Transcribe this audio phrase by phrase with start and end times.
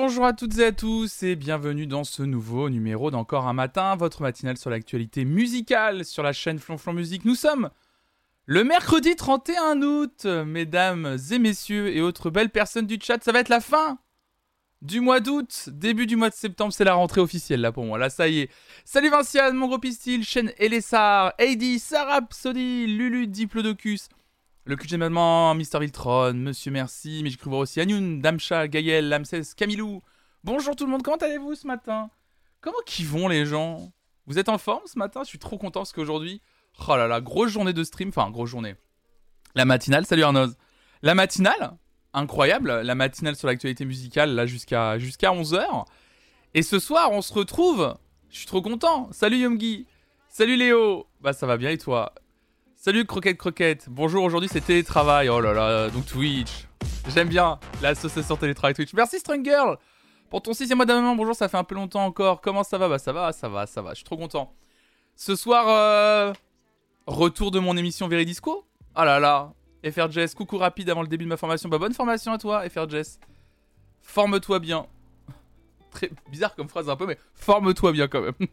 [0.00, 3.96] bonjour à toutes et à tous et bienvenue dans ce nouveau numéro d'Encore un matin,
[3.96, 7.24] votre matinale sur l'actualité musicale sur la chaîne Flonflon Musique.
[7.24, 7.68] Nous sommes
[8.46, 13.40] le mercredi 31 août, mesdames et messieurs et autres belles personnes du chat, ça va
[13.40, 13.98] être la fin
[14.82, 17.98] du mois d'août, début du mois de septembre, c'est la rentrée officielle là pour moi.
[17.98, 18.50] Là, ça y est.
[18.84, 24.10] Salut Vinciane, mon gros pistil, Chen Elessar, Heidi, Sarah Psody, Lulu, Diplodocus,
[24.68, 29.08] le QG Maman, Mister Viltron, Monsieur Merci, mais j'ai cru voir aussi Anyun, Damcha, Gaël,
[29.08, 30.02] Lamses, Camilou.
[30.44, 32.10] Bonjour tout le monde, comment allez-vous ce matin?
[32.60, 33.90] Comment qui vont les gens?
[34.26, 35.22] Vous êtes en forme ce matin?
[35.22, 36.42] Je suis trop content parce qu'aujourd'hui,
[36.86, 38.74] oh là là, grosse journée de stream, enfin grosse journée.
[39.54, 40.58] La matinale, salut Arnoz.
[41.00, 41.78] La matinale,
[42.12, 45.86] incroyable, la matinale sur l'actualité musicale, là jusqu'à jusqu'à 11h.
[46.52, 47.96] Et ce soir, on se retrouve.
[48.28, 49.08] Je suis trop content.
[49.12, 49.86] Salut Yomgi.
[50.28, 51.06] Salut Léo.
[51.22, 52.12] Bah ça va bien et toi?
[52.88, 53.86] Salut Croquette Croquette.
[53.90, 55.28] Bonjour, aujourd'hui c'est télétravail.
[55.28, 56.66] Oh là là, donc Twitch.
[57.08, 58.94] J'aime bien l'association télétravail Twitch.
[58.94, 59.76] Merci Strong Girl
[60.30, 61.14] pour ton sixième mois d'abonnement.
[61.14, 62.40] Bonjour, ça fait un peu longtemps encore.
[62.40, 62.88] Comment ça va?
[62.88, 63.90] Bah ça va, ça va, ça va.
[63.90, 64.54] Je suis trop content.
[65.16, 66.32] Ce soir, euh,
[67.06, 68.64] retour de mon émission Veridisco.
[68.96, 69.52] Oh là là,
[69.84, 71.68] FRJS, coucou rapide avant le début de ma formation.
[71.68, 73.18] Bah bonne formation à toi, FRJS.
[74.00, 74.86] Forme-toi bien.
[75.90, 78.34] Très bizarre comme phrase un peu, mais forme-toi bien quand même.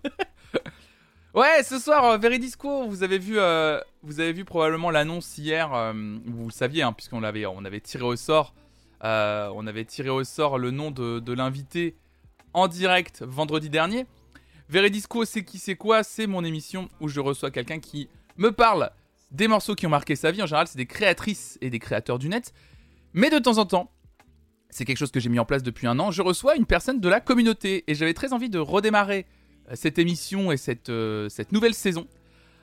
[1.36, 5.74] ouais, ce soir, euh, Veridisco, vous avez vu, euh, vous avez vu probablement l'annonce hier.
[5.74, 5.94] euh,
[6.26, 8.56] vous le saviez, hein, puisqu'on l'avait, avait tiré au sort.
[9.04, 11.96] euh, on avait tiré au sort le nom de, de l'invité
[12.54, 14.06] en direct vendredi dernier.
[14.70, 16.04] Veridisco, c'est qui, c'est quoi?
[16.04, 18.90] C'est mon émission où je reçois quelqu'un qui me parle
[19.32, 20.42] des morceaux qui ont marqué sa vie.
[20.42, 22.54] En général, c'est des créatrices et des créateurs du net.
[23.14, 23.92] Mais de temps en temps,
[24.70, 27.00] c'est quelque chose que j'ai mis en place depuis un an, je reçois une personne
[27.00, 27.84] de la communauté.
[27.88, 29.26] Et j'avais très envie de redémarrer
[29.74, 32.08] cette émission et cette, euh, cette nouvelle saison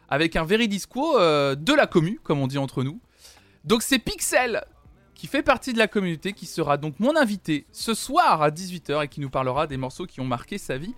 [0.08, 3.00] avec un Veridisco euh, de la commu, comme on dit entre nous.
[3.64, 4.64] Donc c'est Pixel
[5.14, 9.04] qui fait partie de la communauté, qui sera donc mon invité ce soir à 18h
[9.04, 10.94] et qui nous parlera des morceaux qui ont marqué sa vie.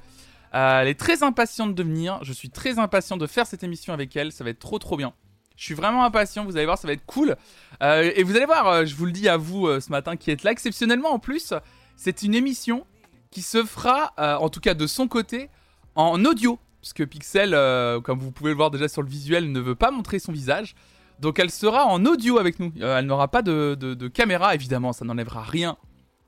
[0.54, 3.92] Euh, elle est très impatiente de venir, je suis très impatient de faire cette émission
[3.92, 5.12] avec elle, ça va être trop trop bien.
[5.56, 7.36] Je suis vraiment impatient, vous allez voir, ça va être cool.
[7.81, 10.50] Et vous allez voir, je vous le dis à vous ce matin qui êtes là
[10.50, 11.54] exceptionnellement en plus,
[11.94, 12.84] c'est une émission
[13.31, 15.48] qui se fera, en tout cas de son côté,
[15.94, 16.59] en audio.
[16.81, 19.91] Puisque Pixel, euh, comme vous pouvez le voir déjà sur le visuel, ne veut pas
[19.91, 20.75] montrer son visage.
[21.19, 22.72] Donc elle sera en audio avec nous.
[22.81, 25.78] Euh, elle n'aura pas de, caméra, évidemment, ça n'enlèvera rien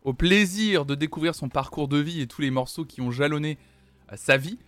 [0.02, 3.58] au plaisir de découvrir son parcours de vie et tous les morceaux qui ont jalonné
[4.12, 4.58] euh, sa vie.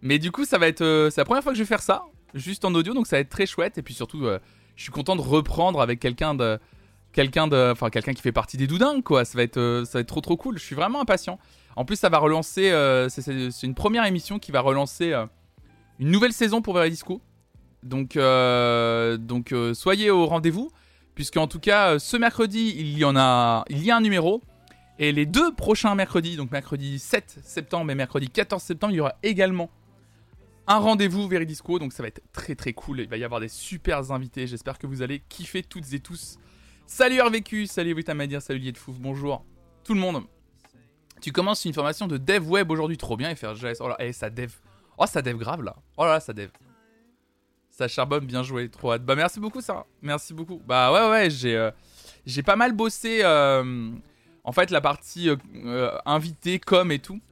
[0.00, 2.04] Mais du coup, ça va être, c'est la première fois que je vais faire ça,
[2.32, 3.76] juste en audio, donc ça va être très chouette.
[3.76, 4.26] Et puis surtout,
[4.76, 6.58] je suis content de reprendre avec quelqu'un de,
[7.12, 9.24] quelqu'un de, enfin quelqu'un qui fait partie des Doudins, quoi.
[9.24, 10.58] Ça va être, ça va être trop trop cool.
[10.58, 11.38] Je suis vraiment impatient.
[11.76, 15.26] En plus, ça va relancer, euh, c'est- une première émission qui va relancer euh,
[15.98, 17.20] une nouvelle saison pour Veridisco.
[17.82, 20.70] Donc, euh, donc soyez au rendez-vous,
[21.14, 24.40] puisque en tout cas, ce mercredi, il y en a, il y a un numéro.
[24.98, 29.00] Et les deux prochains mercredis, donc mercredi 7 septembre et mercredi 14 septembre, il y
[29.00, 29.68] aura également
[30.68, 31.78] un rendez-vous Veridisco.
[31.80, 33.00] Donc ça va être très très cool.
[33.00, 34.46] Il va y avoir des super invités.
[34.46, 36.38] J'espère que vous allez kiffer toutes et tous.
[36.86, 39.44] Salut RVQ, salut Witamadir, salut Lié de Fouf, bonjour
[39.82, 40.22] tout le monde.
[41.24, 43.80] Tu commences une formation de dev web aujourd'hui, trop bien FRJS.
[43.80, 44.52] Oh là, eh, ça dev.
[44.98, 45.74] Oh, ça dev grave là.
[45.96, 46.50] Oh là là, ça dev.
[47.70, 49.06] Ça charbonne, bien joué, trop hâte.
[49.06, 50.60] Bah merci beaucoup Sarah, merci beaucoup.
[50.66, 51.70] Bah ouais ouais, j'ai euh,
[52.44, 53.90] pas mal bossé euh,
[54.44, 57.22] en fait la partie euh, invité, com et tout.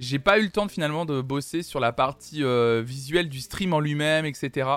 [0.00, 2.42] J'ai pas eu le temps finalement de bosser sur la partie
[2.82, 4.68] visuelle du stream en lui-même, etc.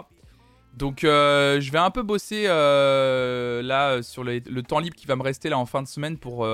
[0.75, 5.49] Donc je vais un peu bosser là sur le temps libre qui va me rester
[5.49, 6.47] là en fin de semaine pour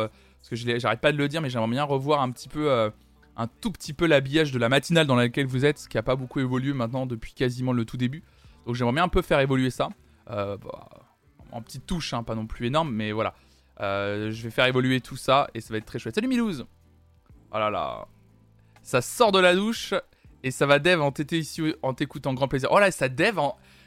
[0.49, 2.91] parce que j'arrête pas de le dire mais j'aimerais bien revoir un petit peu euh,
[3.35, 6.03] un tout petit peu l'habillage de la matinale dans laquelle vous êtes, ce qui a
[6.03, 8.23] pas beaucoup évolué maintenant depuis quasiment le tout début.
[8.65, 9.89] Donc j'aimerais bien un peu faire évoluer ça.
[10.29, 10.87] Euh, bah,
[11.51, 13.33] en petite touche, hein, pas non plus énorme, mais voilà.
[13.81, 16.15] Euh, je vais faire évoluer tout ça et ça va être très chouette.
[16.15, 16.65] Salut Milouz
[17.51, 18.07] Oh là là
[18.83, 19.93] Ça sort de la douche
[20.43, 22.69] et ça va dev en TT ici en t'écoutant grand plaisir.
[22.71, 23.39] Oh là, ça dev.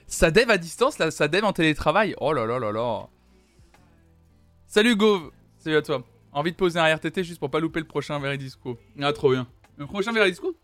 [0.07, 2.15] Ça dev à distance, là, ça dev en télétravail.
[2.21, 3.09] Oh là là là là
[4.67, 6.05] Salut Gove Salut à toi.
[6.33, 8.79] Envie de poser un RTT juste pour pas louper le prochain Veridisco.
[9.01, 9.47] Ah, trop bien.
[9.77, 10.55] Le prochain Veridisco?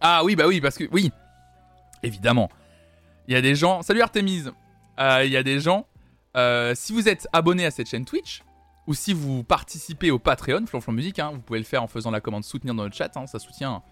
[0.00, 0.84] Ah oui, bah oui, parce que...
[0.92, 1.10] Oui
[2.02, 2.50] Évidemment.
[3.26, 3.82] Il y a des gens...
[3.82, 4.52] Salut Artemise
[5.00, 5.86] Euh, Il y a des gens...
[6.36, 8.42] euh, si vous êtes abonné à cette chaîne Twitch,
[8.86, 12.10] ou si vous participez au Patreon, Flonflon Musique, hein, vous pouvez le faire en faisant
[12.10, 13.82] la commande soutenir dans le chat, hein, ça soutient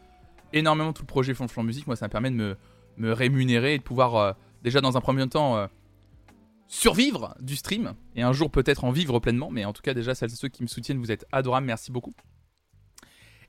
[0.52, 2.56] énormément tout le projet Flonflon Musique, moi ça me permet de me,
[2.98, 4.32] me rémunérer et de pouvoir euh,
[4.62, 5.66] déjà dans un premier temps euh,
[6.72, 10.14] survivre du stream, et un jour peut-être en vivre pleinement, mais en tout cas déjà
[10.14, 12.14] celles et ceux qui me soutiennent, vous êtes adorables, merci beaucoup.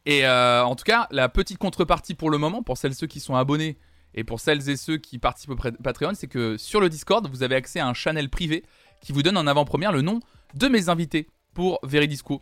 [0.05, 3.07] Et euh, en tout cas, la petite contrepartie pour le moment, pour celles et ceux
[3.07, 3.77] qui sont abonnés,
[4.13, 7.43] et pour celles et ceux qui participent au Patreon, c'est que sur le Discord, vous
[7.43, 8.65] avez accès à un channel privé
[8.99, 10.19] qui vous donne en avant-première le nom
[10.53, 12.41] de mes invités pour Veridisco.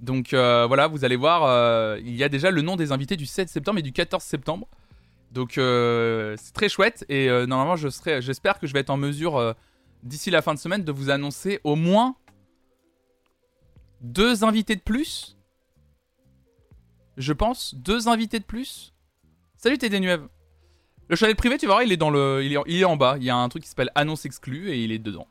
[0.00, 3.48] Donc voilà, vous allez voir, il y a déjà le nom des invités du 7
[3.48, 4.68] septembre et du 14 septembre.
[5.30, 9.54] Donc c'est très chouette et normalement j'espère que je vais être en mesure
[10.02, 12.16] d'ici la fin de semaine de vous annoncer au moins
[14.00, 15.36] deux invités de plus.
[17.16, 18.94] Je pense deux invités de plus.
[19.56, 20.28] Salut TD Nuève.
[21.08, 23.16] Le chalet privé, tu vois, il est dans le, il est, il est en bas.
[23.18, 25.26] Il y a un truc qui s'appelle annonce exclue et il est dedans.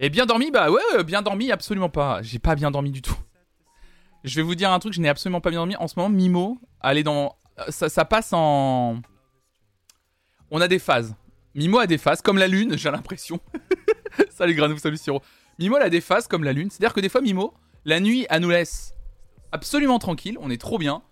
[0.00, 2.22] Et bien dormi, bah ouais, bien dormi, absolument pas.
[2.22, 3.16] J'ai pas bien dormi du tout.
[4.24, 5.76] Je vais vous dire un truc, je n'ai absolument pas bien dormi.
[5.76, 7.36] En ce moment, Mimo, elle dans,
[7.68, 9.00] ça passe en,
[10.50, 11.14] on a des phases.
[11.54, 13.40] Mimo a des phases, comme la lune, j'ai l'impression.
[14.30, 15.22] salut Granou, salut Siro.
[15.58, 16.70] Mimo a des phases comme la lune.
[16.70, 17.54] C'est-à-dire que des fois, Mimo,
[17.84, 18.94] la nuit, elle nous laisse
[19.52, 20.38] absolument tranquille.
[20.40, 21.02] On est trop bien.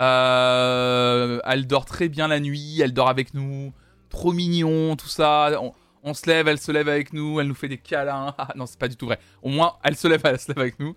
[0.00, 2.80] Euh, elle dort très bien la nuit.
[2.80, 3.72] Elle dort avec nous.
[4.08, 5.52] Trop mignon, tout ça.
[6.02, 7.40] On, se lève, elle se lève avec nous.
[7.40, 8.34] Elle nous fait des câlins.
[8.38, 9.20] Ah, non, c'est pas du tout vrai.
[9.42, 10.96] Au moins, elle se lève, elle se lève avec nous.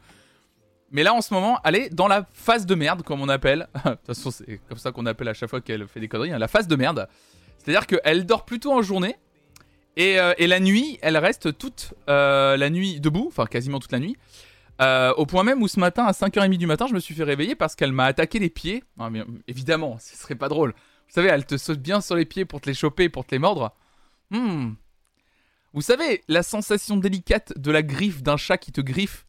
[0.90, 3.68] Mais là, en ce moment, elle est dans la phase de merde, comme on appelle.
[3.86, 6.32] de toute façon, c'est comme ça qu'on appelle à chaque fois qu'elle fait des conneries.
[6.32, 7.08] Hein, la phase de merde.
[7.68, 9.18] C'est-à-dire qu'elle dort plutôt en journée.
[9.98, 14.00] Et, euh, la nuit, elle reste toute euh, la nuit debout, enfin quasiment toute la
[14.00, 14.16] nuit.
[14.80, 17.26] Euh, au point même où ce matin, à 5h30 du matin, je me suis fait
[17.26, 18.86] réveiller parce qu'elle m'a attaqué les pieds.
[19.50, 20.70] Évidemment, ce serait pas drôle.
[21.10, 23.36] Vous savez, elle te saute bien sur les pieds pour te les choper, pour te
[23.36, 23.76] les mordre.
[24.30, 24.76] Hmm.
[25.74, 29.26] Vous savez, la sensation délicate de la griffe d'un chat qui te griffe.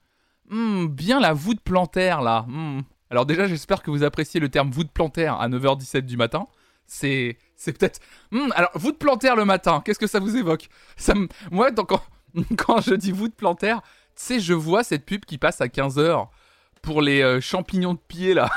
[0.48, 2.46] Hmm, bien la voûte plantaire là.
[2.46, 2.82] Hmm.
[3.10, 6.46] Alors déjà, j'espère que vous appréciez le terme voûte plantaire à 9h17 du matin.
[6.88, 8.00] C'est c'est peut-être.
[8.32, 10.68] Hmm, alors, vous de plantaire le matin, qu'est-ce que ça vous évoque?
[10.96, 11.14] Ça
[11.50, 12.02] Moi, quand...
[12.56, 15.66] quand je dis vous de plantaire, tu sais, je vois cette pub qui passe à
[15.66, 16.28] 15h
[16.82, 18.50] pour les euh, champignons de pied là.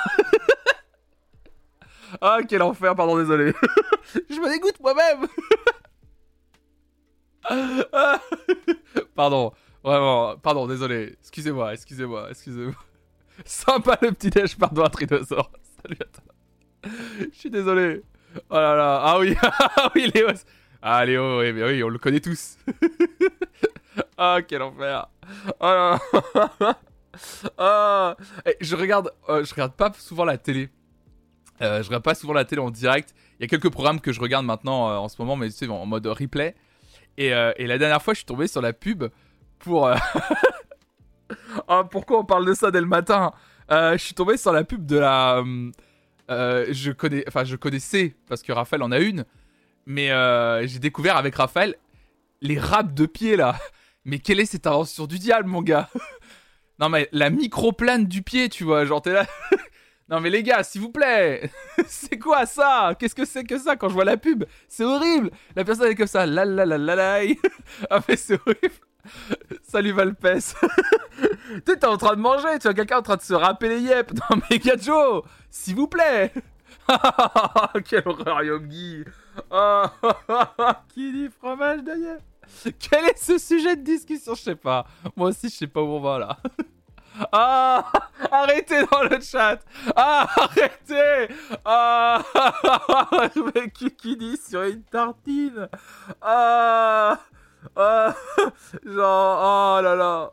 [2.21, 3.53] ah, quel enfer, pardon, désolé.
[4.29, 5.27] je me dégoûte moi-même.
[9.15, 9.51] pardon,
[9.83, 11.17] vraiment, pardon, désolé.
[11.21, 12.75] Excusez-moi, excusez-moi, excusez-moi.
[13.45, 15.51] Sympa le petit déj, pardon, un trinosaure.
[15.81, 16.23] Salut à toi.
[17.33, 18.03] Je suis désolé.
[18.49, 20.27] Oh là là, ah oui, ah oui, Léo.
[20.81, 22.57] Ah Léo, oui, mais oui, on le connaît tous.
[24.17, 25.07] ah, quel enfer.
[25.59, 25.99] Oh là
[26.59, 26.77] là.
[27.57, 28.15] ah.
[28.59, 30.69] Je regarde, euh, je regarde pas souvent la télé.
[31.61, 33.13] Euh, je regarde pas souvent la télé en direct.
[33.39, 35.55] Il y a quelques programmes que je regarde maintenant euh, en ce moment, mais tu
[35.55, 36.55] sais, en mode replay.
[37.17, 39.03] Et, et, la dernière fois, je suis tombé sur la pub
[39.59, 39.87] pour.
[41.67, 43.33] ah, pourquoi on parle de ça dès le matin?
[43.69, 45.43] Je suis tombé sur la pub de la.
[46.31, 49.25] Euh, je connais, enfin je connaissais parce que Raphaël en a une,
[49.85, 51.75] mais euh, j'ai découvert avec Raphaël
[52.41, 53.59] les râpes de pied là.
[54.03, 55.89] Mais quelle est cette invention du diable, mon gars?
[56.79, 59.27] Non mais la microplane du pied, tu vois, genre t'es là.
[60.09, 61.51] non mais les gars, s'il vous plaît,
[61.85, 62.95] c'est quoi ça?
[62.97, 64.45] Qu'est-ce que c'est que ça quand je vois la pub?
[64.67, 65.29] C'est horrible.
[65.55, 67.19] La personne est comme ça, la la la la la.
[67.91, 68.73] ah mais c'est horrible.
[69.63, 70.55] Salut Valpes.
[71.53, 73.79] tu t'es en train de manger, tu vois quelqu'un en train de se râper les
[73.81, 74.11] yep.
[74.13, 76.33] Non mais Gajo, s'il vous plaît.
[77.85, 79.03] Quel horreur Yogi.
[80.89, 82.19] Qui dit fromage d'ailleurs
[82.79, 84.35] Quel est ce sujet de discussion?
[84.35, 84.85] Je sais pas.
[85.15, 86.37] Moi aussi je sais pas où on va là.
[87.31, 87.91] Ah
[88.31, 89.59] Arrêtez dans le chat
[89.95, 91.33] Ah Arrêtez
[91.65, 92.23] Ah
[93.73, 95.67] qui, qui dit sur une tartine
[96.21, 97.19] Ah
[97.75, 98.15] ah,
[98.85, 100.31] genre, oh là là.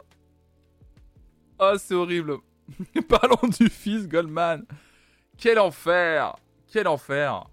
[1.58, 2.38] Oh, c'est horrible.
[3.08, 4.64] Parlons du fils Goldman.
[5.36, 6.36] Quel enfer.
[6.70, 7.44] Quel enfer.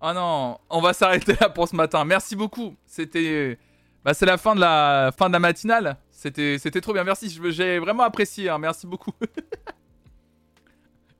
[0.00, 2.04] Oh non, on va s'arrêter là pour ce matin.
[2.04, 2.74] Merci beaucoup.
[2.84, 3.58] C'était,
[4.04, 5.96] bah, c'est la fin de la fin de la matinale.
[6.10, 7.04] C'était, c'était trop bien.
[7.04, 7.40] Merci.
[7.50, 8.48] J'ai vraiment apprécié.
[8.48, 8.58] Hein.
[8.58, 9.12] Merci beaucoup.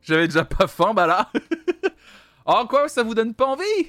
[0.03, 1.31] J'avais déjà pas faim, bah là.
[2.47, 3.89] oh quoi, ça vous donne pas envie?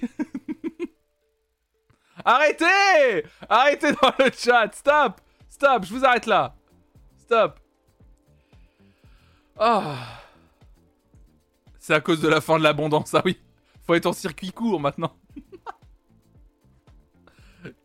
[2.30, 3.26] Arrêtez!
[3.48, 4.70] Arrêtez dans le chat.
[4.74, 5.22] Stop!
[5.48, 5.86] Stop!
[5.86, 6.54] Je vous arrête là.
[7.16, 7.58] Stop!
[9.58, 10.20] Ah.
[11.80, 13.40] C'est à cause de la fin de l'abondance, ah oui.
[13.86, 15.16] Faut être en circuit court maintenant.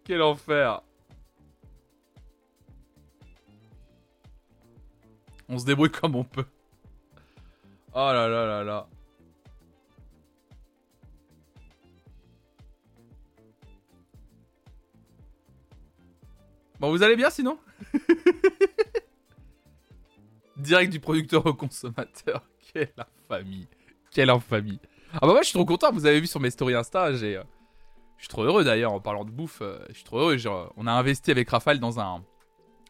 [0.05, 0.83] Quel enfer.
[5.49, 6.47] On se débrouille comme on peut.
[7.95, 8.89] Oh là là là là.
[16.83, 17.61] Bon, vous allez bien sinon
[20.57, 22.43] Direct du producteur au consommateur.
[22.75, 23.69] Quelle infamie.
[24.11, 24.81] Quelle infamie.
[25.13, 27.37] Ah bah moi je suis trop content, vous avez vu sur mes stories Insta, j'ai...
[27.37, 27.45] Euh,
[28.17, 30.37] je suis trop heureux d'ailleurs en parlant de bouffe, euh, je suis trop heureux.
[30.77, 32.25] on a investi avec Rafale dans un,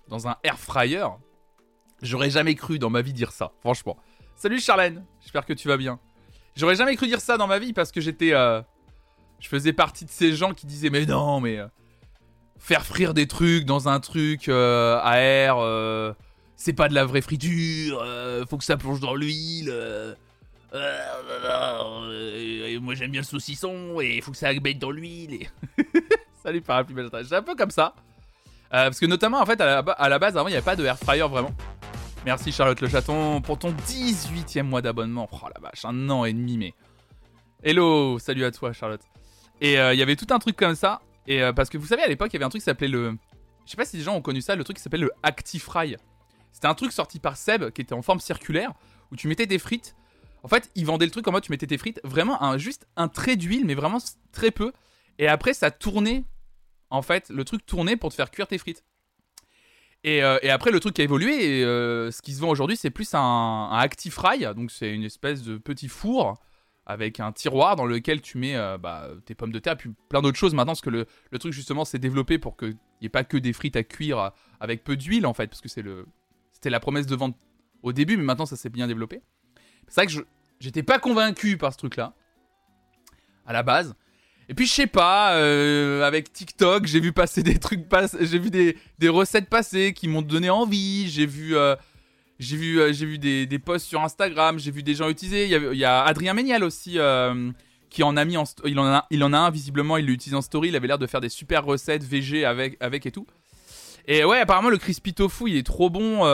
[0.09, 1.07] dans un air fryer.
[2.01, 3.99] J'aurais jamais cru dans ma vie dire ça, franchement.
[4.37, 6.01] Salut Charlène, j'espère que tu vas bien.
[6.57, 8.33] J'aurais jamais cru dire ça dans ma vie parce que j'étais...
[8.33, 8.63] Euh,
[9.39, 11.61] je faisais partie de ces gens qui disaient mais non mais
[12.63, 16.13] faire frire des trucs dans un truc euh, à air, euh,
[16.57, 18.05] c'est pas de la vraie friture,
[18.49, 19.75] faut que ça plonge dans l'huile.
[22.81, 25.49] moi j'aime bien le saucisson et faut que ça baigne dans l'huile.
[26.43, 26.95] Salut Parapluie
[27.29, 27.95] C'est un peu comme ça.
[28.71, 30.99] parce que notamment en fait à la, base avant il n'y avait pas de air
[30.99, 31.53] fryer vraiment.
[32.25, 35.29] Merci Charlotte Le Chaton pour ton 18e mois d'abonnement.
[35.33, 36.75] Oh la vache, un an et demi, mais.
[37.65, 39.03] Hello, salut à toi Charlotte.
[39.61, 41.01] Et euh, il y avait tout un truc comme ça.
[41.27, 42.89] Et euh, parce que vous savez, à l'époque, il y avait un truc qui s'appelait
[42.89, 43.17] le.
[43.65, 45.97] Je sais pas si les gens ont connu ça, le truc qui s'appelle le Actifry.
[46.53, 48.73] C'était un truc sorti par Seb qui était en forme circulaire
[49.11, 49.95] où tu mettais des frites.
[50.43, 52.87] En fait, ils vendaient le truc en mode tu mettais tes frites, vraiment un, juste
[52.97, 53.99] un trait d'huile, mais vraiment
[54.33, 54.73] très peu.
[55.19, 56.25] Et après, ça tournait.
[56.91, 58.85] En fait, le truc tournait pour te faire cuire tes frites.
[60.05, 62.91] Euh, et, après, le truc a évolué, et, euh, ce qui se vend aujourd'hui, c'est
[62.91, 64.41] plus un, un Actifry.
[64.57, 66.35] Donc, c'est une espèce de petit four
[66.87, 70.21] avec un tiroir dans lequel tu mets euh, bah, tes pommes de terre, puis plein
[70.21, 71.07] d'autres choses maintenant, parce que le,
[71.39, 74.85] truc, justement, s'est développé pour qu'il n'y ait pas que des frites à cuire avec
[74.85, 76.07] peu d'huile, en fait, parce que c'est le,
[76.53, 77.37] c'était la promesse de vente
[77.83, 79.23] au début, mais maintenant, ça s'est bien développé.
[79.89, 80.21] C'est vrai que je
[80.63, 82.15] j'étais pas convaincu par ce truc-là,
[83.47, 83.95] à la base.
[84.49, 87.87] Et puis je sais pas, euh, avec TikTok, j'ai vu passer des trucs,
[88.21, 91.09] j'ai vu des, recettes passer qui m'ont donné envie.
[91.09, 91.75] J'ai vu, euh,
[92.43, 95.47] j'ai vu, euh, vu des, posts sur Instagram, j'ai vu des gens utiliser.
[95.47, 96.99] Il y, a, Adrien Méniel aussi
[97.91, 100.35] qui en a mis en, il en a, il en a un visiblement, il l'utilise
[100.35, 100.69] en story.
[100.69, 103.27] Il avait l'air de faire des super recettes VG avec, avec et tout.
[104.09, 106.25] Et ouais, apparemment le crispy tofu il est trop bon.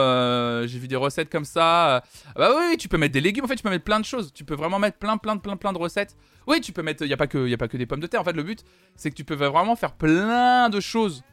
[0.65, 2.03] j'ai vu des recettes comme ça.
[2.35, 3.45] Bah oui, tu peux mettre des légumes.
[3.45, 4.33] En fait, tu peux mettre plein de choses.
[4.33, 6.15] Tu peux vraiment mettre plein, plein, plein, plein de recettes.
[6.47, 7.03] Oui, tu peux mettre.
[7.03, 8.21] Il n'y a, pas que, y a pas que des pommes de terre.
[8.21, 8.63] En fait, le but,
[8.95, 11.23] c'est que tu peux vraiment faire plein de choses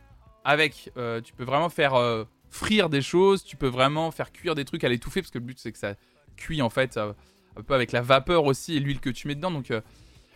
[0.44, 0.90] avec.
[0.96, 3.44] Euh, tu peux vraiment faire euh, frire des choses.
[3.44, 5.22] Tu peux vraiment faire cuire des trucs à l'étouffer.
[5.22, 5.94] Parce que le but, c'est que ça
[6.36, 7.12] cuit, en fait, euh,
[7.56, 9.50] un peu avec la vapeur aussi et l'huile que tu mets dedans.
[9.50, 9.72] Donc,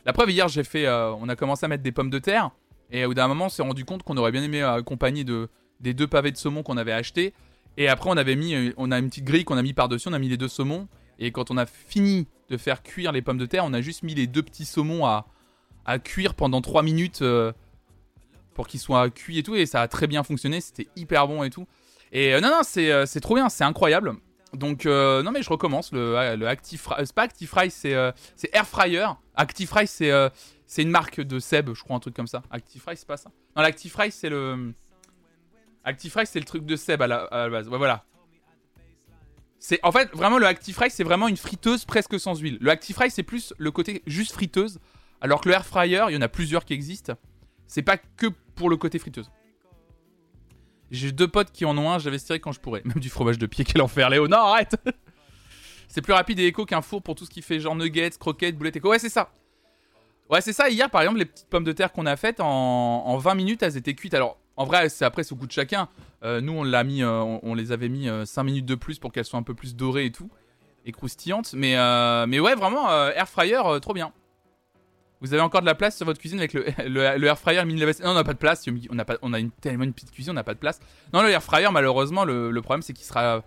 [0.06, 0.88] la preuve, hier, j'ai fait.
[0.88, 2.50] on a commencé à mettre des pommes de terre.
[2.90, 5.48] Et au d'un moment, on s'est rendu compte qu'on aurait bien aimé accompagner de,
[5.80, 7.34] des deux pavés de saumon qu'on avait achetés.
[7.76, 8.72] Et après, on avait mis.
[8.76, 10.08] On a une petite grille qu'on a mis par-dessus.
[10.08, 10.88] On a mis les deux saumons.
[11.20, 14.02] Et quand on a fini de faire cuire les pommes de terre, on a juste
[14.02, 15.26] mis les deux petits saumons à,
[16.02, 17.52] cuire pendant 3 minutes euh,
[18.54, 19.54] pour qu'ils soient cuits et tout.
[19.54, 21.66] Et ça a très bien fonctionné, c'était hyper bon et tout.
[22.12, 24.14] Et euh, non, non, euh, c'est trop bien, c'est incroyable.
[24.52, 25.92] Donc, non, mais je recommence.
[25.92, 27.92] Le, le Actifry, c'est pas Actifry, c'est
[28.52, 29.06] Air Fryer.
[29.36, 30.10] Actifry, c'est
[30.66, 32.42] c'est une marque de Seb, je crois, un truc comme ça.
[32.50, 33.30] Actifry, c'est pas ça.
[33.56, 34.72] Non, l'Actifry, c'est le.
[35.84, 37.68] Actifry, c'est le truc de Seb à la, à la base.
[37.68, 38.04] Voilà.
[39.58, 42.56] C'est en fait vraiment le Actifry, c'est vraiment une friteuse presque sans huile.
[42.60, 44.80] Le Actifry, c'est plus le côté juste friteuse,
[45.20, 47.14] alors que le air fryer, il y en a plusieurs qui existent.
[47.66, 49.30] C'est pas que pour le côté friteuse.
[50.90, 52.82] J'ai deux potes qui en ont un, j'investirai quand je pourrai.
[52.84, 54.28] Même du fromage de pied, quel enfer, Léo.
[54.28, 54.76] Non, arrête
[55.88, 58.56] C'est plus rapide et éco qu'un four pour tout ce qui fait genre nuggets, croquettes,
[58.56, 58.90] boulettes éco.
[58.90, 59.32] Ouais, c'est ça.
[60.28, 60.68] Ouais, c'est ça.
[60.68, 63.62] Hier, par exemple, les petites pommes de terre qu'on a faites, en, en 20 minutes,
[63.64, 64.14] elles étaient cuites.
[64.14, 65.88] Alors, en vrai, c'est après, au goût de chacun.
[66.22, 68.98] Euh, nous, on l'a mis, euh, on, les avait mis 5 euh, minutes de plus
[68.98, 70.28] pour qu'elles soient un peu plus dorées et tout,
[70.84, 71.54] et croustillantes.
[71.54, 71.76] Mais,
[72.26, 74.12] mais ouais, vraiment, air fryer, trop bien.
[75.20, 77.80] Vous avez encore de la place sur votre cuisine avec le, le, air fryer mini
[77.80, 78.64] Non, on n'a pas de place.
[78.90, 80.80] On a, pas, on a une, tellement une petite cuisine, on n'a pas de place.
[81.12, 83.42] Non, le air fryer, malheureusement, le, problème, c'est qu'il sera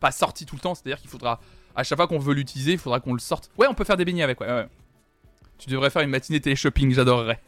[0.00, 0.74] pas sorti tout le temps.
[0.74, 1.40] C'est-à-dire qu'il faudra,
[1.76, 3.50] à chaque fois qu'on veut l'utiliser, il faudra qu'on le sorte.
[3.58, 4.66] Ouais, on peut faire des beignets avec, ouais.
[5.58, 7.40] Tu devrais faire une matinée télé-shopping, j'adorerais.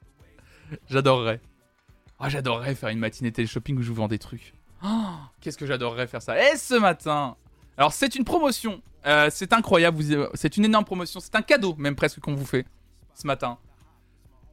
[0.90, 1.40] j'adorerais.
[2.20, 4.52] Oh, j'adorerais faire une matinée télé-shopping où je vous vends des trucs.
[4.84, 6.52] Oh, qu'est-ce que j'adorerais faire ça?
[6.52, 7.36] Et ce matin,
[7.78, 8.82] alors c'est une promotion.
[9.06, 10.02] Euh, c'est incroyable.
[10.34, 11.20] C'est une énorme promotion.
[11.20, 12.66] C'est un cadeau, même presque, qu'on vous fait
[13.14, 13.58] ce matin.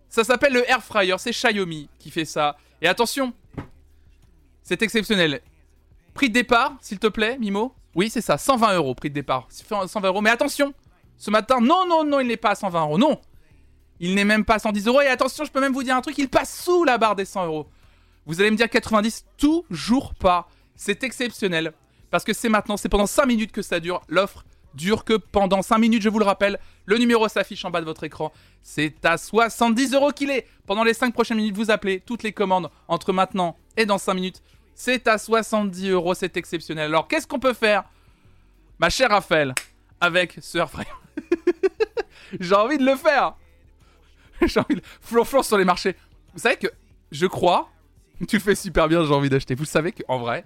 [0.10, 1.16] Ça s'appelle le Air Fryer.
[1.18, 2.58] C'est Xiaomi qui fait ça.
[2.82, 3.34] Et attention,
[4.62, 5.42] c'est exceptionnel.
[6.14, 7.74] Prix de départ, s'il te plaît, Mimo.
[7.96, 8.38] Oui, c'est ça.
[8.38, 9.48] 120 euros, prix de départ.
[9.50, 10.22] 120 euros.
[10.22, 10.74] Mais attention,
[11.18, 12.98] ce matin, non, non, non, il n'est pas à 120 euros.
[12.98, 13.22] Non,
[14.00, 15.02] il n'est même pas à 110 euros.
[15.02, 17.26] Et attention, je peux même vous dire un truc, il passe sous la barre des
[17.26, 17.70] 100 euros.
[18.26, 20.48] Vous allez me dire 90, toujours pas.
[20.76, 21.74] C'est exceptionnel.
[22.12, 24.02] Parce que c'est maintenant, c'est pendant 5 minutes que ça dure.
[24.08, 26.60] L'offre dure que pendant 5 minutes, je vous le rappelle.
[26.86, 28.32] Le numéro s'affiche en bas de votre écran.
[28.62, 30.46] C'est à 70 euros qu'il est.
[30.68, 34.14] Pendant les 5 prochaines minutes, vous appelez toutes les commandes entre maintenant et dans 5
[34.14, 34.44] minutes.
[34.76, 36.86] C'est à 70 euros, c'est exceptionnel.
[36.86, 37.84] Alors qu'est-ce qu'on peut faire
[38.80, 39.54] Ma chère Raphaël,
[40.00, 40.88] avec ce airfryer
[42.40, 43.36] J'ai envie de le faire
[44.48, 44.82] j'ai envie de...
[45.02, 45.96] Flonflon sur les marchés.
[46.34, 46.68] Vous savez que
[47.12, 47.70] je crois,
[48.28, 49.56] tu le fais super bien, j'ai envie d'acheter.
[49.56, 50.46] Vous savez qu'en vrai,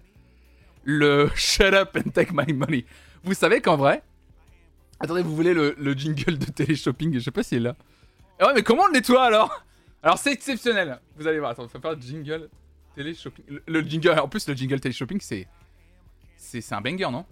[0.86, 2.86] le Shut up and take my money.
[3.24, 4.01] Vous savez qu'en vrai,
[5.00, 7.75] attendez, vous voulez le, jingle de télé-shopping Je sais pas s'il est là.
[8.39, 9.63] ouais, mais comment on le nettoie alors?
[10.01, 11.00] Alors c'est exceptionnel.
[11.18, 12.50] Vous allez voir, attends, faut faire le jingle
[12.96, 13.46] télé-shopping.
[13.68, 15.48] Le, jingle, en plus le jingle télé-shopping, c'est,
[16.38, 17.25] c'est, un banger, non?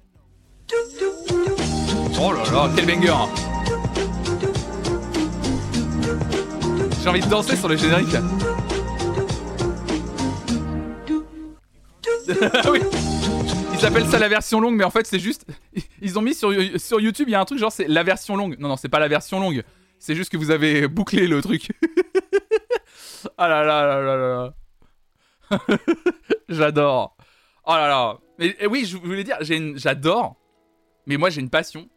[2.19, 3.29] Oh là là, quel banger hein.
[7.01, 8.15] J'ai envie de danser sur le générique.
[12.71, 12.79] oui.
[13.83, 15.45] J'appelle ça la version longue, mais en fait, c'est juste.
[16.01, 18.37] Ils ont mis sur, sur YouTube, il y a un truc genre, c'est la version
[18.37, 18.55] longue.
[18.57, 19.61] Non, non, c'est pas la version longue.
[19.99, 21.69] C'est juste que vous avez bouclé le truc.
[23.37, 24.53] ah là là là là
[25.49, 25.59] là.
[26.47, 27.17] J'adore.
[27.65, 28.19] Oh là là.
[28.39, 30.37] Mais oui, je voulais dire, j'adore.
[31.05, 31.89] Mais moi, j'ai une passion.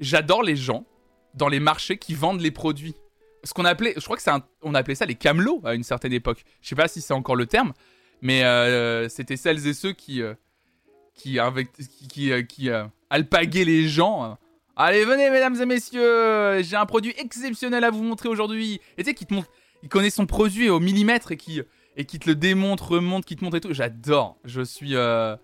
[0.00, 0.86] J'adore les gens
[1.34, 2.94] dans les marchés qui vendent les produits.
[3.44, 6.14] Ce qu'on appelait, je crois que c'est on appelait ça les camelots à une certaine
[6.14, 6.44] époque.
[6.62, 7.74] Je sais pas si c'est encore le terme,
[8.22, 10.32] mais euh, c'était celles et ceux qui euh,
[11.16, 14.38] qui avec, qui qui, euh, alpaguaient les gens.
[14.76, 18.80] Allez, venez, mesdames et messieurs, j'ai un produit exceptionnel à vous montrer aujourd'hui.
[18.98, 19.48] Et tu sais, qui te montre,
[19.82, 21.62] il connaît son produit au millimètre et qui
[21.98, 23.72] et qui te le démontre, remonte, qui te montre et tout.
[23.72, 24.36] J'adore.
[24.44, 25.38] Je suis, je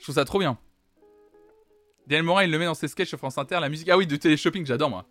[0.00, 0.58] trouve ça trop bien.
[2.06, 3.88] Daniel Morin, il le met dans ses sketchs sur France Inter, la musique.
[3.88, 5.06] Ah oui, de télé-shopping, j'adore moi.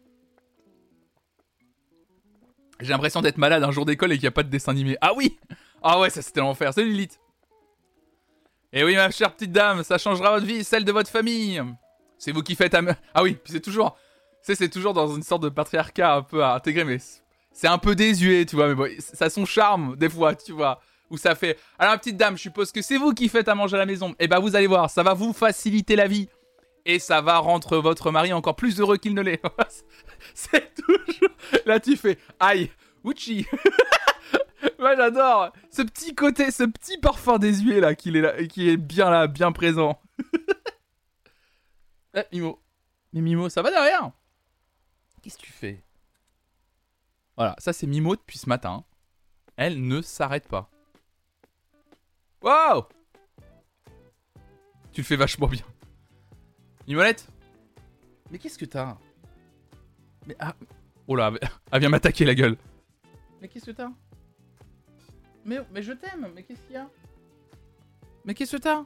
[2.79, 4.97] J'ai l'impression d'être malade un jour d'école et qu'il n'y a pas de dessin animé.
[5.01, 5.37] Ah oui
[5.81, 6.73] Ah ouais, ça c'était l'enfer.
[6.73, 7.19] Salut Lilith.
[8.75, 11.63] Et eh oui, ma chère petite dame, ça changera votre vie, celle de votre famille.
[12.17, 12.73] C'est vous qui faites...
[12.73, 12.93] Am...
[13.13, 13.97] Ah oui, c'est toujours...
[14.41, 16.97] C'est toujours dans une sorte de patriarcat un peu à mais
[17.53, 18.67] c'est un peu désuet, tu vois.
[18.67, 20.81] Mais bon, ça a son charme, des fois, tu vois.
[21.09, 21.57] Où ça fait...
[21.79, 24.13] Alors, petite dame, je suppose que c'est vous qui faites à manger à la maison.
[24.19, 26.27] Eh ben, vous allez voir, ça va vous faciliter la vie.
[26.85, 29.41] Et ça va rendre votre mari encore plus heureux qu'il ne l'est.
[30.33, 31.29] c'est toujours.
[31.65, 32.69] Là, tu fais aïe,
[33.05, 33.47] Uchi.
[34.79, 38.77] Moi, j'adore ce petit côté, ce petit parfum désuet là, qui est là, qui est
[38.77, 40.01] bien là, bien présent.
[42.13, 42.61] eh, Mimo.
[43.13, 44.11] Mais Mimo, ça va derrière?
[45.21, 45.83] Qu'est-ce que tu fais?
[47.35, 48.85] Voilà, ça c'est Mimo depuis ce matin.
[49.57, 50.69] Elle ne s'arrête pas.
[52.41, 52.87] Wow
[54.91, 55.65] Tu le fais vachement bien.
[56.87, 57.27] Mimolette?
[58.31, 58.97] Mais qu'est-ce que t'as?
[60.27, 60.55] Mais ah.
[61.07, 61.31] Oh là,
[61.71, 62.57] elle vient m'attaquer la gueule.
[63.41, 63.91] Mais qu'est-ce que t'as?
[65.45, 66.89] Mais, mais je t'aime, mais qu'est-ce qu'il y a
[68.25, 68.83] Mais qu'est-ce que t'as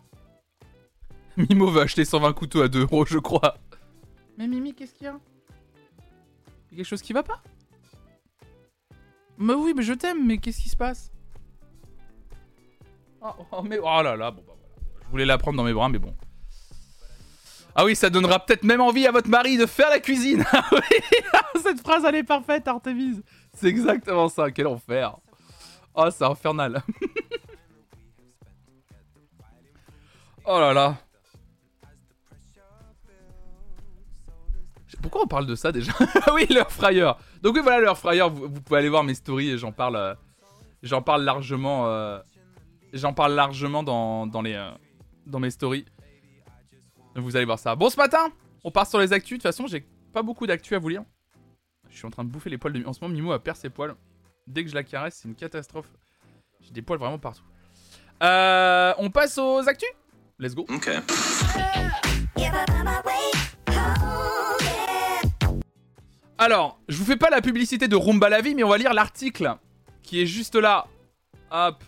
[1.38, 3.58] Mimo va acheter 120 couteaux à 2 euros, je crois.
[4.38, 5.16] Mais Mimi, qu'est-ce qu'il y a y
[6.76, 7.42] a quelque chose qui va pas
[9.38, 11.12] Mais oui, mais je t'aime, mais qu'est-ce qui se passe
[13.22, 14.76] oh, oh, mais oh là là, bon bah voilà.
[15.06, 16.16] Je voulais la prendre dans mes bras, mais bon.
[17.74, 20.44] Ah oui, ça donnera peut-être même envie à votre mari de faire la cuisine.
[21.34, 23.22] Ah cette phrase elle est parfaite, Artemis.
[23.54, 24.52] C'est exactement ça.
[24.52, 25.16] Quel enfer.
[25.96, 26.84] Oh, c'est infernal.
[30.46, 30.98] oh là là.
[35.02, 35.92] Pourquoi on parle de ça déjà?
[36.26, 37.12] Ah oui, leur fryer.
[37.42, 38.28] Donc oui, voilà, leur fryer.
[38.30, 39.96] Vous, pouvez aller voir mes stories et j'en parle.
[39.96, 40.16] Euh,
[40.84, 41.88] j'en parle largement.
[41.88, 42.20] Euh,
[42.94, 44.72] j'en parle largement euh,
[45.26, 45.86] dans mes stories.
[47.16, 47.76] Vous allez voir ça.
[47.76, 48.30] Bon, ce matin,
[48.64, 49.38] on part sur les actus.
[49.38, 51.04] De toute façon, j'ai pas beaucoup d'actus à vous lire.
[51.90, 53.62] Je suis en train de bouffer les poils de En ce moment, Mimo a perdu
[53.62, 53.96] ses poils.
[54.48, 55.90] Dès que je la caresse, c'est une catastrophe.
[56.62, 57.44] J'ai des poils vraiment partout.
[58.22, 59.90] Euh, on passe aux actus?
[60.40, 60.66] Let's go.
[60.70, 60.90] Ok.
[66.38, 68.94] Alors, je vous fais pas la publicité de Roomba la vie, mais on va lire
[68.94, 69.56] l'article
[70.02, 70.88] qui est juste là.
[71.52, 71.84] Hop.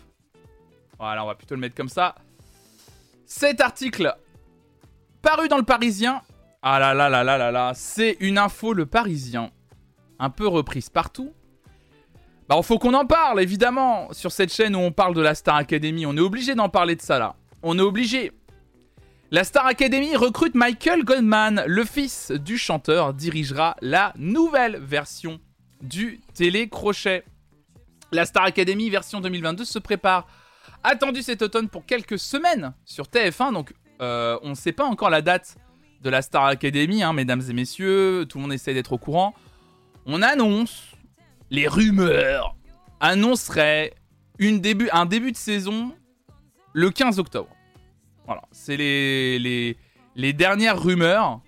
[0.98, 2.14] Voilà, on va plutôt le mettre comme ça.
[3.24, 4.14] Cet article
[5.22, 6.20] Paru dans le Parisien.
[6.60, 9.50] Ah là là là là là là, c'est une info le Parisien.
[10.18, 11.32] Un peu reprise partout.
[12.48, 14.08] Bah, faut qu'on en parle, évidemment.
[14.12, 16.96] Sur cette chaîne où on parle de la Star Academy, on est obligé d'en parler
[16.96, 17.36] de ça là.
[17.62, 18.32] On est obligé.
[19.30, 21.64] La Star Academy recrute Michael Goldman.
[21.66, 25.40] Le fils du chanteur dirigera la nouvelle version
[25.80, 27.24] du télécrochet.
[28.10, 30.26] La Star Academy version 2022 se prépare.
[30.84, 35.10] Attendu cet automne pour quelques semaines sur TF1, donc euh, on ne sait pas encore
[35.10, 35.56] la date
[36.02, 38.26] de la Star Academy, hein, mesdames et messieurs.
[38.28, 39.34] Tout le monde essaie d'être au courant.
[40.04, 40.91] On annonce,
[41.52, 42.56] les rumeurs
[42.98, 43.92] annonceraient
[44.40, 45.94] un début de saison
[46.72, 47.50] le 15 octobre.
[48.24, 49.76] Voilà, c'est les,
[50.32, 51.40] dernières rumeurs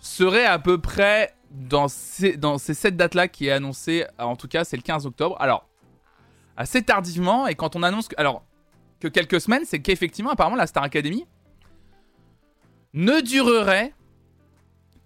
[0.00, 4.48] seraient à peu près dans ces, dans ces sept dates-là qui est annoncé, en tout
[4.48, 5.36] cas c'est le 15 octobre.
[5.40, 5.66] Alors,
[6.56, 8.16] assez tardivement, et quand on annonce que...
[9.00, 11.26] Que quelques semaines, c'est qu'effectivement, apparemment, la Star Academy
[12.94, 13.92] ne durerait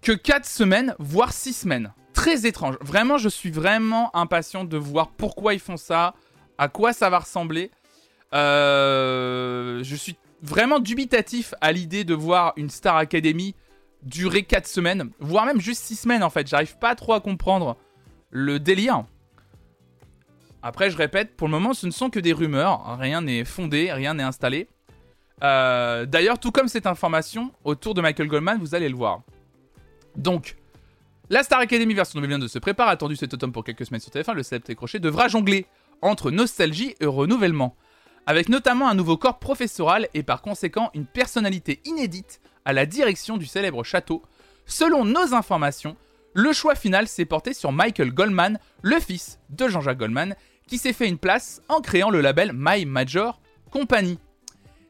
[0.01, 1.91] que 4 semaines, voire 6 semaines.
[2.19, 2.75] Très étrange.
[2.81, 6.15] Vraiment, je suis vraiment impatient de voir pourquoi ils font ça,
[6.57, 7.71] à quoi ça va ressembler.
[8.33, 13.55] Euh, je suis vraiment dubitatif à l'idée de voir une Star Academy
[14.03, 16.45] durer 4 semaines, voire même juste 6 semaines en fait.
[16.45, 17.77] J'arrive pas trop à comprendre
[18.31, 19.05] le délire.
[20.61, 22.97] Après, je répète, pour le moment, ce ne sont que des rumeurs.
[22.99, 24.67] Rien n'est fondé, rien n'est installé.
[25.41, 29.21] Euh, d'ailleurs, tout comme cette information autour de Michael Goldman, vous allez le voir.
[30.17, 30.57] Donc,
[31.29, 34.33] la Star Academy version 2022 se prépare, attendu cet automne pour quelques semaines sur TF1,
[34.33, 35.65] le célèbre crochet devra jongler
[36.01, 37.75] entre nostalgie et renouvellement.
[38.25, 43.37] avec notamment un nouveau corps professoral et par conséquent une personnalité inédite à la direction
[43.37, 44.21] du célèbre château.
[44.67, 45.97] Selon nos informations,
[46.35, 50.35] le choix final s'est porté sur Michael Goldman, le fils de Jean-Jacques Goldman,
[50.67, 54.19] qui s'est fait une place en créant le label My Major Company.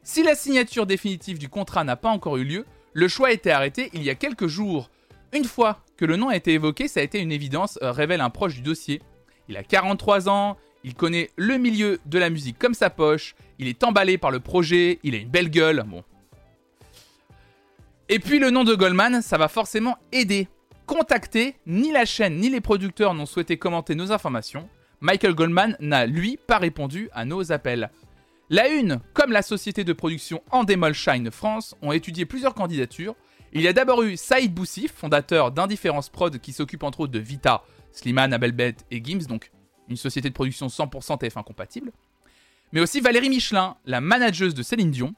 [0.04, 3.52] Si la signature définitive du contrat n'a pas encore eu lieu, le choix a été
[3.52, 4.90] arrêté il y a quelques jours.
[5.32, 8.30] Une fois le nom a été évoqué, ça a été une évidence, euh, révèle un
[8.30, 9.02] proche du dossier.
[9.48, 13.68] Il a 43 ans, il connaît le milieu de la musique comme sa poche, il
[13.68, 16.04] est emballé par le projet, il a une belle gueule, bon.
[18.08, 20.48] Et puis le nom de Goldman, ça va forcément aider.
[20.88, 24.68] Contacté, ni la chaîne ni les producteurs n'ont souhaité commenter nos informations.
[25.02, 27.92] Michael Goldman n'a, lui, pas répondu à nos appels.
[28.50, 33.16] La Une, comme la société de production Endemol Shine France, ont étudié plusieurs candidatures.
[33.54, 37.20] Il y a d'abord eu Saïd Boussif, fondateur d'Indifference Prod qui s'occupe entre autres de
[37.20, 39.52] Vita, Slimane, Abelbet et Gims, donc
[39.90, 41.92] une société de production 100% TF1 compatible.
[42.72, 45.16] Mais aussi Valérie Michelin, la manageuse de Céline Dion,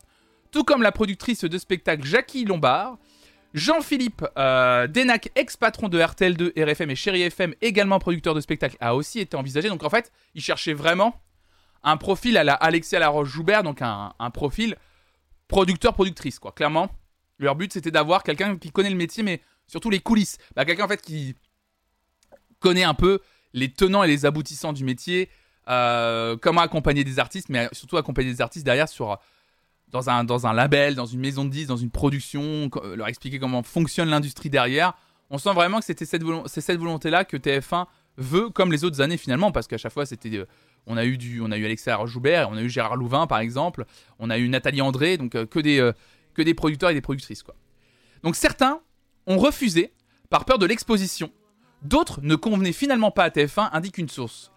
[0.52, 2.98] tout comme la productrice de spectacle Jackie Lombard,
[3.54, 4.88] Jean-Philippe euh,
[5.36, 9.68] ex-patron de RTL2, RFM et Chéri FM, également producteur de spectacle, a aussi été envisagé.
[9.68, 11.22] Donc en fait, il cherchait vraiment
[11.84, 14.78] un profil à la Alexia Laroche-Joubert, donc un, profil
[15.48, 16.52] producteur-productrice, quoi.
[16.52, 16.90] Clairement,
[17.42, 20.38] leur but c'était d'avoir quelqu'un qui connaît le métier, mais surtout les coulisses.
[20.56, 21.36] Bah, quelqu'un en fait qui
[22.60, 23.20] connaît un peu
[23.54, 25.30] les tenants et les aboutissants du métier,
[25.68, 29.20] euh, comment accompagner des artistes, mais surtout accompagner des artistes derrière sur
[29.90, 33.08] dans un, dans un label, dans une maison de disques, dans une production, euh, leur
[33.08, 34.94] expliquer comment fonctionne l'industrie derrière.
[35.30, 39.52] On sent vraiment que c'était cette, volonté-là que TF1 veut, comme les autres années finalement,
[39.52, 40.46] parce qu'à chaque fois c'était, euh,
[40.88, 43.40] on a eu du, on a eu Alexia Joubert, on a eu Gérard Louvain par
[43.40, 43.86] exemple,
[44.20, 45.92] on a eu Nathalie André, donc que des,
[46.34, 47.56] que des producteurs et des productrices quoi.
[48.24, 48.82] Donc certains
[49.28, 49.94] ont refusé
[50.30, 51.32] par peur de l'exposition
[51.82, 54.52] D'autres ne convenaient finalement pas à TF1, indique une source.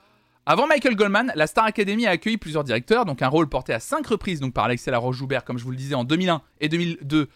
[0.47, 3.81] Avant Michael Goldman, la Star Academy a accueilli plusieurs directeurs, donc un rôle porté à
[3.81, 7.29] 5 reprises donc par Alexia Laroche-Joubert, comme je vous le disais, en 2001 et 2002,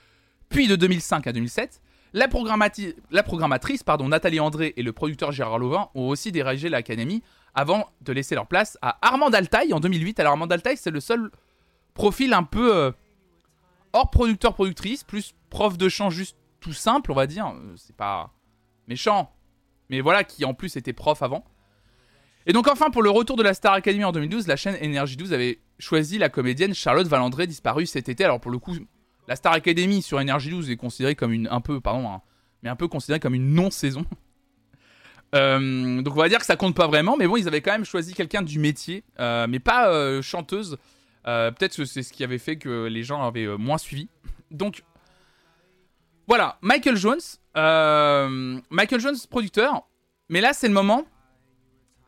[0.51, 1.81] puis de 2005 à 2007.
[2.13, 7.23] La, programmatrice pardon, Nathalie André et le producteur Gérard Louvain ont aussi dirigé l'Académie
[7.55, 10.21] avant de laisser leur place à Armand Altaï en 2008.
[10.21, 11.31] Alors Armand Altaï, c'est le seul
[11.95, 12.93] profil un peu euh,
[13.93, 17.49] hors producteur-productrice, plus prof de chant juste tout simple, on va dire.
[17.49, 18.33] Euh, c'est pas
[18.87, 19.33] méchant,
[19.91, 21.45] mais voilà, qui en plus était prof avant.
[22.47, 25.17] Et donc enfin, pour le retour de la Star Academy en 2012, la chaîne Energy
[25.17, 28.25] 12 avait choisi la comédienne Charlotte Valandré, disparue cet été.
[28.25, 28.75] Alors pour le coup,
[29.27, 32.21] la Star Academy sur Energy 12 est considérée comme une, un peu, pardon,
[32.63, 34.05] mais un peu considérée comme une non-saison.
[35.35, 37.73] Euh, donc on va dire que ça compte pas vraiment, mais bon, ils avaient quand
[37.73, 40.79] même choisi quelqu'un du métier, euh, mais pas chanteuse.
[41.29, 44.09] Peut-être que c'est ce qui avait fait que les gens avaient moins suivi.
[44.51, 44.83] Donc
[46.29, 47.21] voilà, Michael Jones,
[47.57, 49.89] euh, Michael Jones, producteur.
[50.29, 51.07] Mais là, c'est le moment.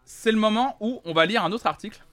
[0.04, 2.04] C'est le moment où on va lire un autre article.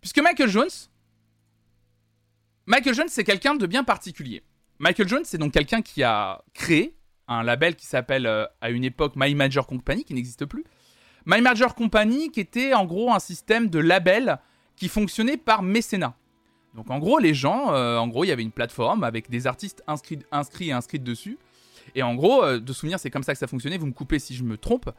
[0.00, 0.70] Puisque Michael Jones.
[2.66, 4.44] Michael Jones, c'est quelqu'un de bien particulier.
[4.78, 6.96] Michael Jones, c'est donc quelqu'un qui a créé
[7.26, 10.64] un label qui s'appelle euh, à une époque My Major Company, qui n'existe plus.
[11.26, 14.38] My Major Company, qui était en gros un système de label
[14.76, 16.14] qui fonctionnait par mécénat.
[16.74, 19.46] Donc en gros, les gens, euh, en gros, il y avait une plateforme avec des
[19.46, 21.38] artistes inscrits, inscrits et inscrites dessus.
[21.94, 23.78] Et en gros, euh, de souvenir, c'est comme ça que ça fonctionnait.
[23.78, 24.90] Vous me coupez si je me trompe.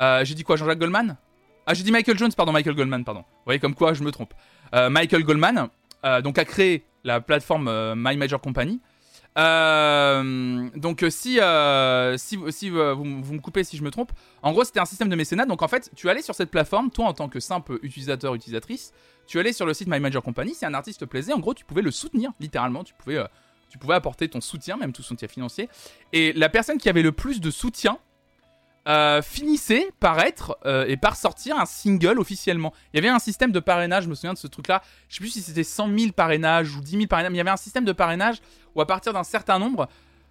[0.00, 1.16] Euh, j'ai dit quoi, Jean-Jacques Goldman?
[1.66, 3.20] Ah, j'ai dit Michael Jones, pardon, Michael Goldman, pardon.
[3.20, 4.32] Vous voyez comme quoi je me trompe.
[4.72, 5.68] Michael Goldman,
[6.22, 8.80] donc a créé la plateforme My Major Company.
[9.38, 11.38] Donc si,
[12.16, 15.08] si, si vous, vous, me coupez si je me trompe, en gros c'était un système
[15.08, 15.46] de mécénat.
[15.46, 18.92] Donc en fait, tu allais sur cette plateforme, toi en tant que simple utilisateur utilisatrice,
[19.28, 21.52] tu allais sur le site My Major Company, si un artiste te plaisait, en gros,
[21.52, 22.82] tu pouvais le soutenir, littéralement.
[22.82, 23.26] Tu pouvais, euh,
[23.68, 25.68] tu pouvais apporter ton soutien, même tout soutien financier.
[26.14, 27.98] Et la personne qui avait le plus de soutien
[28.88, 32.72] euh, finissait par être euh, et par sortir un single officiellement.
[32.92, 34.82] Il y avait un système de parrainage, je me souviens de ce truc-là.
[35.08, 37.42] Je sais plus si c'était 100 000 parrainages ou 10 000 parrainages, mais il y
[37.42, 38.40] avait un système de parrainage
[38.74, 39.88] où à partir d'un certain nombre,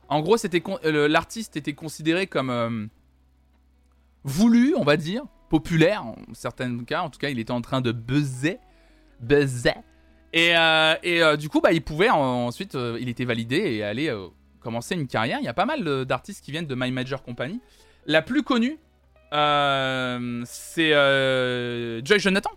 [0.09, 2.89] en gros, c'était l'artiste était considéré comme
[4.23, 7.01] voulu, on va dire, populaire en certains cas.
[7.01, 8.59] En tout cas, il était en train de buzzer
[9.19, 9.83] buzzait.
[10.33, 14.13] Et, euh, euh, du coup, bah, il pouvait ensuite, euh, il était validé et aller
[14.59, 15.39] commencer une carrière.
[15.39, 17.59] Il y a pas mal d'artistes qui viennent de My Major Company.
[18.07, 18.79] La plus connue,
[19.31, 20.91] c'est
[22.03, 22.51] Joy Jonathan.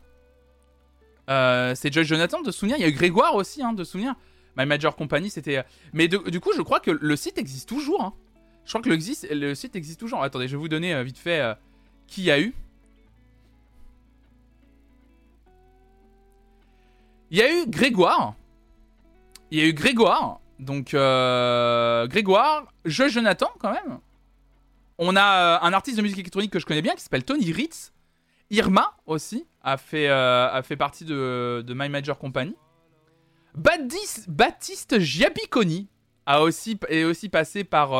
[1.29, 2.77] c'est Joy Jonathan de souvenir.
[2.79, 4.15] Il y a eu Grégoire aussi hein, de souvenir.
[4.57, 5.65] My Major Company, c'était.
[5.93, 8.03] Mais du coup, je crois que le site existe toujours.
[8.03, 8.15] Hein.
[8.65, 10.23] Je crois que le, site existe toujours.
[10.23, 11.55] Attendez, je vais vous donner vite fait
[12.07, 12.55] qui y a eu.
[17.31, 18.35] Il y a eu Grégoire.
[19.51, 20.41] Il y a eu Grégoire.
[20.59, 23.99] Donc, euh, Grégoire, je Jonathan quand même.
[25.03, 27.51] On a euh, un artiste de musique électronique que je connais bien qui s'appelle Tony
[27.53, 27.93] Ritz.
[28.51, 29.47] Irma aussi.
[29.63, 32.55] a fait, a fait partie de, My Major Company.
[33.55, 35.89] Baptiste Giabiconi
[36.27, 37.91] a aussi, est aussi passé par,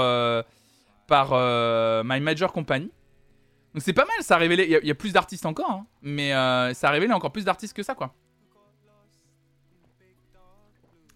[1.07, 2.91] par My Major Company.
[3.73, 4.81] Donc c'est pas mal, ça a révélé.
[4.83, 6.33] Il y, a plus d'artistes encore, hein, mais
[6.75, 8.13] ça a révélé encore plus d'artistes que ça, quoi.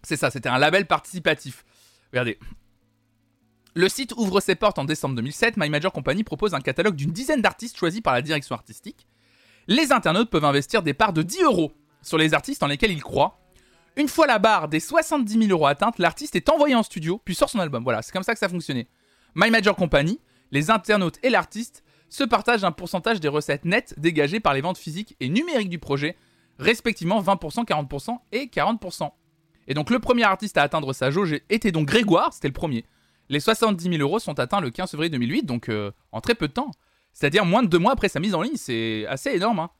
[0.04, 1.64] C'est ça, c'était un label participatif.
[2.12, 2.38] Regardez.
[3.76, 5.56] Le site ouvre ses portes en décembre 2007.
[5.56, 9.08] My Major Company propose un catalogue d'une dizaine d'artistes choisis par la direction artistique.
[9.66, 13.02] Les internautes peuvent investir des parts de 10 euros sur les artistes en lesquels ils
[13.02, 13.40] croient.
[13.96, 17.34] Une fois la barre des 70 000 euros atteinte, l'artiste est envoyé en studio, puis
[17.34, 17.82] sort son album.
[17.82, 18.86] Voilà, c'est comme ça que ça fonctionnait.
[19.34, 20.20] My Major Company,
[20.52, 24.78] les internautes et l'artiste se partagent un pourcentage des recettes nettes dégagées par les ventes
[24.78, 26.16] physiques et numériques du projet,
[26.60, 29.10] respectivement 20%, 40% et 40%.
[29.66, 32.84] Et donc le premier artiste à atteindre sa jauge était donc Grégoire, c'était le premier.
[33.28, 36.48] Les 70 000 euros sont atteints le 15 février 2008, donc euh, en très peu
[36.48, 36.70] de temps.
[37.12, 39.60] C'est-à-dire moins de deux mois après sa mise en ligne, c'est assez énorme.
[39.60, 39.70] Hein.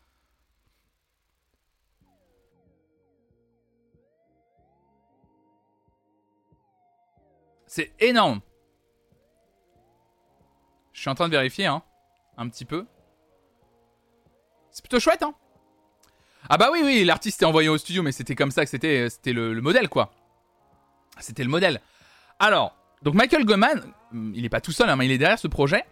[7.67, 8.41] C'est énorme.
[10.93, 11.83] Je suis en train de vérifier, hein,
[12.37, 12.87] un petit peu.
[14.71, 15.35] C'est plutôt chouette, hein.
[16.49, 19.11] Ah bah oui, oui, l'artiste est envoyé au studio, mais c'était comme ça que c'était,
[19.11, 20.13] c'était le, modèle, quoi.
[21.19, 21.81] C'était le modèle.
[22.39, 25.39] Alors, donc Michael Goldman, hmm, il n'est pas tout seul, hein, mais il est derrière
[25.39, 25.85] ce projet.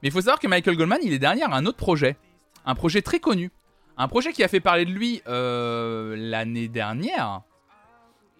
[0.00, 2.16] Mais il faut savoir que Michael Goldman, il est derrière un autre projet.
[2.64, 3.50] Un projet très connu.
[3.96, 7.42] Un projet qui a fait parler de lui euh, l'année dernière.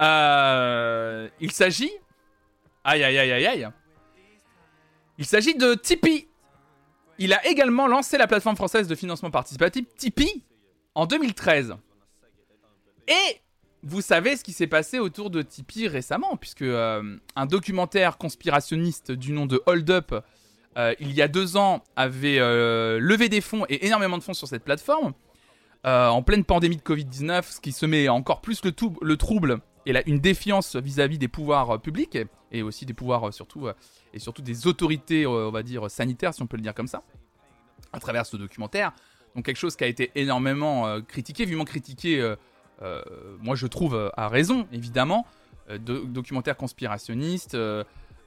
[0.01, 1.91] Euh, il s'agit...
[2.85, 3.69] Aïe, aïe, aïe, aïe, aïe.
[5.19, 6.29] Il s'agit de Tipeee.
[7.19, 10.45] Il a également lancé la plateforme française de financement participatif Tipeee
[10.95, 11.77] en 2013.
[13.09, 13.42] Et
[13.83, 19.11] vous savez ce qui s'est passé autour de Tipeee récemment, puisque euh, un documentaire conspirationniste
[19.11, 20.15] du nom de Hold Up,
[20.79, 24.35] euh, il y a deux ans, avait euh, levé des fonds et énormément de fonds
[24.35, 25.13] sur cette plateforme.
[25.85, 29.93] en pleine pandémie de Covid-19, ce qui se met encore plus le, le trouble et
[30.07, 32.17] une défiance vis-à-vis des pouvoirs publics
[32.53, 33.67] et, aussi des pouvoirs surtout
[34.15, 37.03] et surtout des autorités, on va dire sanitaires, si on peut le dire comme ça,
[37.93, 38.93] à travers ce documentaire.
[39.35, 42.37] Donc quelque chose qui a été énormément critiqué, vivement critiqué,
[43.41, 45.27] moi je trouve à raison évidemment,
[45.79, 47.57] documentaire conspirationniste.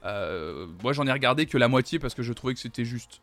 [0.02, 3.20] moi j'en ai regardé que la moitié parce que je trouvais que c'était juste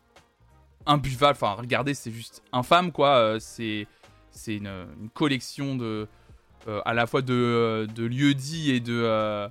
[0.85, 1.37] imbuvable.
[1.41, 3.37] Enfin regardez c'est juste infâme quoi.
[3.39, 3.87] c'est
[4.31, 6.07] c'est une, collection de
[6.85, 9.49] à la fois de, de lieux dits et de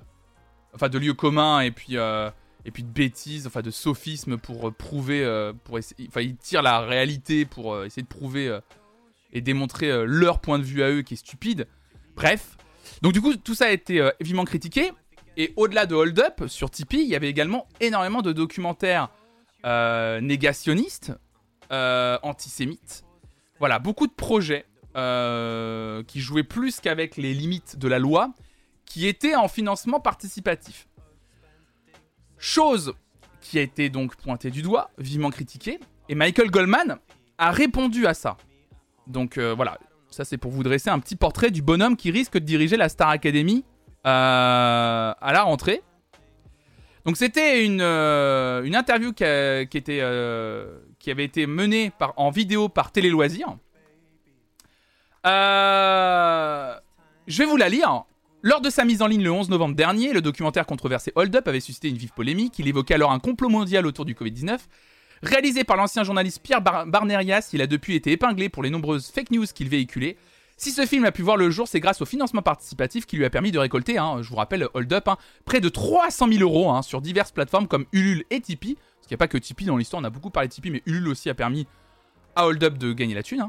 [0.73, 1.97] enfin de lieux communs et puis
[2.65, 6.61] et puis de bêtises, enfin de sophismes pour euh, prouver, euh, pour enfin ils tirent
[6.61, 8.57] la réalité pour euh, essayer de prouver
[9.33, 11.67] et démontrer leur point de vue à eux qui est stupide.
[12.15, 12.55] Bref,
[13.01, 14.91] donc du coup tout ça a été évidemment critiqué.
[15.35, 19.09] Et au-delà de Hold Up sur Tipeee, il y avait également énormément de documentaires
[19.63, 21.11] négationnistes,
[21.71, 23.03] antisémites.
[23.59, 28.33] Voilà, beaucoup de projets qui jouaient plus qu'avec les limites de la loi,
[28.85, 30.87] qui étaient en financement participatif.
[32.37, 32.93] Chose
[33.41, 36.99] qui a été donc pointée du doigt, vivement critiquée, et Michael Goldman
[37.39, 38.37] a répondu à ça.
[39.07, 39.77] Donc euh, voilà,
[40.09, 42.89] ça c'est pour vous dresser un petit portrait du bonhomme qui risque de diriger la
[42.89, 43.63] Star Academy
[44.05, 45.81] euh, à la rentrée.
[47.05, 53.57] Donc c'était une, euh, interview qui, avait été menée par, en vidéo par Télé Loisirs.
[55.25, 56.77] je
[57.27, 58.05] vais vous la lire.
[58.45, 61.47] Lors de sa mise en ligne le 11 novembre dernier, le documentaire controversé Hold Up
[61.47, 62.59] avait suscité une vive polémique.
[62.59, 64.59] Il évoquait alors un complot mondial autour du Covid-19.
[65.23, 69.31] Réalisé par l'ancien journaliste Pierre Barnerias, il a depuis été épinglé pour les nombreuses fake
[69.31, 70.17] news qu'il véhiculait.
[70.57, 73.23] Si ce film a pu voir le jour, c'est grâce au financement participatif qui lui
[73.23, 76.41] a permis de récolter, hein, je vous rappelle, Hold Up, hein, près de 300 000
[76.41, 78.75] euros hein, sur diverses plateformes comme Ulule et Tipeee.
[78.75, 80.71] Parce qu'il n'y a pas que Tipeee dans l'histoire, on a beaucoup parlé de Tipeee,
[80.71, 81.67] mais Ulule aussi a permis
[82.35, 83.47] à Hold Up de gagner la thune.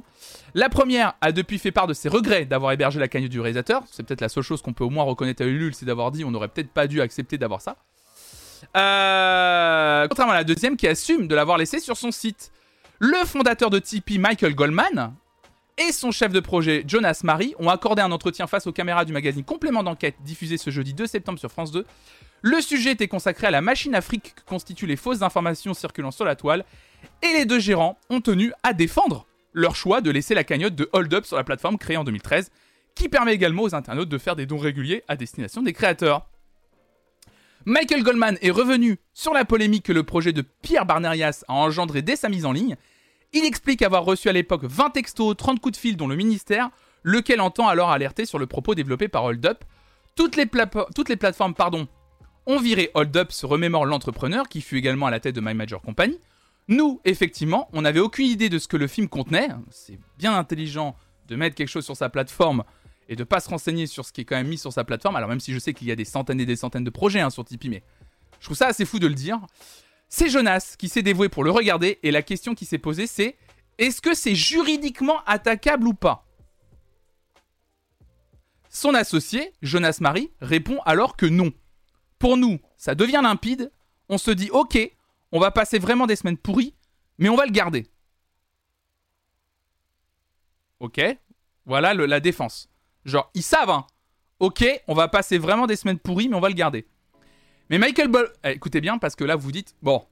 [0.55, 3.83] La première a depuis fait part de ses regrets d'avoir hébergé la cagnotte du réalisateur.
[3.91, 6.25] C'est peut-être la seule chose qu'on peut au moins reconnaître à Ulule, c'est d'avoir dit
[6.25, 7.79] on n'aurait peut-être pas dû accepter d'avoir ça.
[8.77, 12.51] Euh, contrairement à la deuxième qui assume de l'avoir laissé sur son site.
[12.99, 15.15] Le fondateur de Tipeee, Michael Goldman,
[15.77, 19.13] et son chef de projet, Jonas Marie, ont accordé un entretien face aux caméras du
[19.13, 21.85] magazine Complément d'enquête diffusé ce jeudi 2 septembre sur France 2.
[22.43, 26.25] Le sujet était consacré à la machine afrique que constituent les fausses informations circulant sur
[26.25, 26.65] la toile
[27.23, 30.89] et les deux gérants ont tenu à défendre leur choix de laisser la cagnotte de
[30.93, 32.51] Hold Up sur la plateforme créée en 2013,
[32.95, 36.27] qui permet également aux internautes de faire des dons réguliers à destination des créateurs.
[37.67, 42.03] Michael Goldman est revenu sur la polémique que le projet de Pierre Barnerias a engendré
[42.03, 42.77] dès sa mise en ligne.
[43.33, 46.69] Il explique avoir reçu à l'époque 20 textos, 30 coups de fil dont le ministère,
[47.03, 49.65] lequel entend alors alerter sur le propos développé par Hold Up.
[50.15, 51.89] Toutes les, plateformes pardon,
[52.45, 55.55] ont viré Hold Up, se remémore l'entrepreneur qui fut également à la tête de My
[55.55, 56.19] Major Company.
[56.69, 59.49] Nous, effectivement, on n'avait aucune idée de ce que le film contenait.
[59.71, 60.97] C'est bien intelligent
[61.29, 62.63] de mettre quelque chose sur sa plateforme
[63.09, 65.17] et de pas se renseigner sur ce qui est quand même mis sur sa plateforme,
[65.17, 67.21] alors même si je sais qu'il y a des centaines et des centaines de projets
[67.21, 67.83] hein, sur Tipeee, mais
[68.41, 69.41] je trouve ça assez fou de le dire.
[70.09, 73.37] C'est Jonas qui s'est dévoué pour le regarder et la question qui s'est posée c'est
[73.79, 76.27] est-ce que c'est juridiquement attaquable ou pas?
[78.69, 81.53] Son associé, Jonas Marie, répond alors que non.
[82.19, 83.71] Pour nous, ça devient limpide,
[84.09, 84.79] on se dit ok,
[85.33, 86.75] on va passer vraiment des semaines pourries,
[87.19, 87.87] mais on va le garder.
[90.81, 91.01] Ok,
[91.67, 92.69] voilà la défense.
[93.05, 93.87] Genre, ils savent, hein.
[94.41, 96.87] Ok, on va passer vraiment des semaines pourries, mais on va le garder.
[97.71, 98.29] Mais Michael Ball.
[98.45, 100.05] Eh, écoutez bien, parce que là, vous dites, bon,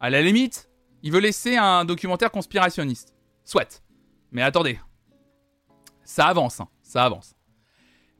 [0.00, 0.68] à la limite,
[1.02, 3.14] il veut laisser un documentaire conspirationniste.
[3.44, 3.82] Soit.
[4.32, 4.78] Mais attendez.
[6.04, 7.34] Ça avance, hein, ça avance.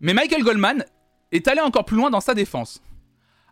[0.01, 0.85] Mais Michael Goldman
[1.33, 2.83] est allé encore plus loin dans sa défense.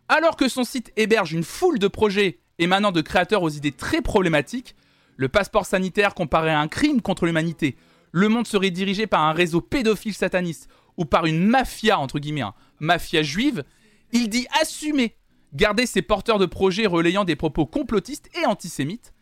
[0.07, 4.01] Alors que son site héberge une foule de projets émanant de créateurs aux idées très
[4.01, 4.75] problématiques,
[5.17, 7.77] le passeport sanitaire comparé à un crime contre l'humanité,
[8.11, 12.41] le monde serait dirigé par un réseau pédophile sataniste ou par une mafia, entre guillemets,
[12.41, 13.63] hein, mafia juive,
[14.11, 15.15] il dit assumer
[15.53, 19.13] garder ses porteurs de projets relayant des propos complotistes et antisémites.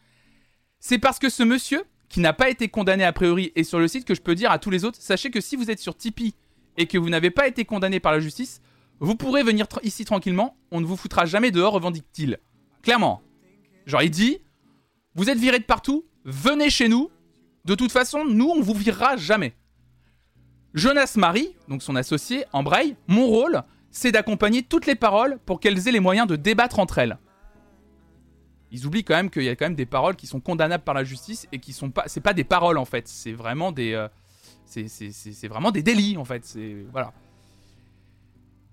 [0.79, 3.87] C'est parce que ce monsieur, qui n'a pas été condamné a priori, est sur le
[3.87, 5.95] site que je peux dire à tous les autres, sachez que si vous êtes sur
[5.95, 6.35] Tipeee
[6.77, 8.61] et que vous n'avez pas été condamné par la justice,
[8.99, 12.39] vous pourrez venir ici tranquillement, on ne vous foutra jamais dehors, revendique-t-il.
[12.81, 13.21] Clairement.
[13.85, 14.39] Genre il dit,
[15.15, 17.09] vous êtes viré de partout, venez chez nous,
[17.67, 19.53] de toute façon, nous, on vous virera jamais.
[20.73, 25.85] Jonas Marie, donc son associé, embraye Mon rôle, c'est d'accompagner toutes les paroles pour qu'elles
[25.85, 27.17] aient les moyens de débattre entre elles.
[28.71, 30.95] Ils oublient quand même qu'il y a quand même des paroles qui sont condamnables par
[30.95, 32.03] la justice et qui sont pas.
[32.07, 33.93] C'est pas des paroles en fait, c'est vraiment des.
[33.93, 34.07] Euh,
[34.65, 36.45] c'est vraiment des délits en fait.
[36.45, 37.11] C'est voilà.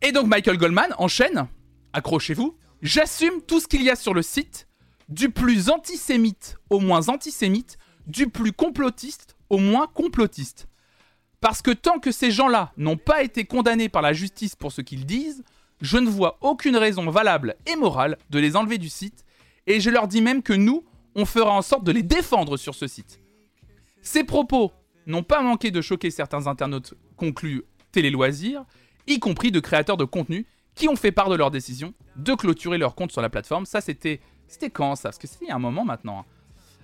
[0.03, 1.49] Et donc Michael Goldman enchaîne.
[1.93, 2.57] Accrochez-vous.
[2.83, 4.69] J'assume tout ce qu'il y a sur le site,
[5.09, 10.69] du plus antisémite au moins antisémite, du plus complotiste au moins complotiste.
[11.41, 14.81] Parce que tant que ces gens-là n'ont pas été condamnés par la justice pour ce
[14.81, 15.45] qu'ils disent,
[15.81, 19.25] je ne vois aucune raison valable et morale de les enlever du site,
[19.67, 22.75] et je leur dis même que nous, on fera en sorte de les défendre sur
[22.75, 23.21] ce site.
[24.01, 24.73] Ces propos
[25.07, 28.65] n'ont pas manqué de choquer certains internautes conclus télé loisirs,
[29.07, 32.79] y compris de créateurs de contenu qui ont fait part de leur décision de clôturer
[32.79, 33.67] leur compte sur la plateforme.
[33.67, 34.21] Ça, c'était.
[34.47, 35.05] C'était quand ça?
[35.05, 36.21] Parce que c'était il y a un moment maintenant.
[36.21, 36.25] Hein.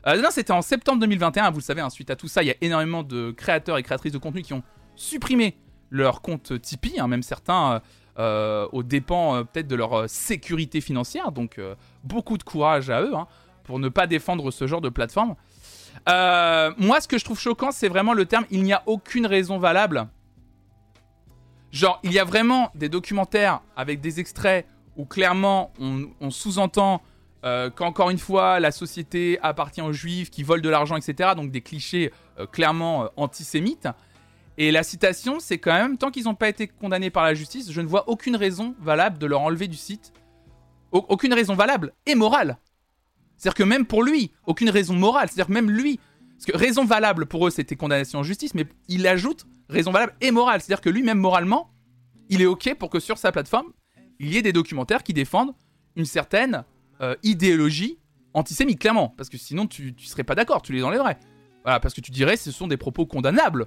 [0.07, 1.51] Euh, non, c'était en septembre 2021.
[1.51, 3.83] Vous le savez, hein, suite à tout ça, il y a énormément de créateurs et
[3.83, 4.63] créatrices de contenu qui ont
[4.97, 5.57] supprimé
[5.91, 7.81] leur compte Tipeee, hein, même certains euh,
[8.19, 11.33] euh aux dépens euh, peut-être de leur sécurité financière.
[11.33, 11.61] Donc,
[12.05, 13.27] beaucoup de courage à eux hein,
[13.65, 15.35] pour ne pas défendre ce genre de plateforme.
[16.07, 19.59] moi, ce que je trouve choquant, c'est vraiment le terme il n'y a aucune raison
[19.59, 20.09] valable.
[21.73, 27.01] Genre, il y a vraiment des documentaires avec des extraits où clairement on sous-entend
[27.45, 31.31] euh, qu'encore une fois, la société appartient aux juifs qui volent de l'argent, etc.
[31.35, 33.89] Donc des clichés euh, clairement euh, antisémites.
[34.59, 37.73] Et la citation, c'est quand même, tant qu'ils n'ont pas été condamnés par la justice,
[37.73, 40.13] je ne vois aucune raison valable de leur enlever du site.
[40.93, 42.59] aucune raison valable et morale.
[43.37, 45.29] C'est-à-dire que même pour lui, aucune raison morale.
[45.29, 45.99] C'est-à-dire même lui,
[46.37, 50.15] parce que raison valable pour eux, c'était condamnation en justice, mais il ajoute raison valable
[50.21, 50.61] et morale.
[50.61, 51.71] C'est-à-dire que lui-même, moralement,
[52.29, 53.73] il est OK pour que sur sa plateforme,
[54.19, 55.55] il y ait des documentaires qui défendent
[55.97, 56.65] une certaine
[57.01, 57.99] euh, idéologie
[58.35, 59.15] antisémite, clairement.
[59.17, 61.19] Parce que sinon, tu, tu serais pas d'accord, tu les enlèverais.
[61.65, 63.67] Voilà, parce que tu dirais ce sont des propos condamnables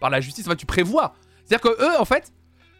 [0.00, 0.46] par la justice.
[0.46, 1.14] Enfin, tu prévois.
[1.44, 2.32] C'est-à-dire que eux, en fait,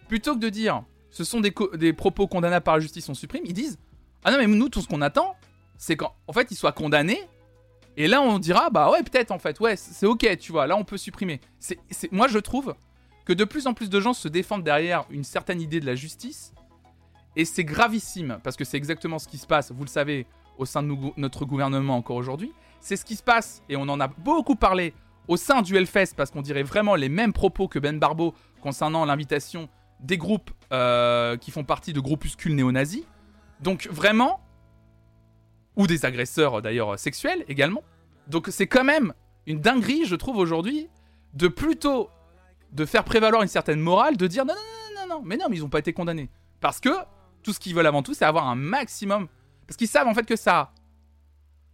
[0.08, 3.42] plutôt que de dire ce sont des, des propos condamnables par la justice, on supprime,
[3.44, 3.78] ils disent
[4.24, 5.36] Ah non, mais nous, tout ce qu'on attend,
[5.76, 7.20] c'est qu'en en fait, ils soient condamnés.
[7.96, 10.76] Et là, on dira Bah ouais, peut-être, en fait, ouais, c'est ok, tu vois, là,
[10.76, 11.40] on peut supprimer.
[11.58, 11.78] c'est
[12.12, 12.74] Moi, je trouve
[13.24, 15.94] que de plus en plus de gens se défendent derrière une certaine idée de la
[15.94, 16.54] justice
[17.38, 20.26] et c'est gravissime, parce que c'est exactement ce qui se passe, vous le savez,
[20.58, 22.52] au sein de notre gouvernement encore aujourd'hui.
[22.80, 24.92] C'est ce qui se passe, et on en a beaucoup parlé
[25.28, 29.04] au sein du Hellfest, parce qu'on dirait vraiment les mêmes propos que Ben Barbeau concernant
[29.04, 29.68] l'invitation
[30.00, 33.04] des groupes euh, qui font partie de groupuscules néo-nazis.
[33.60, 34.40] Donc vraiment,
[35.76, 37.84] ou des agresseurs d'ailleurs sexuels également.
[38.26, 39.14] Donc c'est quand même
[39.46, 40.88] une dinguerie, je trouve aujourd'hui,
[41.34, 42.10] de plutôt
[42.72, 45.46] de faire prévaloir une certaine morale, de dire non, non, non, non, non, mais non,
[45.48, 46.28] mais ils n'ont pas été condamnés.
[46.60, 46.90] Parce que
[47.42, 49.28] tout ce qu'ils veulent avant tout, c'est avoir un maximum.
[49.66, 50.72] Parce qu'ils savent en fait que ça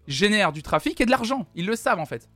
[0.06, 1.46] génère du trafic et de l'argent.
[1.54, 2.28] Ils le savent en fait.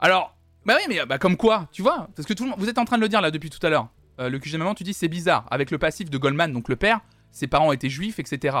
[0.00, 2.68] Alors, bah oui, mais bah comme quoi, tu vois Parce que tout le monde, vous
[2.68, 3.88] êtes en train de le dire là depuis tout à l'heure.
[4.20, 5.46] Euh, le QG Maman, tu dis c'est bizarre.
[5.50, 7.00] Avec le passif de Goldman, donc le père,
[7.30, 8.56] ses parents étaient juifs, etc.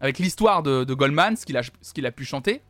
[0.00, 2.62] Avec l'histoire de, Goldman, ce qu'il a, qu'il a pu chanter.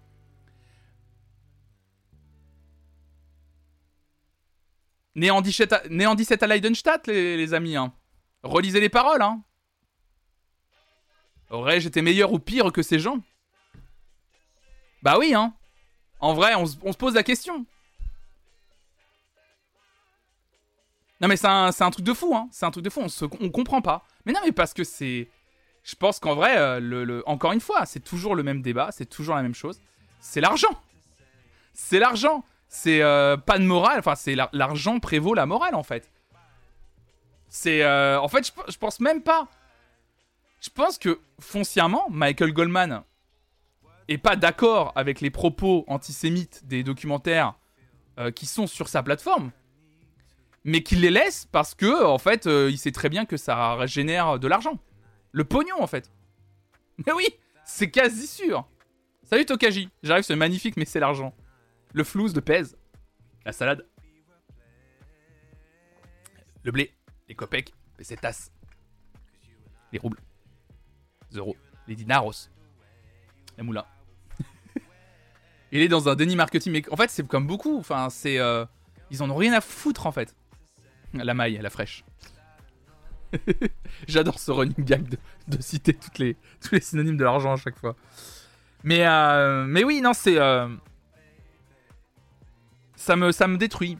[5.15, 7.77] Né en 17 à, né en 17 à Leidenstadt, les, les amis.
[7.77, 7.93] Hein.
[8.43, 9.43] Relisez les paroles, hein.
[11.53, 13.19] Aurais-je été meilleur ou pire que ces gens?
[15.03, 15.53] Bah oui, hein.
[16.19, 17.67] En vrai, on, se pose la question.
[21.21, 22.49] Non, mais c'est un, truc de fou, hein.
[22.53, 23.03] C'est un truc de fou.
[23.41, 24.07] On, comprend pas.
[24.25, 25.29] Mais non, mais parce que c'est.
[25.85, 29.35] Je pense qu'en vrai, euh, encore une fois, c'est toujours le même débat, c'est toujours
[29.35, 29.81] la même chose.
[30.21, 30.81] C'est l'argent.
[31.75, 32.45] C'est l'argent.
[32.69, 33.99] C'est euh, pas de morale.
[33.99, 36.11] Enfin, c'est l'argent prévaut la morale, en fait.
[37.49, 37.83] C'est.
[37.83, 39.49] Euh, en fait, je pense même pas.
[40.63, 43.03] Je pense que foncièrement, Michael Goldman
[44.09, 47.55] est pas d'accord avec les propos antisémites des documentaires
[48.35, 49.51] qui sont sur sa plateforme
[50.65, 53.85] mais qu'il les laisse parce que en fait, euh, il sait très bien que ça
[53.87, 54.79] génère de l'argent.
[55.33, 56.11] Le pognon en fait.
[57.07, 57.27] Mais oui,
[57.65, 58.69] c'est quasi sûr.
[59.25, 61.35] Salut Tokaji, j'arrive, c'est magnifique, mais c'est l'argent.
[61.95, 62.77] Le flouze de pèse.
[63.47, 63.87] La salade.
[66.65, 66.93] Le blé,
[67.29, 68.51] les copecs, les cetas.
[69.91, 70.19] Les roubles.
[71.37, 71.57] Euros,
[71.89, 72.49] les dinaros.
[73.59, 73.87] Les moulins.
[75.73, 77.79] Il est dans un déni marketing, mais en fait, c'est comme beaucoup.
[77.79, 78.39] Enfin, c'est.
[78.39, 78.65] Euh,
[79.11, 80.35] ils en ont rien à foutre en fait.
[81.15, 82.05] La maille, la fraîche.
[84.09, 85.07] J'adore ce running gag
[85.49, 87.95] de, citer les, tous les synonymes de l'argent à chaque fois.
[88.85, 90.39] Mais, euh, mais oui, non, c'est.
[90.39, 90.69] Euh,
[92.97, 93.99] ça, me, ça me détruit.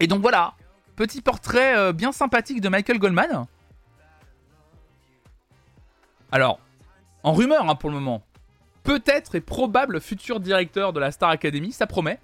[0.00, 0.54] Et donc voilà,
[0.96, 3.46] petit portrait bien sympathique de Michael Goldman.
[6.32, 6.60] Alors,
[7.22, 8.22] en rumeur hein, pour le moment.
[8.82, 12.18] Peut-être et probable futur directeur de la Star Academy, ça promet.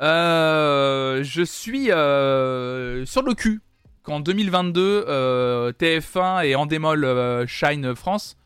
[0.00, 3.60] Euh, je suis euh, sur le cul
[4.02, 8.36] qu'en 2022, euh, TF1 et Endemol Shine France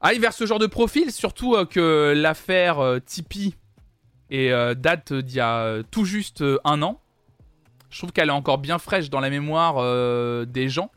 [0.00, 3.54] aillent vers ce genre de profil, surtout que l'affaire Tipeee
[4.30, 7.00] date d'il y a tout juste un an.
[7.90, 9.76] Je trouve qu'elle est encore bien fraîche dans la mémoire
[10.46, 10.90] des gens,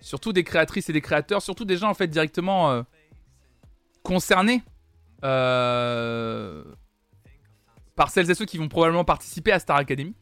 [0.00, 2.84] surtout des créatrices et des créateurs, surtout des gens en fait directement
[4.02, 4.62] concernés.
[5.24, 6.62] Euh,
[7.96, 10.14] par celles et ceux qui vont probablement participer à Star Academy.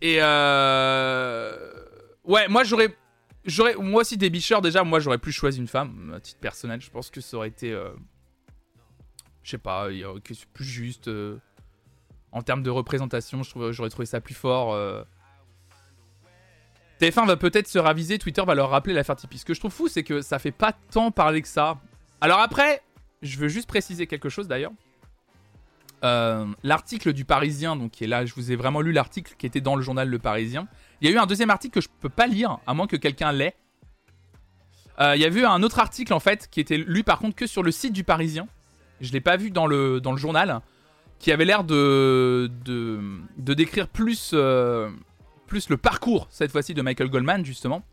[0.00, 1.56] Et euh...
[2.24, 2.94] ouais, moi j'aurais,
[3.44, 6.80] j'aurais, moi aussi des bicheurs déjà, moi j'aurais plus choisi une femme, à titre personnel.
[6.80, 7.90] Je pense que ça aurait été, euh...
[9.42, 9.88] je sais pas,
[10.52, 11.38] plus juste euh,
[12.30, 13.42] en termes de représentation.
[13.42, 14.74] J'aurais trouvé ça plus fort.
[17.02, 17.10] Euh...
[17.10, 19.38] TF1 va peut-être se raviser, Twitter va leur rappeler l'affaire Tipeee.
[19.38, 21.78] Ce que je trouve fou, c'est que ça fait pas tant parler que ça.
[22.20, 22.82] Alors après,
[23.22, 24.72] je veux juste préciser quelque chose d'ailleurs.
[26.04, 29.46] Euh, l'article du Parisien, donc qui est là, je vous ai vraiment lu l'article qui
[29.46, 30.68] était dans le journal Le Parisien.
[31.00, 32.96] Il y a eu un deuxième article que je peux pas lire, à moins que
[32.96, 33.56] quelqu'un l'ait.
[35.00, 37.36] Euh, il y a eu un autre article en fait qui était lu par contre
[37.36, 38.48] que sur le site du Parisien.
[39.00, 40.60] Je l'ai pas vu dans le, journal,
[41.20, 42.50] qui avait l'air de,
[43.36, 44.90] décrire plus, euh,
[45.48, 47.84] plus le parcours cette fois-ci de Michael Goldman justement.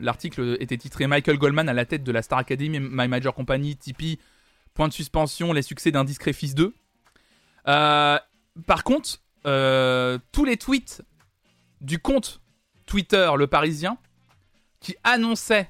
[0.00, 3.76] L'article était titré Michael Goldman à la tête de la Star Academy, My Major Company,
[3.76, 4.18] Tipeee,
[4.74, 6.74] point de suspension, les succès d'un discret fils 2.
[7.66, 8.18] Euh,
[8.66, 11.02] par contre, euh, tous les tweets
[11.80, 12.40] du compte
[12.86, 13.98] Twitter Le Parisien
[14.80, 15.68] qui annonçait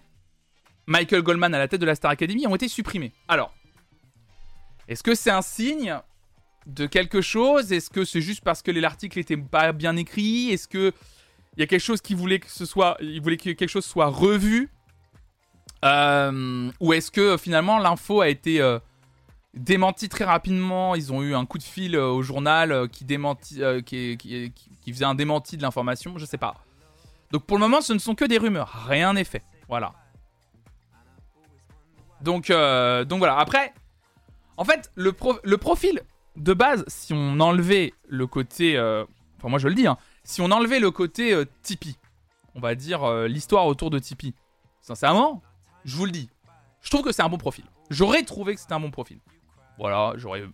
[0.87, 3.13] Michael Goldman à la tête de la Star Academy ont été supprimés.
[3.27, 3.55] Alors,
[4.87, 5.99] est-ce que c'est un signe
[6.69, 7.73] de quelque chose?
[7.73, 10.93] Est-ce que c'est juste parce que l'article n'était pas bien écrit Est-ce que
[11.57, 13.85] il y a quelque chose qui voulait que ce soit, il voulait que quelque chose
[13.85, 14.71] soit revu?
[15.85, 18.61] Euh, Ou est-ce que finalement l'info a été
[19.55, 20.95] démenti très rapidement?
[20.95, 24.53] Ils ont eu un coup de fil euh, au journal euh, qui, démenti, euh, qui,
[24.87, 26.17] faisait un démenti de l'information.
[26.17, 26.55] Je sais pas.
[27.33, 28.87] Donc pour le moment, ce ne sont que des rumeurs.
[28.89, 29.43] Rien n'est fait.
[29.69, 29.93] Voilà.
[32.21, 33.39] Donc, donc voilà.
[33.39, 33.73] Après,
[34.57, 35.13] en fait, le
[35.57, 36.03] profil
[36.39, 38.79] de base, si on enlevait le côté.
[38.79, 41.97] enfin, moi je le dis, hein, si on enlevait le côté Tipeee,
[42.55, 44.35] on va dire l'histoire autour de Tipeee,
[44.81, 45.43] sincèrement,
[45.85, 46.29] je vous le dis,
[46.83, 47.65] je trouve que c'est un bon profil.
[47.91, 49.19] J'aurais trouvé que c'était un bon profil.
[49.79, 50.45] Voilà, j'aurais.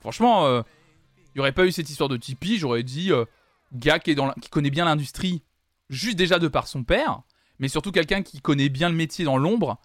[0.00, 0.62] Franchement, euh,
[1.26, 3.24] il n'y aurait pas eu cette histoire de Tipeee, j'aurais dit euh,
[3.72, 5.42] gars qui, qui connaît bien l'industrie,
[5.88, 7.22] juste déjà de par son père,
[7.58, 9.80] mais surtout quelqu'un qui connaît bien le métier dans l'ombre.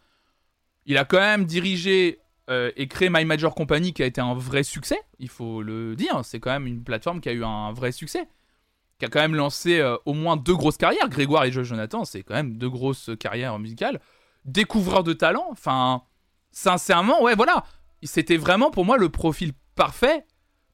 [0.85, 2.19] Il a quand même dirigé
[2.49, 5.95] euh, et créé My Major Company qui a été un vrai succès, il faut le
[5.95, 6.23] dire.
[6.23, 8.27] C'est quand même une plateforme qui a eu un vrai succès.
[8.99, 11.07] Qui a quand même lancé au moins deux grosses carrières.
[11.07, 14.01] Grégoire et Joe Jonathan, c'est quand même deux grosses carrières musicales.
[14.45, 16.01] Découvreur de talent, enfin,
[16.51, 17.63] sincèrement, ouais, voilà
[18.07, 20.25] c'était vraiment pour moi le profil parfait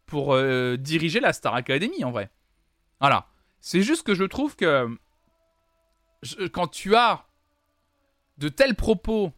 [0.06, 2.30] pour euh, diriger la Star Academy en vrai.
[3.00, 3.28] Voilà.
[3.60, 4.88] C'est juste que je trouve que
[6.54, 7.26] quand tu as
[8.38, 9.32] de tels propos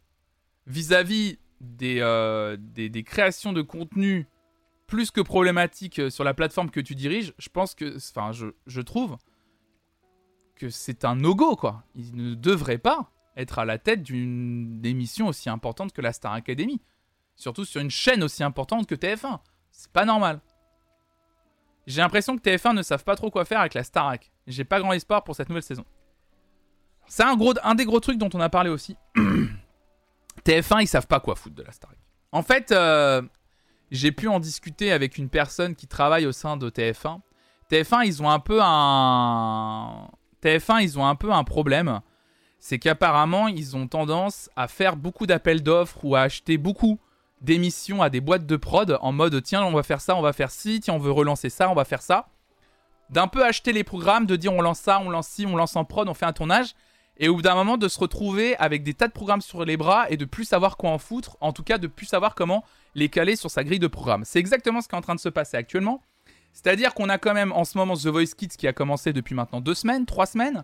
[0.68, 1.40] vis-à-vis
[1.84, 4.28] euh, des, des, créations de contenu
[4.88, 8.82] plus que problématiques sur la plateforme que tu diriges, je pense que, enfin, je, je
[8.82, 9.18] trouve
[10.56, 11.84] que c'est un no-go, quoi.
[11.96, 16.34] Il ne devrait pas être à la tête d'une émission aussi importante que la Star
[16.34, 16.82] Academy.
[17.36, 19.40] Surtout sur une chaîne aussi importante que TF1.
[19.72, 20.40] C'est pas normal.
[21.88, 24.32] J'ai l'impression que TF1 ne savent pas trop quoi faire avec la Starac.
[24.48, 25.86] J'ai pas grand espoir pour cette nouvelle saison.
[27.08, 28.96] C'est un, gros, un des gros trucs dont on a parlé aussi.
[30.46, 31.98] TF1, ils savent pas quoi foutre de la Starac.
[32.32, 33.22] En fait, euh,
[33.92, 37.20] j'ai pu en discuter avec une personne qui travaille au sein de TF1.
[37.72, 40.08] TF1, ils ont un peu un.
[40.44, 42.02] TF1, ils ont un peu un problème.
[42.60, 47.00] C'est qu'apparemment, ils ont tendance à faire beaucoup d'appels d'offres ou à acheter beaucoup
[47.42, 50.34] d'émissions à des boîtes de prod en mode tiens, on va faire ça, on va
[50.34, 52.28] faire ci, tiens, on veut relancer ça, on va faire ça.
[53.10, 55.76] D'un peu acheter les programmes, de dire on lance ça, on lance ci, on lance
[55.76, 56.74] en prod, on fait un tournage.
[57.18, 59.78] Et au bout d'un moment, de se retrouver avec des tas de programmes sur les
[59.78, 62.64] bras et de plus savoir quoi en foutre, en tout cas de plus savoir comment
[62.94, 64.24] les caler sur sa grille de programme.
[64.26, 66.02] C'est exactement ce qui est en train de se passer actuellement.
[66.54, 69.36] C'est-à-dire qu'on a quand même en ce moment The Voice Kids qui a commencé depuis
[69.36, 70.64] maintenant deux semaines, trois semaines.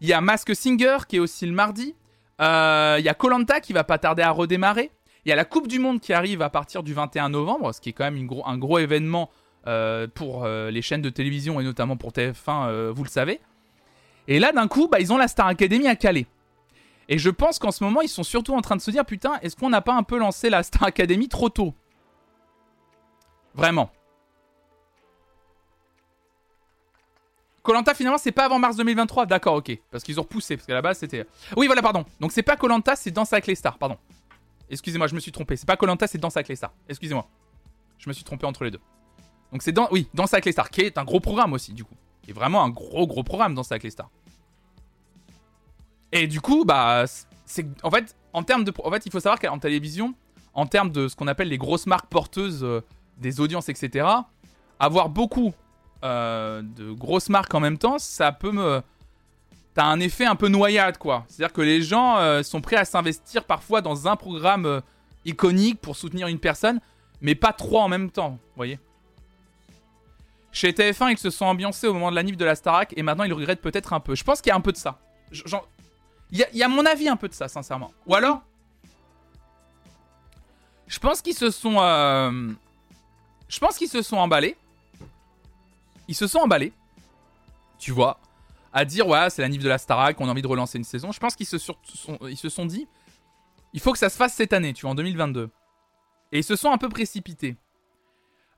[0.00, 1.94] Il y a Mask Singer qui est aussi le mardi.
[2.40, 4.90] Euh, il y a Colanta qui va pas tarder à redémarrer.
[5.24, 7.80] Il y a la Coupe du Monde qui arrive à partir du 21 novembre, ce
[7.80, 9.30] qui est quand même un gros événement
[9.66, 13.40] euh, pour euh, les chaînes de télévision et notamment pour TF1, vous le savez.
[14.28, 16.26] Et là, d'un coup, bah, ils ont la Star Academy à Calais.
[17.08, 19.38] Et je pense qu'en ce moment, ils sont surtout en train de se dire Putain,
[19.42, 21.74] est-ce qu'on n'a pas un peu lancé la Star Academy trop tôt?
[23.54, 23.90] Vraiment.
[27.62, 30.74] Colanta finalement c'est pas avant mars 2023, d'accord, ok, parce qu'ils ont repoussé, parce qu'à
[30.74, 31.26] la base c'était.
[31.56, 32.04] Oui voilà pardon.
[32.20, 33.96] Donc c'est pas Colanta, c'est Danse avec les stars, pardon.
[34.68, 35.56] Excusez-moi, je me suis trompé.
[35.56, 36.72] C'est pas Colanta, c'est Danse avec les stars.
[36.90, 37.26] Excusez-moi,
[37.98, 38.80] je me suis trompé entre les deux.
[39.50, 41.84] Donc c'est dans, oui, Danse avec les stars, qui est un gros programme aussi du
[41.84, 41.94] coup,
[42.30, 44.10] est vraiment un gros gros programme Danse avec les stars.
[46.12, 47.04] Et du coup, bah,
[47.44, 50.14] c'est en fait en termes de, en fait il faut savoir qu'en télévision,
[50.54, 52.80] en termes de ce qu'on appelle les grosses marques porteuses euh,
[53.18, 54.06] des audiences, etc.
[54.78, 55.52] Avoir beaucoup
[56.04, 58.80] euh, de grosses marques en même temps, ça peut me.
[59.74, 61.24] T'as un effet un peu noyade, quoi.
[61.26, 64.82] C'est-à-dire que les gens euh, sont prêts à s'investir parfois dans un programme
[65.24, 66.80] iconique pour soutenir une personne,
[67.20, 68.78] mais pas trois en même temps, vous voyez.
[70.54, 73.02] Chez TF1, ils se sont ambiancés au moment de la nif de la Starac et
[73.02, 74.14] maintenant ils regrettent peut-être un peu.
[74.14, 74.98] Je pense qu'il y a un peu de ça.
[76.30, 77.92] Il y, a mon avis un peu de ça, sincèrement.
[78.06, 78.40] Ou alors,
[80.86, 81.74] je pense qu'ils se sont,
[83.48, 84.56] je pense qu'ils se sont emballés
[86.08, 86.72] ils se sont emballés,
[87.78, 88.18] tu vois,
[88.72, 90.84] à dire ouais, c'est la nif de la Starac, on a envie de relancer une
[90.84, 91.12] saison.
[91.12, 91.76] Je pense qu'ils se, sont,
[92.28, 92.86] ils se sont dit,
[93.72, 95.50] il faut que ça se fasse cette année, tu vois, en 2022.
[96.32, 97.56] Et ils se sont un peu précipités.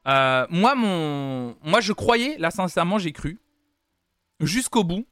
[0.07, 3.41] Euh, moi, mon, moi, je croyais, là, sincèrement, j'ai cru,
[4.41, 5.07] jusqu'au bout,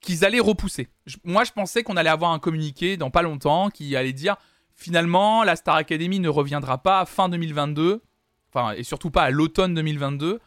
[0.00, 0.88] qu'ils allaient repousser.
[1.24, 4.36] moi, je pensais qu'on allait avoir un communiqué dans pas longtemps qui allait dire
[4.74, 8.02] finalement, la Star Academy ne reviendra pas fin 2022,
[8.48, 10.40] enfin, et surtout pas à l'automne 2022.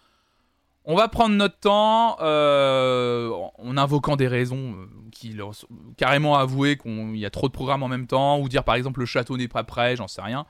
[0.85, 5.51] On va prendre notre temps euh, en invoquant des raisons euh, qui leur
[5.95, 8.99] carrément avouer qu'il y a trop de programmes en même temps, ou dire par exemple
[8.99, 10.45] le château n'est pas prêt, j'en sais rien.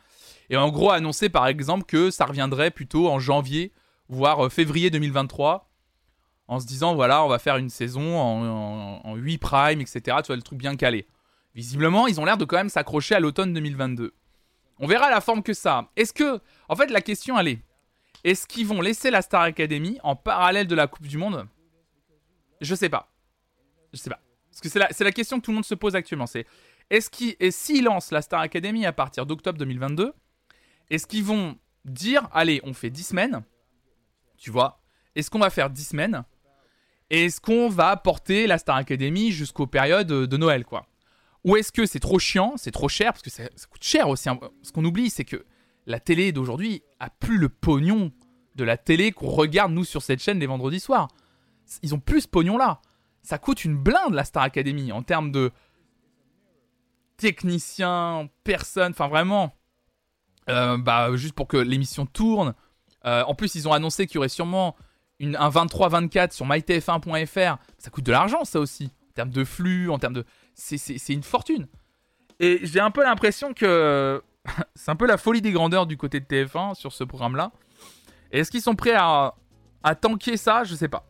[0.50, 3.72] Et en gros annoncer par exemple que ça reviendrait plutôt en janvier,
[4.10, 5.70] voire euh, février 2023,
[6.48, 10.18] en se disant voilà, on va faire une saison en, 8 prime, etc.
[10.24, 11.08] Tu vois, le truc bien calé.
[11.56, 14.14] Visiblement, ils ont l'air de quand même s'accrocher à l'automne 2022.
[14.80, 15.90] On verra la forme que ça.
[15.96, 16.40] Est-ce que.
[16.68, 17.60] En fait, la question, elle est
[18.24, 21.46] est-ce qu'ils vont laisser la Star Academy en parallèle de la Coupe du Monde?
[22.62, 23.12] Je sais pas.
[23.92, 24.22] Je sais pas.
[24.50, 26.28] Parce que c'est la, la, question que tout le monde se pose actuellement.
[26.28, 26.46] C'est
[26.90, 30.14] est-ce qu'ils, lancent la Star Academy à partir d'octobre 2022,
[30.90, 33.44] est-ce qu'ils vont dire, allez, on fait 10 semaines
[34.38, 34.82] Tu vois
[35.16, 36.24] Est-ce qu'on va faire 10 semaines
[37.14, 40.88] est-ce qu'on va porter la Star Academy jusqu'aux périodes de Noël, quoi
[41.44, 44.30] Ou est-ce que c'est trop chiant, c'est trop cher, parce que ça, coûte cher aussi.
[44.30, 44.40] Hein.
[44.64, 45.46] Ce qu'on oublie, c'est que
[45.86, 48.12] la télé d'aujourd'hui a plus le pognon
[48.56, 51.08] de la télé qu'on regarde nous sur cette chaîne les vendredis soirs.
[51.84, 52.82] Ils ont plus ce pognon là.
[53.22, 55.52] Ça coûte une blinde la Star Academy en termes de
[57.18, 59.54] techniciens, personnes, enfin vraiment.
[60.50, 62.54] Euh, bah, juste pour que l'émission tourne.
[63.06, 64.76] Euh, en plus, ils ont annoncé qu'il y aurait sûrement
[65.22, 67.58] un 23-24 sur mytf1.fr.
[67.78, 68.86] Ça coûte de l'argent, ça aussi.
[68.86, 70.26] En termes de flux, en termes de.
[70.56, 71.68] C'est une fortune.
[72.40, 74.22] Et j'ai un peu l'impression que
[74.76, 77.52] c'est un peu la folie des grandeurs du côté de TF1 sur ce programme-là.
[78.32, 79.36] Est-ce qu'ils sont prêts à,
[79.84, 80.64] à tanker ça?
[80.64, 81.06] Je sais pas.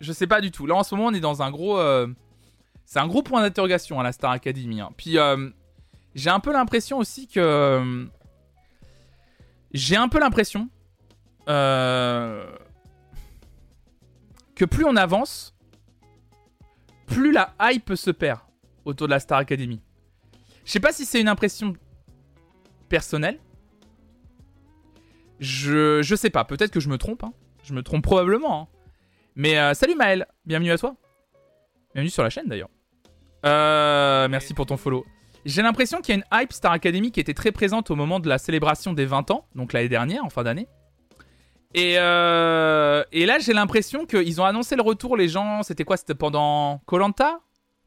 [0.00, 0.66] Je sais pas du tout.
[0.66, 1.78] Là, en ce moment, on est dans un gros.
[1.78, 2.06] Euh,
[2.84, 4.80] c'est un gros point d'interrogation à la Star Academy.
[4.80, 4.90] Hein.
[4.96, 5.18] Puis,
[6.14, 8.08] j'ai un peu l'impression aussi que.
[9.68, 10.68] Euh, j'ai un peu l'impression.
[11.46, 12.54] que
[14.64, 15.54] plus on avance,
[17.06, 18.40] plus la hype se perd
[18.84, 19.80] autour de la Star Academy.
[20.64, 21.74] Je sais pas si c'est une impression
[22.88, 23.38] personnel.
[25.40, 27.22] Je, je sais pas, peut-être que je me trompe.
[27.22, 27.32] Hein.
[27.62, 28.62] Je me trompe probablement.
[28.62, 28.68] Hein.
[29.36, 30.96] Mais euh, salut Maël, bienvenue à toi.
[31.94, 32.70] Bienvenue sur la chaîne d'ailleurs.
[33.46, 35.06] Euh, merci pour ton follow.
[35.48, 38.20] J'ai l'impression qu'il y a une hype Star Academy qui était très présente au moment
[38.20, 40.68] de la célébration des 20 ans, donc l'année dernière, en fin d'année.
[41.72, 45.62] Et, euh, et là, j'ai l'impression qu'ils ont annoncé le retour, les gens.
[45.62, 45.96] C'était quoi?
[45.96, 47.40] C'était pendant Colanta?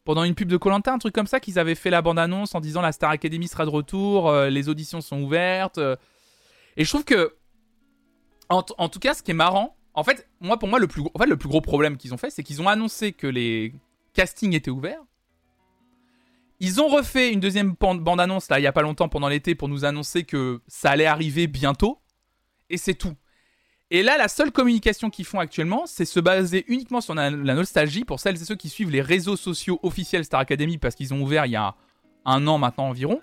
[0.06, 2.62] Pendant une pub de Colanta, un truc comme ça, qu'ils avaient fait la bande-annonce en
[2.62, 5.78] disant la Star Academy sera de retour, euh, les auditions sont ouvertes.
[5.78, 5.96] euh.
[6.78, 7.36] Et je trouve que,
[8.50, 11.38] en, tout cas, ce qui est marrant, en fait, moi, pour moi, le plus, le
[11.38, 13.76] plus gros problème qu'ils ont fait, c'est qu'ils ont annoncé que les
[14.16, 15.04] castings étaient ouverts.
[16.64, 19.68] Ils ont refait une deuxième bande-annonce, là, il y a pas longtemps, pendant l'été, pour
[19.68, 22.00] nous annoncer que ça allait arriver bientôt.
[22.70, 23.16] Et c'est tout.
[23.90, 27.56] Et là, la seule communication qu'ils font actuellement, c'est se baser uniquement sur la, la
[27.56, 31.16] nostalgie pour celles et ceux qui suivent les réseaux sociaux officiels Star Academy parce qu'ils
[31.16, 31.74] ont ouvert il y a
[32.26, 33.22] un an maintenant environ.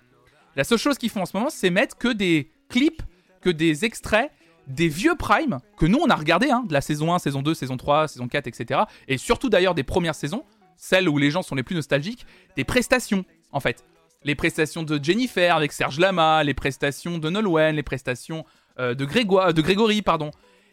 [0.57, 3.03] La seule chose qu'ils font en ce moment, c'est mettre que des clips,
[3.41, 4.33] que des extraits
[4.67, 7.55] des vieux Prime que nous on a regardé, hein, de la saison 1, saison 2,
[7.55, 8.81] saison 3, saison 4, etc.
[9.07, 10.45] Et surtout d'ailleurs des premières saisons,
[10.79, 12.25] celles où les gens sont les plus nostalgiques,
[12.57, 13.85] des prestations en fait.
[14.25, 18.45] Les prestations de Jennifer avec Serge Lama, les prestations de Nolwenn, les prestations
[18.79, 20.31] euh, de, Grégoire, de Grégory, pardon.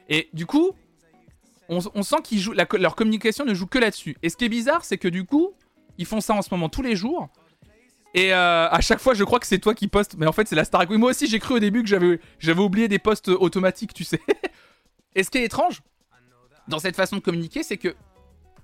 [0.10, 0.72] Et du coup,
[1.68, 4.16] on, sent qu'ils jouent, leur communication ne joue que là-dessus.
[4.24, 5.54] Et ce qui est bizarre, c'est que du coup,
[5.98, 7.30] ils font ça en ce moment tous les jours.
[8.14, 10.16] Et euh, à chaque fois, je crois que c'est toi qui postes.
[10.18, 10.90] Mais en fait, c'est la Star.
[10.90, 14.22] Moi aussi, j'ai cru au début que j'avais, j'avais oublié des posts automatiques, tu sais.
[15.16, 15.82] Et ce qui est étrange
[16.68, 17.96] dans cette façon de communiquer, c'est que.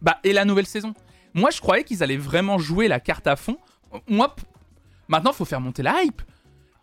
[0.01, 0.93] Bah, et la nouvelle saison.
[1.33, 3.57] Moi, je croyais qu'ils allaient vraiment jouer la carte à fond.
[5.07, 6.21] Maintenant, faut faire monter la hype.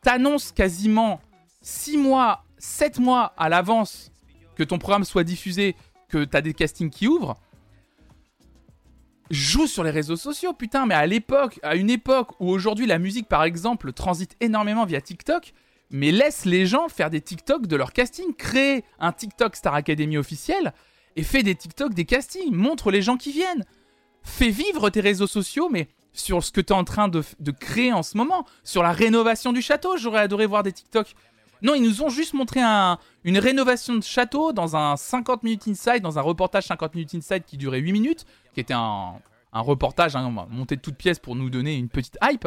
[0.03, 1.21] T'annonces quasiment
[1.63, 4.13] 6 mois, 7 mois à l'avance
[4.57, 5.77] que ton programme soit diffusé,
[6.09, 7.37] que t'as des castings qui ouvrent.
[9.31, 12.99] Joue sur les réseaux sociaux, putain, mais à l'époque, à une époque où aujourd'hui la
[12.99, 15.53] musique par exemple transite énormément via TikTok,
[15.91, 20.17] mais laisse les gens faire des TikTok de leur casting, crée un TikTok Star Academy
[20.17, 20.73] officiel
[21.17, 23.65] et fais des TikTok des castings, montre les gens qui viennent.
[24.29, 27.23] Fais vivre tes réseaux sociaux, mais sur ce que tu es en train de,
[27.59, 31.15] créer en ce moment, sur la rénovation du château, j'aurais adoré voir des TikTok.
[31.63, 35.67] Non, ils nous ont juste montré un- une rénovation de château dans un 50 minutes
[35.67, 39.15] inside, dans un reportage 50 minutes inside qui durait 8 minutes, qui était un,
[39.53, 42.47] reportage hein, monté de toutes pièces pour nous donner une petite hype.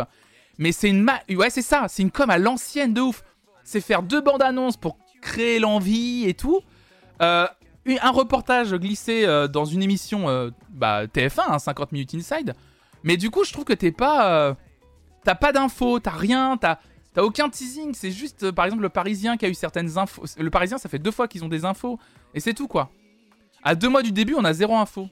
[0.58, 1.10] Mais c'est une...
[1.30, 3.24] Ouais, c'est ça, c'est une com à l'ancienne de ouf.
[3.64, 6.62] C'est faire deux bandes annonces pour créer l'envie et tout.
[7.22, 7.48] Euh,
[7.88, 12.54] un reportage glissé euh, dans une émission euh, bah, TF1, hein, 50 minutes inside.
[13.04, 14.32] Mais du coup, je trouve que t'es pas...
[14.32, 14.54] euh,
[15.24, 16.80] T'as pas d'infos, t'as rien, t'as...
[17.14, 20.24] T'as aucun teasing, c'est juste par exemple le Parisien qui a eu certaines infos.
[20.38, 22.00] Le Parisien, ça fait deux fois qu'ils ont des infos.
[22.34, 22.90] Et c'est tout quoi.
[23.64, 25.10] À deux mois du début, on a zéro info.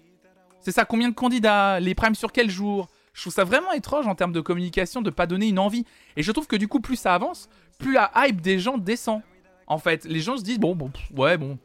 [0.61, 2.88] C'est ça, combien de candidats Les primes sur quel jour?
[3.13, 5.84] Je trouve ça vraiment étrange en termes de communication de pas donner une envie.
[6.15, 7.49] Et je trouve que du coup, plus ça avance,
[7.80, 9.22] plus la hype des gens descend.
[9.67, 11.59] En fait, les gens se disent bon, bon, ouais, bon.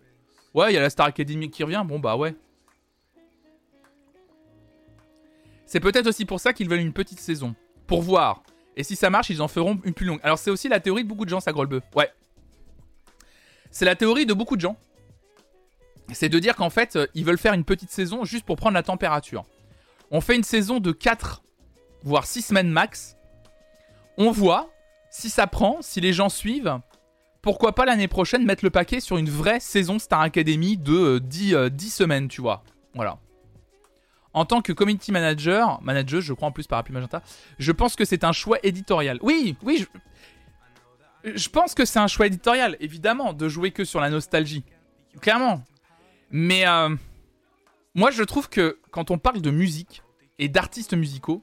[0.55, 2.34] Ouais, il y a la Star Academy qui revient, bon, bah ouais.
[5.66, 7.55] C'est peut-être aussi pour ça qu'ils veulent une petite saison.
[7.86, 8.44] Pour voir.
[8.76, 10.20] Et si ça marche, ils en feront une plus longue.
[10.22, 11.82] Alors c'est aussi la théorie de beaucoup de gens, ça Grolbeu.
[11.94, 12.11] Ouais.
[13.70, 14.76] C'est la théorie de beaucoup de gens.
[16.12, 18.74] C'est de dire qu'en fait, euh, ils veulent faire une petite saison juste pour prendre
[18.74, 19.44] la température.
[20.11, 21.42] On fait une saison de 4,
[22.02, 23.16] voire 6 semaines max.
[24.16, 24.70] On voit
[25.11, 26.78] si ça prend, si les gens suivent.
[27.45, 31.20] Pourquoi pas l'année prochaine mettre le paquet sur une vraie saison Star Academy de euh,
[31.20, 32.64] 10, euh, 10 semaines, tu vois.
[32.95, 33.18] Voilà.
[34.32, 37.22] En tant que community manager, manager, je crois en plus par Appli Magenta,
[37.59, 39.18] je pense que c'est un choix éditorial.
[39.20, 39.84] Oui, oui,
[41.22, 44.64] je, je pense que c'est un choix éditorial, évidemment, de jouer que sur la nostalgie.
[45.20, 45.62] Clairement.
[46.30, 46.97] Mais euh,
[47.95, 50.03] moi, je trouve que quand on parle de musique
[50.38, 51.42] et d'artistes musicaux,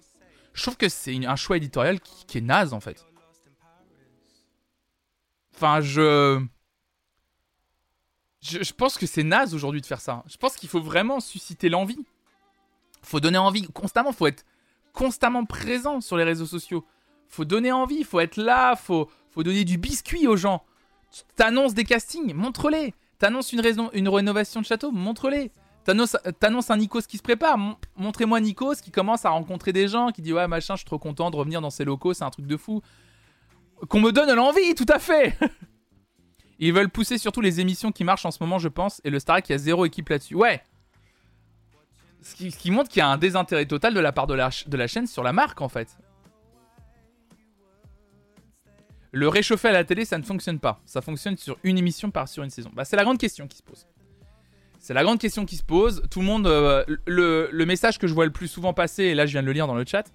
[0.53, 3.05] je trouve que c'est un choix éditorial qui, qui est naze, en fait.
[5.61, 6.43] Enfin, je...
[8.41, 8.73] je...
[8.73, 10.23] pense que c'est naze aujourd'hui de faire ça.
[10.25, 12.03] Je pense qu'il faut vraiment susciter l'envie.
[13.03, 14.43] Faut donner envie constamment, faut être
[14.91, 16.83] constamment présent sur les réseaux sociaux.
[17.27, 20.63] Faut donner envie, faut être là, faut, faut donner du biscuit aux gens.
[21.35, 22.95] T'annonces des castings, montre-les.
[23.19, 25.51] T'annonces une, raison, une rénovation de château, montre-les.
[25.83, 30.09] T'annonces un Nikos qui se prépare, mon- montrez-moi Nikos qui commence à rencontrer des gens,
[30.11, 32.29] qui dit ouais machin, je suis trop content de revenir dans ces locaux, c'est un
[32.31, 32.81] truc de fou.
[33.89, 35.37] Qu'on me donne l'envie, tout à fait.
[36.59, 39.19] Ils veulent pousser surtout les émissions qui marchent en ce moment, je pense, et le
[39.19, 40.35] Starac, il y a zéro équipe là-dessus.
[40.35, 40.61] Ouais,
[42.21, 44.51] ce qui, qui montre qu'il y a un désintérêt total de la part de la,
[44.67, 45.97] de la chaîne sur la marque en fait.
[49.11, 50.79] Le réchauffer à la télé, ça ne fonctionne pas.
[50.85, 52.69] Ça fonctionne sur une émission par sur une saison.
[52.73, 53.87] Bah, c'est la grande question qui se pose.
[54.79, 56.03] C'est la grande question qui se pose.
[56.11, 56.47] Tout le monde.
[56.47, 59.41] euh, le, le message que je vois le plus souvent passer, et là je viens
[59.41, 60.05] de le lire dans le chat,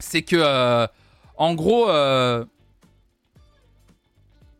[0.00, 0.36] c'est que.
[0.36, 0.86] euh,
[1.36, 1.88] en gros.
[1.88, 2.44] euh,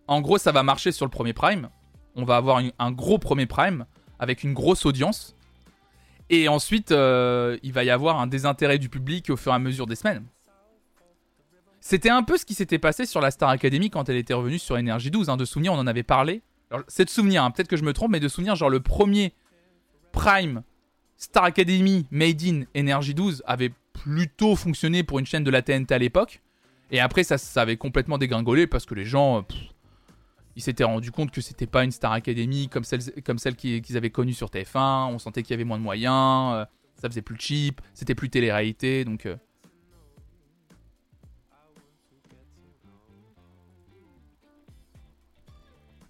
[0.06, 1.70] en gros, ça va marcher sur le premier prime.
[2.14, 3.86] On va avoir un gros premier prime
[4.18, 5.34] avec une grosse audience.
[6.30, 9.58] Et ensuite, euh, il va y avoir un désintérêt du public au fur et à
[9.58, 10.24] mesure des semaines.
[11.80, 14.58] C'était un peu ce qui s'était passé sur la Star Academy quand elle était revenue
[14.58, 15.28] sur Energy 12.
[15.30, 15.36] Hein.
[15.36, 16.42] De souvenir, on en avait parlé
[16.88, 19.32] c'est de souvenir, hein, peut-être que je me trompe, mais de souvenir, genre le premier
[20.12, 20.62] Prime
[21.16, 25.92] Star Academy Made in Energy 12 avait plutôt fonctionné pour une chaîne de la TNT
[25.92, 26.40] à l'époque.
[26.94, 29.42] Et après, ça, avait complètement dégringolé parce que les gens, euh,
[30.54, 34.32] ils s'étaient rendus compte que c'était pas une Star Academy comme celle, qu'ils avaient connue
[34.32, 35.08] sur TF1.
[35.12, 36.64] On sentait qu'il y avait moins de moyens, euh,
[36.94, 39.04] ça faisait plus cheap, c'était plus télé-réalité.
[39.04, 39.26] Donc.
[39.26, 39.36] Euh.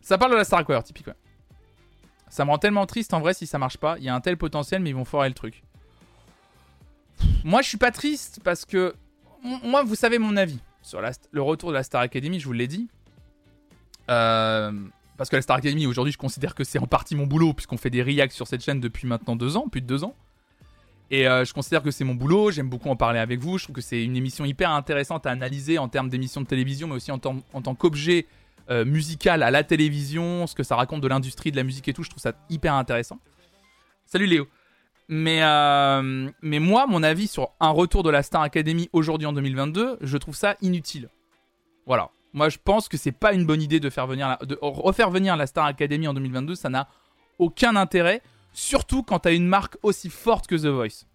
[0.03, 1.09] Ça parle de la Star Academy, typique,
[2.29, 3.97] Ça me rend tellement triste en vrai si ça marche pas.
[3.97, 5.63] Il y a un tel potentiel, mais ils vont foirer le truc.
[7.43, 8.95] Moi, je suis pas triste parce que.
[9.63, 11.01] Moi, vous savez mon avis sur
[11.33, 12.89] le retour de la Star Academy, je vous l'ai dit.
[14.11, 14.71] Euh,
[15.17, 17.79] parce que la Star Academy, aujourd'hui, je considère que c'est en partie mon boulot, puisqu'on
[17.79, 20.15] fait des reacts sur cette chaîne depuis maintenant deux ans, plus de deux ans.
[21.11, 23.57] Et euh, je considère que c'est mon boulot, j'aime beaucoup en parler avec vous.
[23.57, 26.87] Je trouve que c'est une émission hyper intéressante à analyser en termes d'émission de télévision,
[26.87, 27.21] mais aussi en,
[27.53, 28.27] en tant qu'objet
[28.71, 31.95] euh, musical à la télévision, ce que ça raconte de l'industrie de la musique et
[31.95, 32.03] tout.
[32.03, 33.19] Je trouve ça hyper intéressant.
[34.07, 34.47] Salut Léo.
[35.09, 39.33] Mais, euh, mais moi, mon avis sur un retour de la Star Academy aujourd'hui en
[39.33, 41.11] 2022, je trouve ça inutile.
[41.87, 42.11] Voilà.
[42.33, 45.37] Moi, je pense que c'est pas une bonne idée de, faire venir de refaire venir
[45.37, 46.55] la Star Academy en 2022.
[46.55, 46.89] Ça n'a
[47.39, 48.23] aucun intérêt.
[48.53, 51.07] Surtout quand t'as une marque aussi forte que The Voice.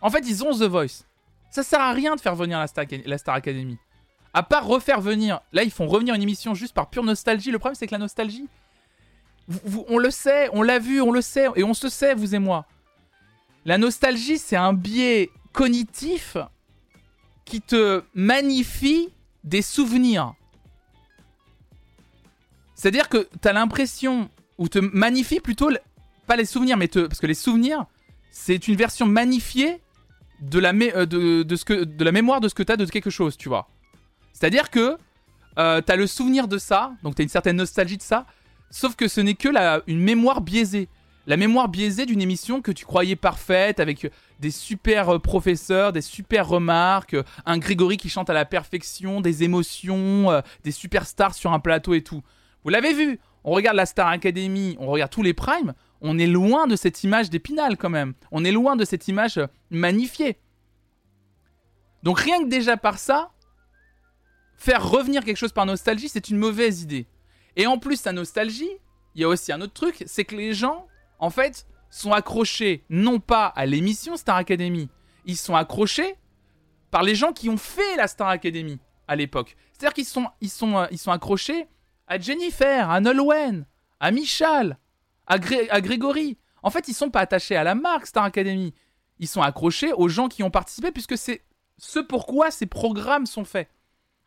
[0.00, 1.04] En fait, ils ont The Voice.
[1.50, 3.78] Ça sert à rien de faire venir la Star, la Star Academy.
[4.34, 5.40] À part refaire venir.
[5.52, 7.50] Là, ils font revenir une émission juste par pure nostalgie.
[7.50, 8.46] Le problème, c'est que la nostalgie.
[9.88, 11.46] on le sait, on l'a vu, on le sait.
[11.56, 12.66] Et on se sait, vous et moi.
[13.66, 16.36] La nostalgie, c'est un biais cognitif
[17.44, 19.08] qui te magnifie
[19.42, 20.34] des souvenirs.
[22.76, 25.68] C'est-à-dire que tu as l'impression, ou te magnifie plutôt,
[26.28, 27.86] pas les souvenirs, mais parce que les souvenirs,
[28.30, 29.80] c'est une version magnifiée
[30.40, 32.84] de la, euh, de, ce que, de la mémoire de ce que tu as de
[32.84, 33.68] quelque chose, tu vois.
[34.32, 34.96] C'est-à-dire que
[35.58, 38.26] euh, tu as le souvenir de ça, donc tu as une certaine nostalgie de ça,
[38.70, 40.88] sauf que ce n'est que la, une mémoire biaisée
[41.26, 44.10] la mémoire biaisée d'une émission que tu croyais parfaite, avec
[44.40, 49.20] des super euh, professeurs, des super remarques, euh, un Grégory qui chante à la perfection,
[49.20, 52.22] des émotions, euh, des superstars sur un plateau et tout.
[52.62, 56.26] Vous l'avez vu, on regarde la Star Academy, on regarde tous les primes, on est
[56.26, 58.14] loin de cette image d'épinal quand même.
[58.30, 60.38] On est loin de cette image magnifiée.
[62.02, 63.30] Donc rien que déjà par ça,
[64.56, 67.06] faire revenir quelque chose par nostalgie, c'est une mauvaise idée.
[67.56, 68.70] Et en plus, sa nostalgie,
[69.14, 70.86] il y a aussi un autre truc, c'est que les gens
[71.18, 74.88] en fait, sont accrochés non pas à l'émission Star Academy,
[75.24, 76.16] ils sont accrochés
[76.90, 79.56] par les gens qui ont fait la Star Academy à l'époque.
[79.72, 81.66] C'est-à-dire qu'ils sont, ils sont, euh, ils sont accrochés
[82.06, 83.66] à Jennifer, à Nolwenn,
[84.00, 84.78] à Michal,
[85.26, 86.38] à, à Grégory.
[86.62, 88.74] En fait, ils sont pas attachés à la marque Star Academy.
[89.18, 91.42] Ils sont accrochés aux gens qui ont participé puisque c'est
[91.78, 93.68] ce pourquoi ces programmes sont faits.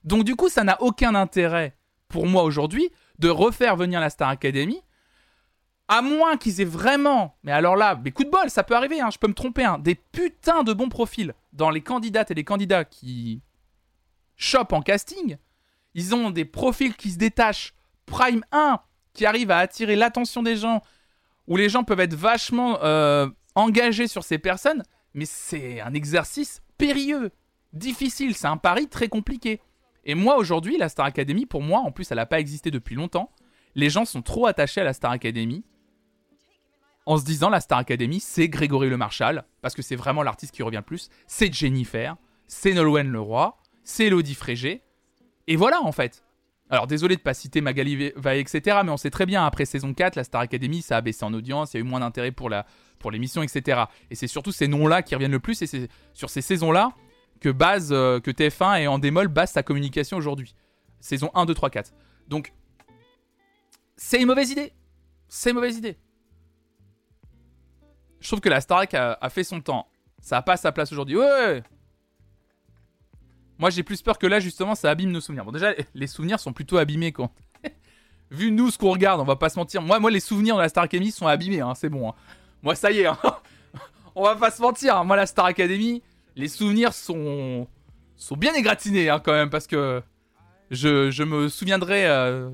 [0.03, 1.75] Donc du coup, ça n'a aucun intérêt
[2.07, 4.81] pour moi aujourd'hui de refaire venir la Star Academy
[5.89, 9.01] à moins qu'ils aient vraiment, mais alors là, mais coup de bol, ça peut arriver,
[9.01, 12.35] hein, je peux me tromper, hein, des putains de bons profils dans les candidates et
[12.35, 13.41] les candidats qui
[14.37, 15.37] chopent en casting.
[15.95, 17.73] Ils ont des profils qui se détachent,
[18.05, 18.79] Prime 1,
[19.13, 20.83] qui arrivent à attirer l'attention des gens,
[21.47, 24.83] où les gens peuvent être vachement euh, engagés sur ces personnes,
[25.15, 27.31] mais c'est un exercice périlleux,
[27.73, 29.59] difficile, c'est un pari très compliqué.
[30.05, 32.93] Et moi aujourd'hui, la Star Academy, pour moi, en plus elle n'a pas existé depuis
[32.93, 33.31] longtemps,
[33.73, 35.63] les gens sont trop attachés à la Star Academy
[37.05, 40.53] en se disant la Star Academy, c'est Grégory Le Marchal, parce que c'est vraiment l'artiste
[40.53, 42.15] qui revient le plus, c'est Jennifer,
[42.47, 44.83] c'est Nolwenn Leroy, c'est Elodie Frégé,
[45.47, 46.23] et voilà en fait.
[46.69, 49.93] Alors désolé de pas citer Magali Vaille, etc., mais on sait très bien, après saison
[49.93, 52.31] 4, la Star Academy, ça a baissé en audience, il y a eu moins d'intérêt
[52.31, 52.67] pour, la,
[52.99, 53.85] pour l'émission, etc.
[54.11, 56.91] Et c'est surtout ces noms-là qui reviennent le plus, et c'est sur ces saisons-là
[57.41, 60.53] que, base, euh, que TF1 et en démol base sa communication aujourd'hui.
[60.99, 61.93] Saison 1, 2, 3, 4.
[62.27, 62.53] Donc,
[63.95, 64.73] c'est une mauvaise idée.
[65.27, 65.97] C'est une mauvaise idée
[68.19, 69.87] je trouve que la Starac a, a, fait son temps.
[70.21, 71.17] Ça n'a pas sa place aujourd'hui.
[71.17, 71.63] Ouais
[73.57, 75.45] Moi, j'ai plus peur que là, justement, ça abîme nos souvenirs.
[75.45, 77.31] Bon, déjà, les souvenirs sont plutôt abîmés, quoi.
[78.31, 79.81] Vu nous, ce qu'on regarde, on va pas se mentir.
[79.81, 82.09] Moi, moi les souvenirs de la Star Academy sont abîmés, hein, c'est bon.
[82.09, 82.13] Hein.
[82.61, 83.17] Moi, ça y est, hein.
[84.15, 84.97] on va pas se mentir.
[84.97, 85.03] Hein.
[85.03, 86.03] Moi, la Star Academy,
[86.35, 87.67] les souvenirs sont,
[88.15, 90.03] sont bien égratignés, hein, quand même, parce que
[90.71, 92.49] je, je me souviendrai euh,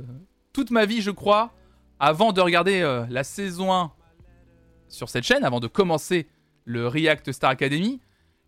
[0.54, 1.52] toute ma vie, je crois,
[2.00, 3.92] avant de regarder euh, la saison 1
[4.88, 6.28] sur cette chaîne, avant de commencer
[6.66, 8.00] le React Star Academy,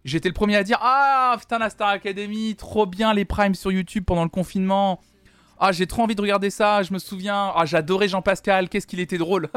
[0.06, 3.72] j'étais le premier à dire Ah putain, la Star Academy, trop bien les primes sur
[3.72, 5.02] YouTube pendant le confinement.
[5.60, 7.52] Ah, j'ai trop envie de regarder ça, je me souviens.
[7.56, 9.50] Ah, j'adorais Jean-Pascal, qu'est-ce qu'il était drôle.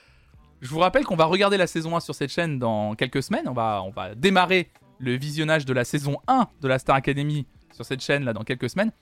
[0.62, 3.48] je vous rappelle qu'on va regarder la saison 1 sur cette chaîne dans quelques semaines.
[3.48, 7.46] On va, on va démarrer le visionnage de la saison 1 de la Star Academy
[7.72, 8.92] sur cette chaîne là dans quelques semaines.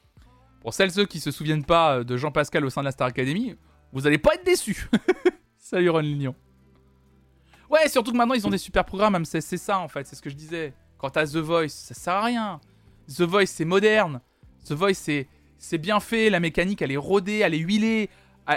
[0.60, 3.56] Pour celles ceux qui se souviennent pas de Jean-Pascal au sein de la Star Academy,
[3.92, 4.88] Vous allez pas être déçus.
[5.58, 6.34] Salut Ron Lignon.
[7.72, 10.20] Ouais, surtout que maintenant ils ont des super programmes, c'est ça en fait, c'est ce
[10.20, 10.74] que je disais.
[10.98, 12.60] Quant à The Voice, ça sert à rien.
[13.08, 14.20] The Voice c'est moderne.
[14.68, 18.10] The Voice c'est c'est bien fait, la mécanique elle est rodée, elle est huilée,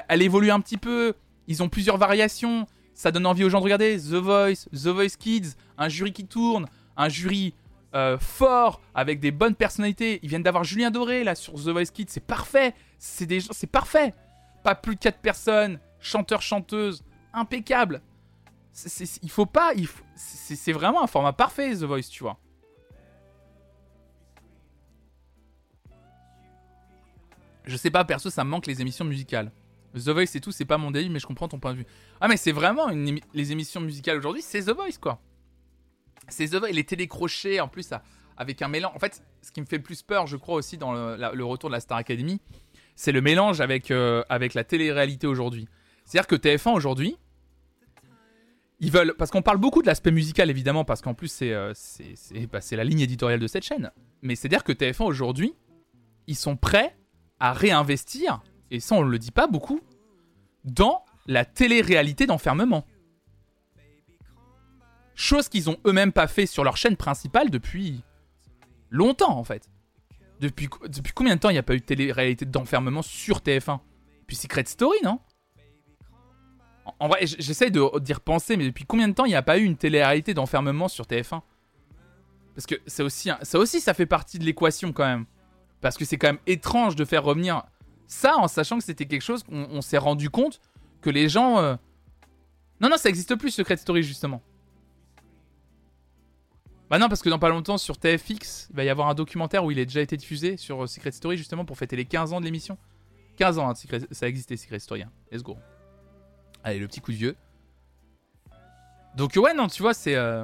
[0.10, 1.14] elle, évolue un petit peu.
[1.48, 3.98] Ils ont plusieurs variations, ça donne envie aux gens de regarder.
[3.98, 6.66] The Voice, The Voice Kids, un jury qui tourne,
[6.98, 7.54] un jury
[7.94, 10.20] euh, fort avec des bonnes personnalités.
[10.24, 12.74] Ils viennent d'avoir Julien Doré là sur The Voice Kids, c'est parfait.
[13.00, 14.14] C'est des c'est parfait.
[14.62, 17.02] Pas plus de 4 personnes, chanteur chanteuse,
[17.34, 18.02] impeccable.
[19.22, 19.74] Il faut pas,
[20.16, 22.40] c'est vraiment un format parfait The Voice, tu vois.
[27.64, 29.52] Je sais pas, perso, ça me manque les émissions musicales.
[29.96, 31.86] The Voice et tout, c'est pas mon délire, mais je comprends ton point de vue.
[32.20, 32.90] Ah, mais c'est vraiment
[33.34, 35.20] les émissions musicales aujourd'hui, c'est The Voice, quoi.
[36.28, 37.92] C'est The Voice, les télécrochets, en plus,
[38.38, 38.92] avec un mélange.
[38.96, 41.76] En fait, ce qui me fait plus peur, je crois, aussi dans le, retour de
[41.76, 42.42] la Star Academy,
[42.96, 45.68] c'est le mélange avec, euh, avec la télé-réalité aujourd'hui.
[46.04, 47.18] C'est-à-dire que TF1 aujourd'hui,
[48.80, 49.14] ils veulent.
[49.18, 51.74] Parce qu'on parle beaucoup de l'aspect musical, évidemment, parce qu'en plus, c'est euh,
[52.52, 53.92] bah, la ligne éditoriale de cette chaîne.
[54.22, 55.54] Mais c'est-à-dire que TF1 aujourd'hui,
[56.28, 56.98] ils sont prêts
[57.40, 59.82] à réinvestir, et ça on le dit pas beaucoup,
[60.64, 62.86] dans la télé-réalité d'enfermement.
[65.16, 68.04] Chose qu'ils ont eux-mêmes pas fait sur leur chaîne principale depuis
[68.90, 69.70] longtemps en fait.
[70.42, 73.80] Depuis, depuis combien de temps il n'y a pas eu de télé-réalité d'enfermement sur TF1
[74.28, 75.20] Puis Secret Story, non?
[77.00, 79.58] En, vrai, j'essaye de d'y repenser, mais depuis combien de temps il n'y a pas
[79.58, 81.42] eu une télé-réalité d'enfermement sur TF1
[82.54, 85.26] Parce que ça aussi, ça aussi, ça fait partie de l'équation quand même.
[85.82, 87.64] Parce que c'est quand même étrange de faire revenir
[88.08, 90.60] ça en sachant que c'était quelque chose qu'on s'est rendu compte
[91.02, 91.60] que les gens.
[91.60, 91.76] Euh,
[92.82, 94.42] non, non, ça n'existe plus, Secret Story, justement.
[96.90, 99.66] Bah non, parce que dans pas longtemps, sur TFX, il va y avoir un documentaire
[99.66, 102.34] où il a déjà été diffusé sur euh, Secret Story, justement, pour fêter les 15
[102.34, 102.78] ans de l'émission.
[103.38, 103.74] 15 ans, hein,
[104.12, 105.02] ça a existé, Secret Story.
[105.02, 105.12] Hein.
[105.32, 105.58] Let's go.
[106.66, 107.36] Allez, le petit coup de vieux.
[109.16, 110.16] Donc, ouais, non, tu vois, c'est.
[110.16, 110.44] Euh,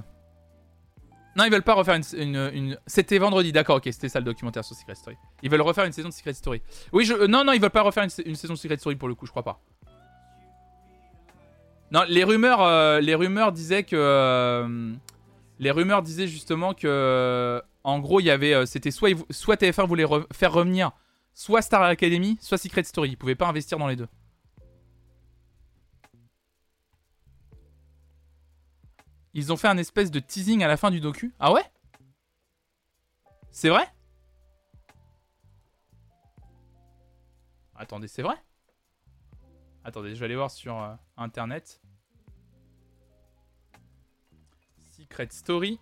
[1.36, 2.78] non, ils veulent pas refaire une.
[2.86, 5.18] C'était vendredi, d'accord, ok, c'était ça le documentaire sur Secret Story.
[5.42, 6.62] Ils veulent refaire une saison de Secret Story.
[6.94, 7.26] Oui, je...
[7.26, 9.32] non, non, ils veulent pas refaire une, saison de Secret Story pour le coup, je
[9.32, 9.60] crois pas.
[11.92, 13.96] Non, les rumeurs, euh, les rumeurs disaient que.
[13.96, 14.94] Euh,
[15.58, 17.62] les rumeurs disaient justement que.
[17.84, 18.54] En gros, il y avait.
[18.54, 20.92] Euh, c'était soit, soit TF1 voulait faire revenir
[21.34, 23.10] soit Star Academy, soit Secret Story.
[23.10, 24.08] Ils pouvaient pas investir dans les deux.
[29.34, 31.34] Ils ont fait un espèce de teasing à la fin du docu.
[31.40, 31.64] Ah ouais?
[33.50, 33.88] C'est vrai?
[37.76, 38.36] Attendez, c'est vrai?
[39.84, 41.82] Attendez, je vais aller voir sur euh, internet.
[44.98, 45.80] Secret Story.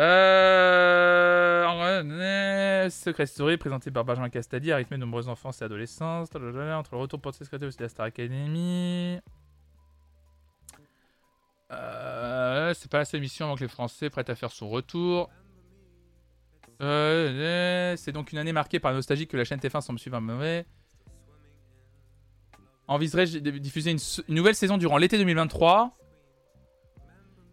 [0.00, 0.50] Euh...
[2.90, 6.28] Secret Story présenté par Benjamin Castaldi a rythmé de nombreuses enfances et adolescence.
[6.34, 9.18] Entre le retour pour secret aussi de la Star Academy.
[11.72, 15.30] Euh, c'est pas la seule émission avant que les Français prêtent à faire son retour.
[16.82, 20.16] Euh, c'est donc une année marquée par la nostalgie que la chaîne TF1 semble suivre
[20.16, 20.66] un mauvais.
[22.88, 25.96] Envisagerait de diffuser une nouvelle saison durant l'été 2023.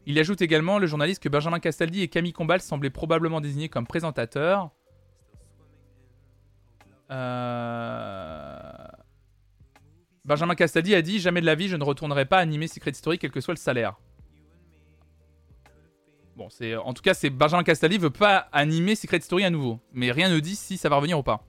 [0.09, 3.85] Il ajoute également le journaliste que Benjamin Castaldi et Camille Combal semblaient probablement désignés comme
[3.85, 4.71] présentateurs.
[7.11, 8.87] Euh,
[10.23, 13.19] Benjamin Castaldi a dit Jamais de la vie, je ne retournerai pas animer Secret Story,
[13.19, 13.97] quel que soit le salaire.
[16.37, 19.81] Bon, c'est en tout cas, c'est Benjamin Castaldi veut pas animer Secret Story à nouveau,
[19.91, 21.43] mais rien ne dit si ça va revenir ou pas.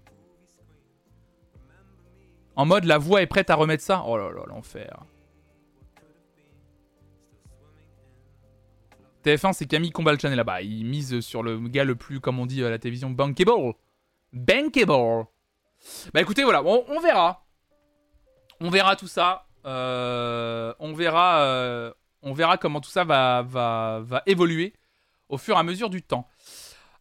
[2.56, 4.02] En mode, la voix est prête à remettre ça.
[4.04, 5.04] Oh là là, l'enfer.
[9.24, 10.62] TF1, c'est Camille Combalchan là-bas.
[10.62, 13.74] Il mise sur le gars le plus, comme on dit à la télévision, bankable.
[14.32, 15.26] Bankable.
[16.12, 17.46] Bah écoutez, voilà, on, verra.
[18.60, 19.46] On verra tout ça.
[19.64, 21.92] Euh, on verra, euh,
[22.22, 24.74] on verra comment tout ça va, va, va évoluer
[25.28, 26.28] au fur et à mesure du temps.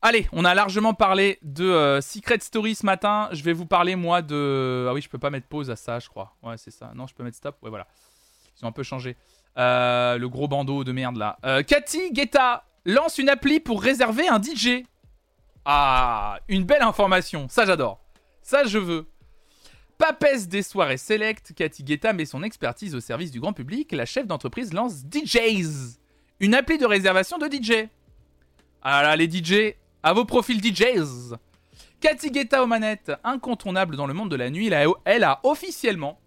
[0.01, 3.29] Allez, on a largement parlé de euh, Secret Story ce matin.
[3.31, 4.85] Je vais vous parler moi de.
[4.87, 6.35] Ah oui, je peux pas mettre pause à ça, je crois.
[6.43, 6.91] Ouais, c'est ça.
[6.93, 7.57] Non, je peux mettre stop.
[7.63, 7.87] Ouais, voilà.
[8.57, 9.17] Ils ont un peu changé.
[9.57, 11.37] Euh, le gros bandeau de merde là.
[11.45, 14.83] Euh, Cathy Guetta lance une appli pour réserver un DJ.
[15.65, 17.47] Ah, une belle information.
[17.49, 17.99] Ça, j'adore.
[18.41, 19.07] Ça, je veux.
[19.97, 23.91] Papesse des soirées select, Cathy Guetta met son expertise au service du grand public.
[23.91, 25.97] La chef d'entreprise lance DJs,
[26.39, 27.89] une appli de réservation de DJ.
[28.83, 31.35] Ah là, les DJ, à vos profils DJs.
[31.99, 34.71] Cathy Guetta aux manettes, incontournable dans le monde de la nuit,
[35.05, 36.19] elle a officiellement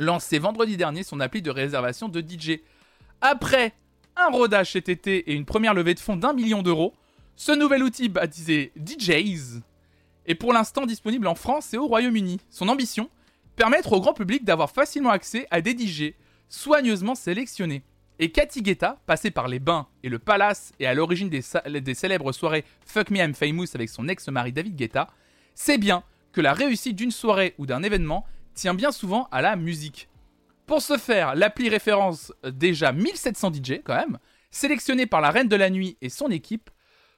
[0.00, 2.60] lancé vendredi dernier son appli de réservation de DJ.
[3.20, 3.74] Après
[4.16, 6.94] un rodage cet été et une première levée de fonds d'un million d'euros,
[7.36, 9.60] ce nouvel outil baptisé DJs
[10.26, 12.40] est pour l'instant disponible en France et au Royaume-Uni.
[12.50, 13.08] Son ambition
[13.56, 16.14] Permettre au grand public d'avoir facilement accès à des DJ
[16.48, 17.82] soigneusement sélectionnés.
[18.18, 21.42] Et Cathy Guetta, passée par les bains et le palace et à l'origine des,
[21.80, 25.08] des célèbres soirées Fuck Me I'm Famous avec son ex-mari David Guetta,
[25.54, 28.24] sait bien que la réussite d'une soirée ou d'un événement
[28.68, 30.08] bien souvent à la musique.
[30.66, 34.18] Pour ce faire, l'appli référence déjà 1700 DJ quand même,
[34.50, 36.70] sélectionnés par la reine de la nuit et son équipe.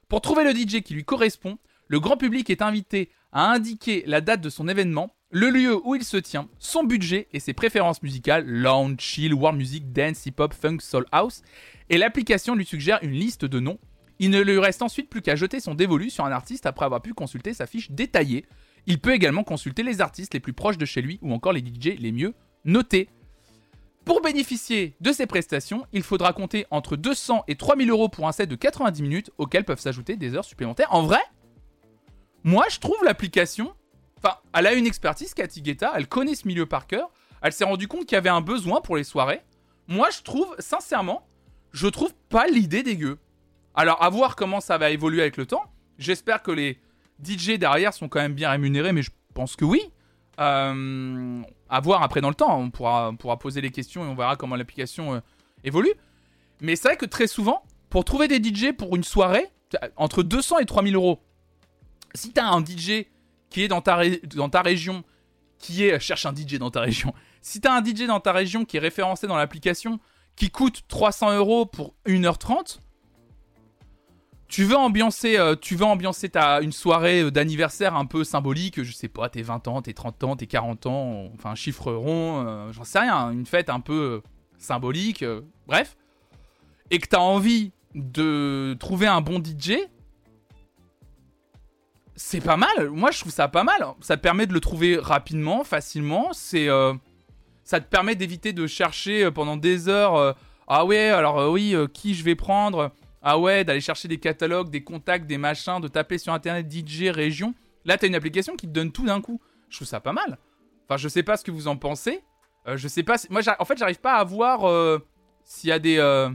[0.07, 4.21] Pour trouver le DJ qui lui correspond, le grand public est invité à indiquer la
[4.21, 8.03] date de son événement, le lieu où il se tient, son budget et ses préférences
[8.03, 11.41] musicales, lounge, chill, world music, dance, hip-hop, funk, soul house,
[11.89, 13.79] et l'application lui suggère une liste de noms.
[14.19, 17.01] Il ne lui reste ensuite plus qu'à jeter son dévolu sur un artiste après avoir
[17.01, 18.45] pu consulter sa fiche détaillée.
[18.85, 21.61] Il peut également consulter les artistes les plus proches de chez lui ou encore les
[21.61, 22.33] DJ les mieux
[22.65, 23.09] notés.
[24.05, 28.33] Pour bénéficier de ces prestations, il faudra compter entre 200 et 3000 euros pour un
[28.33, 30.93] set de 90 minutes auxquelles peuvent s'ajouter des heures supplémentaires.
[30.93, 31.21] En vrai,
[32.43, 33.73] moi je trouve l'application.
[34.17, 37.11] Enfin, elle a une expertise, Cathy Guetta, elle connaît ce milieu par cœur.
[37.41, 39.41] Elle s'est rendue compte qu'il y avait un besoin pour les soirées.
[39.87, 41.25] Moi je trouve, sincèrement,
[41.71, 43.19] je trouve pas l'idée dégueu.
[43.73, 45.63] Alors à voir comment ça va évoluer avec le temps.
[45.97, 46.79] J'espère que les
[47.23, 49.81] DJ derrière sont quand même bien rémunérés, mais je pense que oui.
[50.39, 52.57] Euh, à voir après dans le temps.
[52.57, 55.19] On pourra, poser les questions et on verra comment l'application euh,
[55.63, 55.93] évolue.
[56.61, 59.47] Mais c'est vrai que très souvent, pour trouver des DJ pour une soirée,
[59.95, 61.19] entre 200 et 3000 euros,
[62.13, 63.05] si tu as un DJ
[63.49, 64.01] qui est dans ta,
[64.35, 65.03] dans ta région,
[65.59, 65.99] qui est.
[65.99, 67.13] Cherche un DJ dans ta région.
[67.45, 69.99] Si tu as un DJ dans ta région qui est référencé dans l'application,
[70.37, 72.77] qui coûte 300 euros pour 1h30,
[74.53, 78.83] tu veux ambiancer, euh, tu veux ambiancer ta, une soirée euh, d'anniversaire un peu symbolique,
[78.83, 82.45] je sais pas, tes 20 ans, tes 30 ans, tes 40 ans, enfin chiffre rond,
[82.45, 84.21] euh, j'en sais rien, une fête un peu
[84.59, 85.25] symbolique,
[85.65, 85.97] bref,
[86.91, 89.77] et que tu as envie de trouver un bon DJ,
[92.15, 92.91] c'est pas mal.
[92.91, 93.83] Moi, je trouve ça pas mal.
[94.01, 96.31] Ça te permet de le trouver rapidement, facilement.
[96.31, 96.67] C'est,
[97.63, 100.35] ça te permet d'éviter de chercher pendant des heures.
[100.67, 102.91] ah ouais, alors oui, qui je vais prendre?
[103.23, 107.03] Ah ouais, d'aller chercher des catalogues, des contacts, des machins, de taper sur internet DJ,
[107.07, 107.55] région.
[107.85, 109.39] Là, t'as une application qui te donne tout d'un coup.
[109.69, 110.37] Je trouve ça pas mal.
[110.85, 112.21] Enfin, je sais pas ce que vous en pensez.
[112.67, 113.15] Euh, je sais pas.
[113.29, 114.99] Moi, en fait, j'arrive pas à voir euh,
[115.43, 116.29] s'il y a des euh,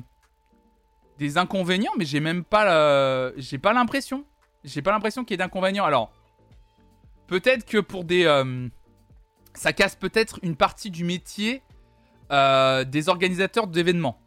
[1.19, 4.25] des inconvénients, mais j'ai même pas j'ai pas l'impression.
[4.65, 5.85] J'ai pas l'impression qu'il y ait d'inconvénients.
[5.85, 6.11] Alors,
[7.27, 8.25] peut-être que pour des
[9.53, 11.63] ça casse peut-être une partie du métier
[12.31, 14.21] des organisateurs d'événements.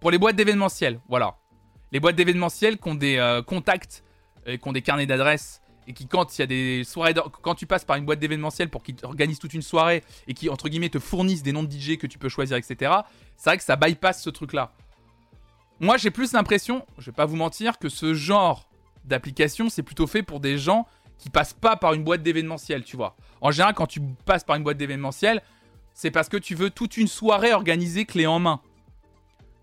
[0.00, 1.36] Pour les boîtes d'événementiel, voilà.
[1.90, 4.04] Les boîtes d'événementiel qui ont des euh, contacts,
[4.46, 7.54] et qui ont des carnets d'adresses, et qui, quand il y a des soirées, quand
[7.54, 10.68] tu passes par une boîte d'événementiel pour qu'ils organisent toute une soirée, et qui, entre
[10.68, 12.92] guillemets, te fournissent des noms de DJ que tu peux choisir, etc.,
[13.36, 14.72] c'est vrai que ça bypass ce truc-là.
[15.80, 18.68] Moi, j'ai plus l'impression, je vais pas vous mentir, que ce genre
[19.04, 20.86] d'application, c'est plutôt fait pour des gens
[21.18, 23.16] qui passent pas par une boîte d'événementiel, tu vois.
[23.40, 25.42] En général, quand tu passes par une boîte d'événementiel,
[25.94, 28.60] c'est parce que tu veux toute une soirée organisée clé en main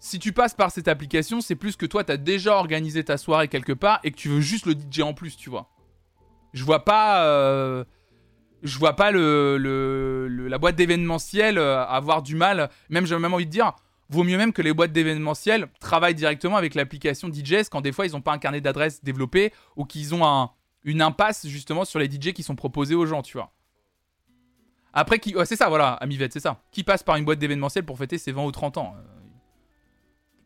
[0.05, 3.17] si tu passes par cette application, c'est plus que toi, tu as déjà organisé ta
[3.17, 5.71] soirée quelque part et que tu veux juste le DJ en plus, tu vois.
[6.53, 7.25] Je vois pas.
[7.25, 7.83] Euh,
[8.61, 12.69] je vois pas la boîte d'événementiel euh, avoir du mal.
[12.89, 13.73] Même, j'ai même envie de dire,
[14.09, 18.05] vaut mieux même que les boîtes d'événementiel travaillent directement avec l'application DJs quand des fois
[18.05, 20.51] ils n'ont pas un carnet d'adresses développé ou qu'ils ont un,
[20.83, 23.51] une impasse justement sur les DJ qui sont proposés aux gens, tu vois.
[24.93, 25.33] Après, qui...
[25.45, 26.61] c'est ça, voilà, Amivette, c'est ça.
[26.71, 29.14] Qui passe par une boîte d'événementiel pour fêter ses 20 ou 30 ans euh,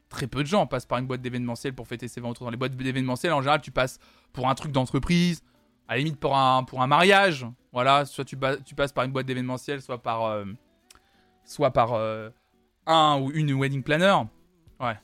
[0.09, 2.39] très peu de gens passent par une boîte d'événementiel pour fêter ses ventes.
[2.39, 3.99] Dans les boîtes d'événementiel, en général, tu passes
[4.33, 5.43] pour un truc d'entreprise,
[5.87, 7.45] à la limite pour un, pour un mariage.
[7.71, 10.45] Voilà, soit tu, tu passes par une boîte d'événementiel, soit par, euh,
[11.45, 12.29] soit par euh,
[12.85, 14.15] un ou une wedding planner.
[14.79, 14.97] Ouais.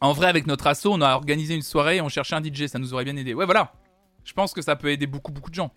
[0.00, 2.66] En vrai, avec notre asso, on a organisé une soirée et on cherchait un DJ,
[2.66, 3.34] ça nous aurait bien aidé.
[3.34, 3.72] Ouais, voilà.
[4.24, 5.70] Je pense que ça peut aider beaucoup, beaucoup de gens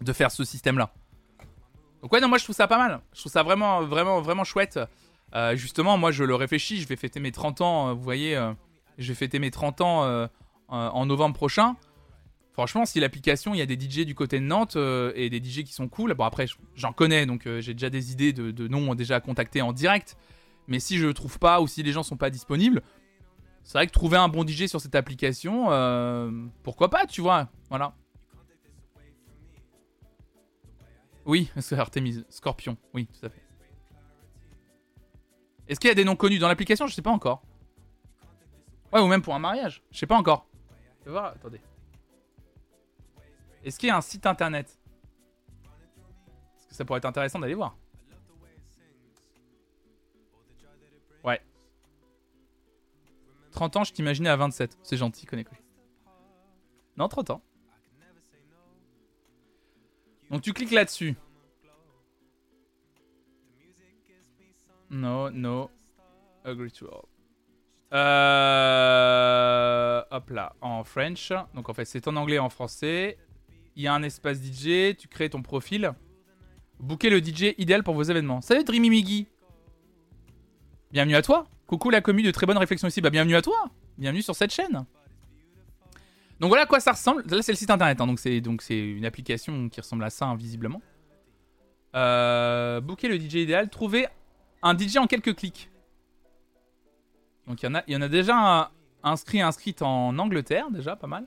[0.00, 0.92] de faire ce système-là.
[2.02, 3.00] Donc ouais, non, moi je trouve ça pas mal.
[3.12, 4.78] Je trouve ça vraiment, vraiment, vraiment chouette.
[5.34, 8.36] Euh, justement, moi je le réfléchis, je vais fêter mes 30 ans, euh, vous voyez,
[8.36, 8.52] euh,
[8.98, 10.28] je vais fêter mes 30 ans
[10.68, 11.76] en novembre prochain.
[12.52, 15.62] Franchement, si l'application, il y a des DJ du côté de Nantes et des DJ
[15.62, 19.16] qui sont cool, bon après j'en connais, donc j'ai déjà des idées de, noms déjà
[19.16, 20.16] à contacter en direct.
[20.68, 22.82] Mais si je trouve pas ou si les gens sont pas disponibles,
[23.62, 25.66] c'est vrai que trouver un bon DJ sur cette application,
[26.62, 27.94] pourquoi pas, tu vois, voilà.
[31.26, 33.45] Oui, Artemis, Scorpion, oui, tout à fait.
[35.68, 36.86] Est-ce qu'il y a des noms connus dans l'application?
[36.86, 37.42] Je sais pas encore.
[38.92, 39.82] Ouais, ou même pour un mariage.
[39.90, 40.46] Je sais pas encore.
[41.04, 41.60] Je voir, attendez.
[43.64, 44.78] Est-ce qu'il y a un site internet?
[46.54, 47.76] Parce que ça pourrait être intéressant d'aller voir.
[51.24, 51.42] Ouais.
[53.50, 54.78] 30 ans, je t'imaginais à 27.
[54.82, 55.44] C'est gentil, connais
[56.96, 57.42] Non, 30 ans.
[60.30, 61.16] Donc tu cliques là-dessus.
[64.90, 65.70] No, no.
[66.44, 67.04] Agree to all.
[67.92, 68.02] Euh,
[70.10, 71.32] hop là, en French.
[71.54, 73.18] Donc en fait, c'est en anglais et en français.
[73.74, 75.92] Il y a un espace DJ, tu crées ton profil.
[76.80, 78.40] Booker le DJ idéal pour vos événements.
[78.40, 79.26] Salut Dreamy Miggy.
[80.92, 81.46] Bienvenue à toi.
[81.66, 83.00] Coucou la commu de très bonne réflexion ici.
[83.00, 83.66] Bah bienvenue à toi.
[83.98, 84.84] Bienvenue sur cette chaîne.
[86.38, 87.22] Donc voilà à quoi ça ressemble.
[87.28, 88.06] Là c'est le site internet, hein.
[88.06, 90.82] donc c'est donc c'est une application qui ressemble à ça invisiblement.
[91.94, 94.06] Euh, booker le DJ idéal, trouver
[94.62, 95.70] un DJ en quelques clics.
[97.46, 98.70] Donc il y en a, il y en a déjà un
[99.02, 101.26] inscrit inscrite en Angleterre déjà pas mal.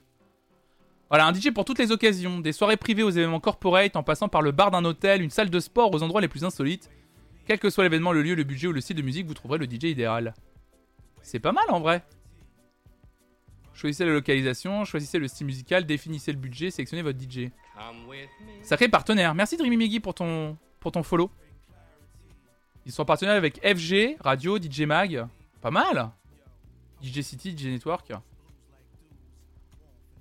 [1.10, 4.30] Voilà un DJ pour toutes les occasions, des soirées privées aux événements corporate, en passant
[4.30, 6.90] par le bar d'un hôtel, une salle de sport aux endroits les plus insolites.
[7.46, 9.58] Quel que soit l'événement, le lieu, le budget ou le style de musique, vous trouverez
[9.58, 10.36] le DJ idéal.
[11.24, 12.04] C'est pas mal en vrai.
[13.74, 17.50] Choisissez la localisation, choisissez le style musical, définissez le budget, sélectionnez votre DJ.
[18.62, 19.34] Sacré partenaire.
[19.34, 21.32] Merci Dreamy Miggy pour ton, pour ton follow.
[22.86, 25.28] Ils sont partenaires avec FG, Radio, DJ Mag.
[25.62, 26.12] Pas mal.
[27.02, 28.12] DJ City, DJ Network.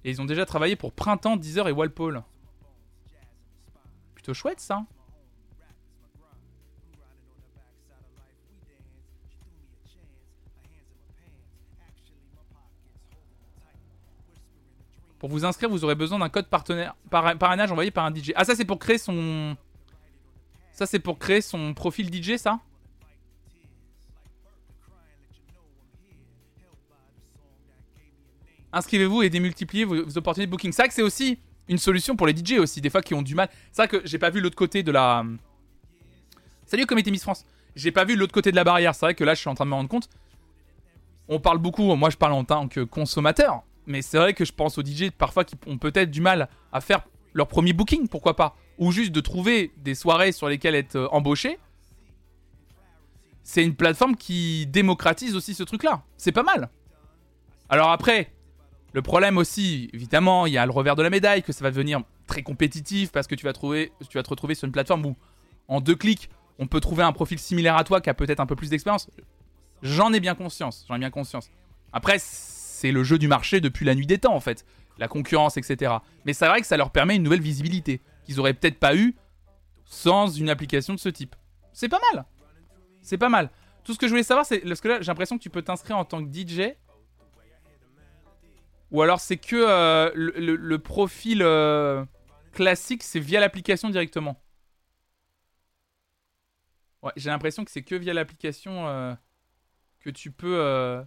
[0.05, 2.23] Et ils ont déjà travaillé pour Printemps, Deezer et Walpole.
[4.15, 4.85] Plutôt chouette ça.
[15.19, 18.33] Pour vous inscrire, vous aurez besoin d'un code parrainage envoyé par un DJ.
[18.37, 19.57] Ah, ça c'est pour créer son.
[20.79, 22.61] Ça c'est pour créer son profil DJ, ça
[28.73, 30.71] Inscrivez-vous et démultipliez vos, opportunités de booking.
[30.71, 33.23] C'est vrai que c'est aussi une solution pour les DJ aussi, des fois qui ont
[33.23, 33.49] du mal.
[33.73, 35.25] C'est vrai que j'ai pas vu l'autre côté de la.
[36.65, 37.45] Salut Comité Miss France.
[37.75, 38.95] J'ai pas vu l'autre côté de la barrière.
[38.95, 40.09] C'est vrai que là, je suis en train de me rendre compte.
[41.27, 44.53] On parle beaucoup, moi je parle en tant que consommateur, mais c'est vrai que je
[44.53, 47.01] pense aux DJ parfois qui ont peut-être du mal à faire
[47.35, 51.09] leur premier booking, pourquoi pas, ou juste de trouver des soirées sur lesquelles être euh,
[51.11, 51.59] embauché.
[53.43, 56.03] C'est une plateforme qui démocratise aussi ce truc-là.
[56.17, 56.71] C'est pas mal.
[57.69, 58.33] Alors après,
[58.93, 61.71] le problème aussi, évidemment, il y a le revers de la médaille, que ça va
[61.71, 65.07] devenir très compétitif parce que tu vas, trouver, tu vas te retrouver sur une plateforme
[65.07, 65.17] où,
[65.67, 68.47] en deux clics, on peut trouver un profil similaire à toi qui a peut-être un
[68.47, 69.11] peu plus d'expérience.
[69.83, 71.51] J'en ai bien conscience, j'en ai bien conscience.
[71.93, 74.65] Après, c'est le jeu du marché depuis la nuit des temps, en fait.
[74.99, 75.95] La concurrence, etc.
[76.25, 79.17] Mais c'est vrai que ça leur permet une nouvelle visibilité qu'ils auraient peut-être pas eu
[79.87, 81.35] sans une application de ce type.
[81.73, 82.27] C'est pas mal.
[83.01, 83.51] C'est pas mal.
[83.85, 85.63] Tout ce que je voulais savoir, c'est parce que là, j'ai l'impression que tu peux
[85.63, 86.75] t'inscrire en tant que DJ.
[88.91, 92.05] Ou alors c'est que euh, le, profil euh,
[92.53, 94.43] classique, c'est via l'application directement.
[97.03, 99.15] Ouais, j'ai l'impression que c'est que via l'application euh,
[100.01, 101.03] que tu peux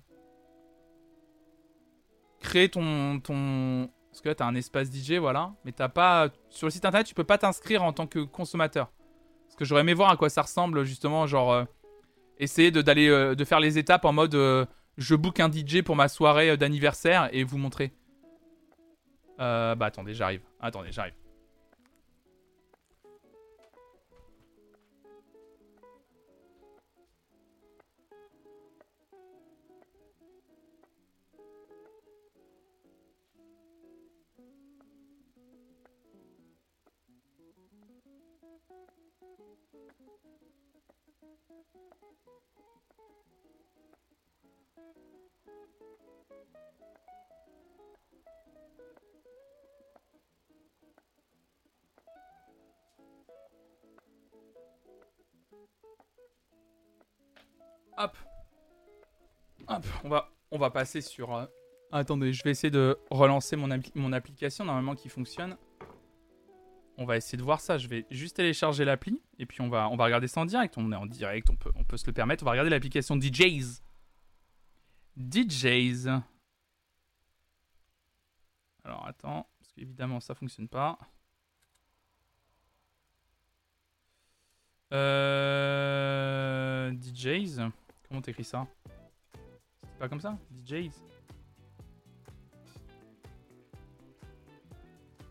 [2.40, 3.92] créer ton, ton...
[4.12, 5.54] Parce que là, un espace DJ, voilà.
[5.64, 6.30] Mais t'as pas...
[6.50, 8.92] Sur le site internet, tu peux pas t'inscrire en tant que consommateur.
[9.46, 11.52] Parce que j'aurais aimé voir à quoi ça ressemble, justement, genre...
[11.54, 11.64] euh,
[12.38, 14.36] essayer de, euh, de faire les étapes en mode...
[14.36, 14.66] euh,
[14.98, 17.94] je book un DJ pour ma soirée d'anniversaire et vous montrer.
[19.38, 20.42] Bah attendez, j'arrive.
[20.60, 21.14] Attendez, j'arrive.
[57.98, 58.18] Hop.
[59.68, 59.86] Hop,
[60.52, 61.36] on va, passer sur...
[61.36, 61.46] euh,
[61.92, 65.58] Attendez, je vais essayer de relancer mon, appli- mon application, normalement qui fonctionne.
[66.98, 67.78] On va essayer de voir ça.
[67.78, 70.76] Je vais juste télécharger l'appli et puis on va, on va regarder ça en direct.
[70.78, 72.44] On est en direct, on peut, on peut se le permettre.
[72.44, 73.82] On va regarder l'application DJs.
[75.18, 76.22] DJs.
[78.84, 80.98] Alors attends, parce qu'évidemment ça fonctionne pas.
[84.94, 86.12] Euh,
[86.92, 87.70] DJs.
[88.08, 88.68] Comment t'écris ça?
[89.34, 90.92] C'est pas comme ça DJs.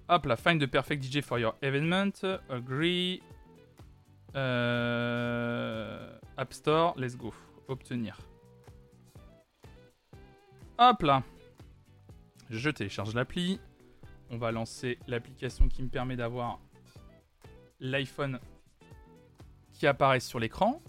[0.09, 2.24] Hop là, find the perfect DJ for your event.
[2.48, 3.22] Agree.
[4.35, 7.32] Euh, App Store, let's go.
[7.68, 8.18] Obtenir.
[10.78, 11.22] Hop là.
[12.51, 13.60] Je télécharge l'appli.
[14.28, 16.59] On va lancer l'application qui me permet d'avoir
[17.78, 18.40] l'iPhone
[19.72, 20.82] qui apparaît sur l'écran.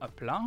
[0.00, 0.42] Hop là.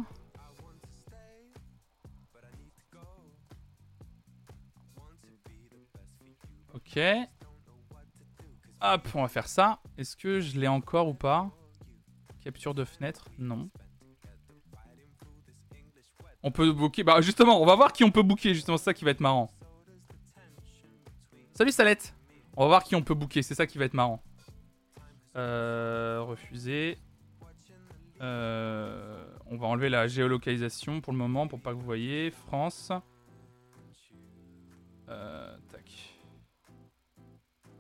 [6.73, 6.99] Ok.
[8.81, 9.79] Hop, on va faire ça.
[9.97, 11.51] Est-ce que je l'ai encore ou pas?
[12.43, 13.69] Capture de fenêtre Non.
[16.43, 17.03] On peut booker.
[17.03, 18.53] Bah justement, on va voir qui on peut booker.
[18.53, 19.51] Justement, c'est ça qui va être marrant.
[21.53, 22.15] Salut Salette.
[22.57, 23.43] On va voir qui on peut booker.
[23.43, 24.23] C'est ça qui va être marrant.
[25.35, 26.97] Euh, refuser.
[28.21, 32.31] Euh, on va enlever la géolocalisation pour le moment pour pas que vous voyez.
[32.31, 32.91] France.
[35.09, 36.17] Euh, tac.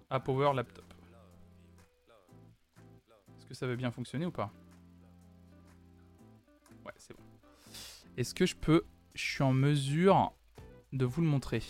[0.09, 0.85] À Power Laptop.
[3.37, 4.51] Est-ce que ça veut bien fonctionner ou pas?
[6.85, 7.23] Ouais, c'est bon.
[8.21, 8.83] Est-ce que je peux...
[9.15, 10.31] Je suis en mesure
[10.93, 11.63] de vous le montrer?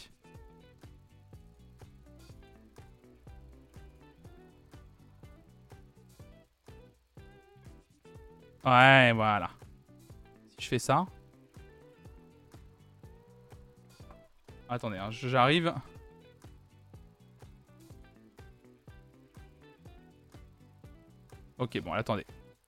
[8.65, 9.49] Ouais, voilà.
[10.49, 11.05] Si je fais ça...
[14.67, 15.73] Attendez, hein, j'arrive.
[21.57, 22.25] Ok, bon, attendez.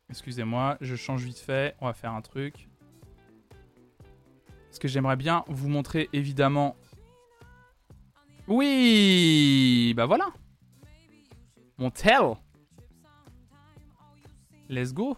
[0.09, 1.75] Excusez-moi, je change vite fait.
[1.81, 2.69] On va faire un truc.
[4.73, 6.75] Parce que j'aimerais bien vous montrer, évidemment...
[8.47, 10.29] Oui Bah voilà
[11.77, 12.21] Mon tel
[14.69, 15.15] Let's go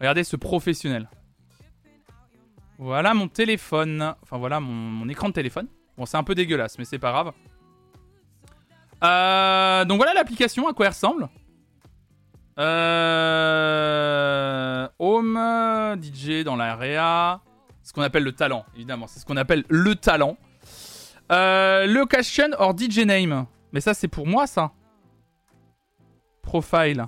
[0.00, 1.08] Regardez ce professionnel.
[2.76, 4.16] Voilà mon téléphone.
[4.20, 5.68] Enfin voilà mon, écran de téléphone.
[5.96, 7.32] Bon c'est un peu dégueulasse mais c'est pas grave.
[9.04, 11.28] Euh, donc voilà l'application à quoi elle ressemble.
[12.58, 12.88] Euh,
[14.98, 15.38] home,
[16.02, 17.40] DJ dans l'area.
[17.90, 19.08] Ce qu'on appelle le talent, évidemment.
[19.08, 20.36] C'est ce qu'on appelle le talent.
[21.32, 23.46] Euh, location or DJ name.
[23.72, 24.70] Mais ça, c'est pour moi, ça.
[26.40, 27.06] Profile.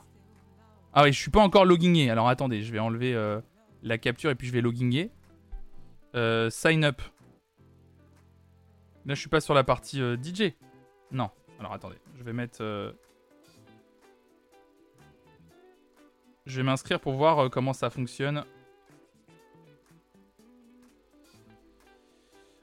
[0.92, 2.10] Ah oui, je suis pas encore loggingé.
[2.10, 3.40] Alors attendez, je vais enlever euh,
[3.84, 5.12] la capture et puis je vais loggingé.
[6.16, 7.00] Euh, sign up.
[9.06, 10.54] Là, je suis pas sur la partie DJ.
[11.12, 11.30] Non.
[11.60, 12.60] Alors attendez, je vais mettre.
[16.44, 18.44] Je vais m'inscrire pour voir comment ça fonctionne.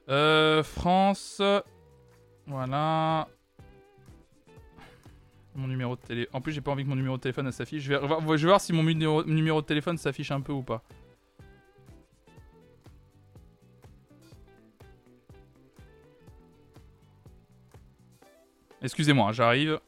[0.10, 1.41] Euh, France.
[2.48, 3.27] Voilà.
[5.56, 6.27] Mon numéro de télé.
[6.34, 7.84] En plus, j'ai pas envie que mon numéro de téléphone s'affiche.
[7.84, 10.64] Je vais, je vais voir si mon numéro, numéro de téléphone s'affiche un peu ou
[10.64, 10.84] pas.
[18.81, 19.80] Excusez-moi, hein, j'arrive.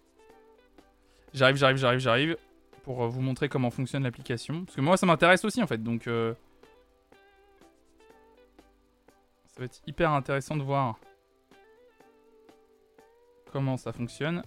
[1.34, 2.38] J'arrive, j'arrive, j'arrive, j'arrive
[2.84, 4.66] pour euh, vous montrer comment fonctionne l'application.
[4.66, 5.82] Parce que moi, ça m'intéresse aussi, en fait.
[5.82, 6.34] Donc, euh,
[9.62, 11.00] va être hyper intéressant de voir
[13.52, 14.44] comment ça fonctionne.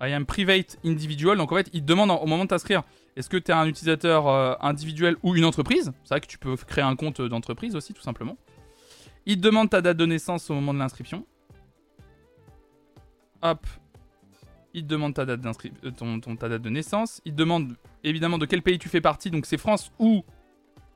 [0.00, 1.36] I am private individual.
[1.36, 2.82] Donc, en fait, il te demande au moment de t'inscrire
[3.16, 5.92] est-ce que tu es un utilisateur euh, individuel ou une entreprise?
[6.04, 8.36] C'est vrai que tu peux créer un compte d'entreprise aussi, tout simplement.
[9.26, 11.26] Il te demande ta date de naissance au moment de l'inscription.
[13.42, 13.66] Hop,
[14.72, 15.40] il te demande ta date,
[15.84, 17.20] euh, ton, ta date de naissance.
[17.24, 20.24] Il te demande évidemment de quel pays tu fais partie, donc c'est France ou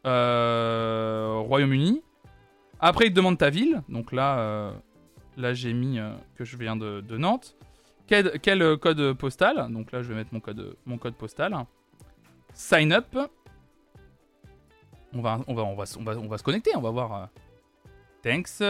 [0.07, 2.03] euh, Royaume-Uni.
[2.85, 4.73] Après, il te demande ta ville, donc là, euh,
[5.37, 5.99] là j'ai mis
[6.35, 7.57] que je viens de, Nantes.
[8.09, 11.55] Quel, quel, code postal, donc là je vais mettre mon code, mon code postal.
[12.53, 13.17] Sign up.
[15.15, 15.85] On va, on va, on va,
[16.19, 17.29] on va, se connecter, on va voir.
[18.23, 18.61] Thanks.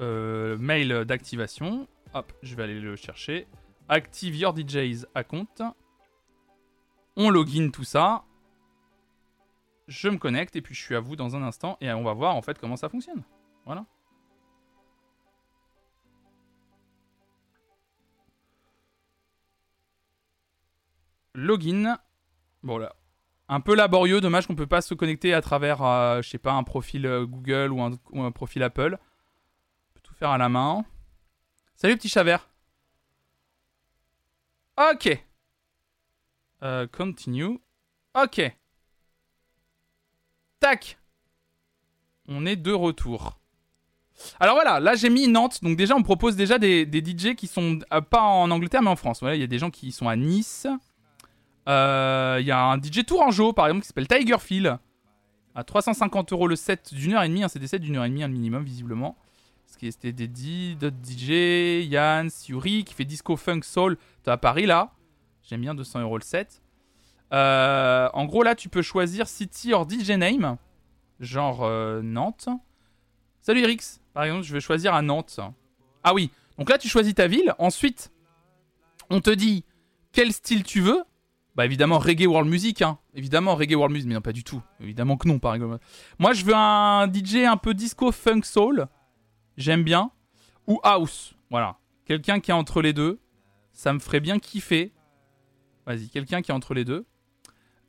[0.00, 1.86] mail d'activation.
[2.14, 3.46] Hop, je vais aller le chercher.
[3.90, 5.60] Active your DJs compte.
[7.16, 8.24] On login tout ça.
[9.86, 12.14] Je me connecte et puis je suis à vous dans un instant et on va
[12.14, 13.22] voir en fait comment ça fonctionne.
[13.66, 13.84] Voilà.
[21.34, 21.98] Login.
[22.62, 22.94] Bon là,
[23.48, 26.52] un peu laborieux, dommage qu'on peut pas se connecter à travers, euh, je sais pas,
[26.52, 28.96] un profil euh, Google ou un, ou un profil Apple.
[28.96, 30.84] On peut tout faire à la main.
[31.74, 32.48] Salut petit chavert.
[34.78, 35.24] Ok.
[36.62, 37.60] Euh, continue.
[38.14, 38.40] Ok.
[42.28, 43.38] On est de retour.
[44.40, 45.62] Alors voilà, là j'ai mis Nantes.
[45.62, 48.96] Donc déjà, on propose déjà des, DJ qui sont euh, pas en Angleterre mais en
[48.96, 49.20] France.
[49.22, 50.66] Il y a des gens qui sont à Nice.
[51.68, 54.78] Euh, il y a un DJ Tourangeau par exemple qui s'appelle Tiger Phil.
[55.54, 57.44] À 350 euros le set d'une heure et demie.
[57.48, 59.16] C'est des sets d'une heure et demie, un minimum visiblement.
[59.66, 63.98] C'était Deddy, DJ, Yann, Yuri, qui fait disco funk soul.
[64.26, 64.92] à Paris là.
[65.42, 66.62] J'aime bien 200 euros le set.
[67.32, 70.56] Euh, en gros, là, tu peux choisir City or DJ Name.
[71.20, 72.48] Genre euh, Nantes.
[73.40, 74.00] Salut Rix.
[74.12, 75.40] Par exemple, je vais choisir à Nantes.
[76.02, 76.30] Ah oui.
[76.58, 77.54] Donc là, tu choisis ta ville.
[77.58, 78.12] Ensuite,
[79.10, 79.64] on te dit
[80.12, 81.02] quel style tu veux.
[81.56, 82.98] Bah évidemment reggae world music hein.
[83.14, 84.60] Évidemment reggae world music mais non pas du tout.
[84.80, 85.78] Évidemment que non par exemple.
[86.18, 88.88] Moi je veux un DJ un peu disco funk soul
[89.56, 90.10] j'aime bien.
[90.66, 91.34] Ou house.
[91.50, 91.78] Voilà.
[92.06, 93.20] Quelqu'un qui est entre les deux.
[93.72, 94.92] Ça me ferait bien kiffer.
[95.86, 97.04] Vas-y, quelqu'un qui est entre les deux.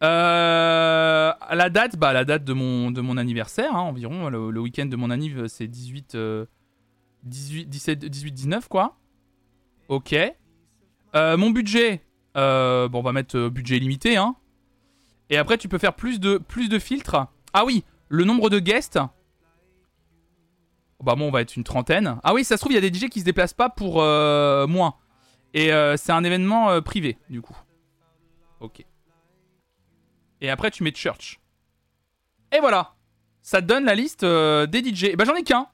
[0.03, 4.29] Euh, la date, bah la date de mon, de mon anniversaire, hein, environ.
[4.29, 6.17] Le, week-end de mon anniversaire, c'est 18,
[7.23, 8.97] 18, 17, 18, 19, quoi.
[9.87, 10.15] Ok.
[11.15, 12.01] Euh, mon budget,
[12.35, 14.35] euh, bon, on va mettre budget limité, hein.
[15.29, 17.27] Et après, tu peux faire plus de, plus de filtres.
[17.53, 18.99] Ah oui, le nombre de guests.
[21.03, 22.19] Bah bon, on va être une trentaine.
[22.23, 23.95] Ah oui, ça se trouve, il y a des DJ qui se déplacent pas pour
[23.95, 24.95] moins.
[25.53, 27.57] Et c'est un événement privé, du coup.
[28.59, 28.85] Ok.
[30.41, 31.39] Et après, tu mets Church.
[32.51, 32.95] Et voilà.
[33.41, 35.05] Ça donne la liste euh, des DJ.
[35.05, 35.67] Et bah, j'en ai qu'un.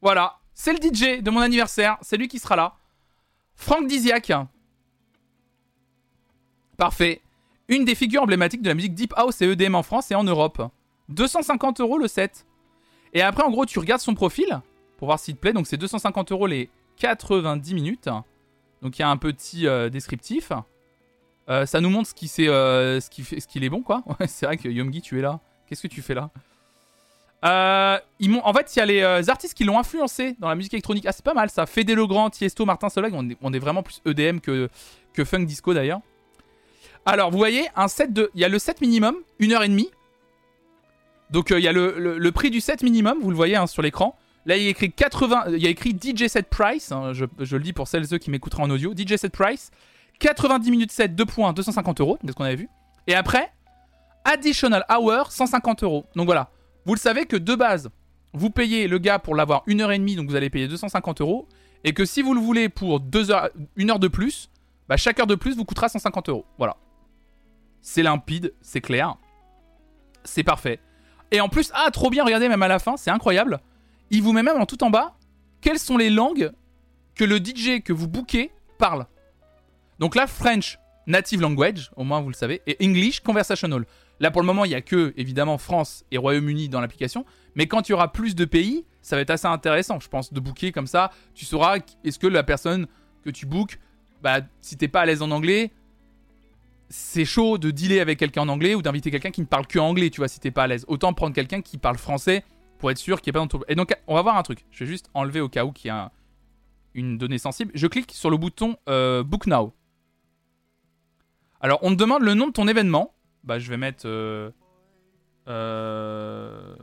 [0.00, 0.38] Voilà.
[0.54, 1.98] C'est le DJ de mon anniversaire.
[2.00, 2.76] C'est lui qui sera là.
[3.56, 4.32] Franck Diziac.
[6.76, 7.22] Parfait.
[7.68, 10.24] Une des figures emblématiques de la musique Deep House et EDM en France et en
[10.24, 10.62] Europe.
[11.08, 12.46] 250 euros le set.
[13.12, 14.60] Et après, en gros, tu regardes son profil
[14.98, 15.52] pour voir s'il te plaît.
[15.52, 16.68] Donc, c'est 250 euros les
[16.98, 18.08] 90 minutes.
[18.82, 20.52] Donc, il y a un petit euh, descriptif.
[21.50, 23.82] Euh, ça nous montre ce qui c'est, euh, ce qui fait, ce qu'il est bon
[23.82, 24.02] quoi.
[24.26, 25.40] c'est vrai que Yomgi, tu es là.
[25.66, 26.30] Qu'est-ce que tu fais là?
[27.44, 30.72] Euh, ils En fait, il y a les artistes qui l'ont influencé dans la musique
[30.72, 31.04] électronique.
[31.06, 31.66] Ah, c'est pas mal ça.
[31.66, 33.12] Fede Legrand, Tiesto, Martin Solveig.
[33.14, 34.70] On est, on est vraiment plus EDM que,
[35.12, 36.00] que funk disco d'ailleurs.
[37.04, 39.68] Alors, vous voyez, un set de, il y a le set minimum, une heure et
[39.68, 39.90] demie.
[41.30, 43.82] Donc, il y a le, le, prix du set minimum, vous le voyez hein, sur
[43.82, 44.16] l'écran.
[44.46, 46.92] Là, il y a écrit 80, il y a écrit DJ set price.
[46.92, 48.94] Hein, je, je, le dis pour celles et ceux qui m'écouteraient en audio.
[48.94, 49.70] DJ set price.
[50.18, 52.68] 90 minutes 7, 2 points, 250 euros, c'est ce qu'on avait vu.
[53.06, 53.52] Et après,
[54.24, 56.06] additional hour, 150 euros.
[56.16, 56.50] Donc voilà,
[56.86, 57.90] vous le savez que de base,
[58.32, 61.20] vous payez le gars pour l'avoir une heure et demie, donc vous allez payer 250
[61.20, 61.48] euros.
[61.84, 63.00] Et que si vous le voulez pour
[63.30, 64.50] heures, une heure de plus,
[64.88, 66.46] bah chaque heure de plus vous coûtera 150 euros.
[66.58, 66.76] Voilà.
[67.82, 69.16] C'est limpide, c'est clair.
[70.24, 70.80] C'est parfait.
[71.30, 73.60] Et en plus, ah, trop bien, regardez, même à la fin, c'est incroyable.
[74.10, 75.16] Il vous met même en tout en bas
[75.60, 76.52] quelles sont les langues
[77.14, 79.06] que le DJ que vous bookez parle.
[79.98, 83.84] Donc là, French native language, au moins vous le savez, et English conversational.
[84.20, 87.66] Là pour le moment, il n'y a que évidemment France et Royaume-Uni dans l'application, mais
[87.66, 90.40] quand il y aura plus de pays, ça va être assez intéressant, je pense, de
[90.40, 91.10] booker comme ça.
[91.34, 92.86] Tu sauras est-ce que la personne
[93.22, 93.78] que tu bookes,
[94.22, 95.72] bah si t'es pas à l'aise en anglais,
[96.88, 99.78] c'est chaud de dealer avec quelqu'un en anglais ou d'inviter quelqu'un qui ne parle que
[99.78, 100.84] anglais, tu vois, si t'es pas à l'aise.
[100.88, 102.44] Autant prendre quelqu'un qui parle français
[102.78, 104.64] pour être sûr qu'il n'y ait pas dans Et donc, on va voir un truc.
[104.70, 106.12] Je vais juste enlever au cas où qu'il y a
[106.94, 107.72] une donnée sensible.
[107.74, 109.72] Je clique sur le bouton euh, Book Now.
[111.64, 113.14] Alors, on te demande le nom de ton événement.
[113.42, 114.06] Bah, je vais mettre.
[114.06, 114.50] Euh,
[115.48, 116.76] euh,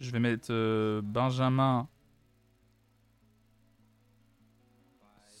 [0.00, 1.86] je vais mettre euh, Benjamin.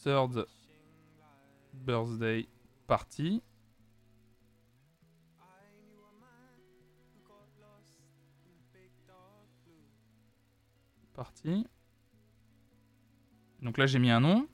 [0.02, 0.44] Third
[1.72, 2.46] Birthday
[2.86, 3.42] Party.
[11.14, 11.66] Party.
[13.62, 14.46] Donc là, j'ai mis un nom.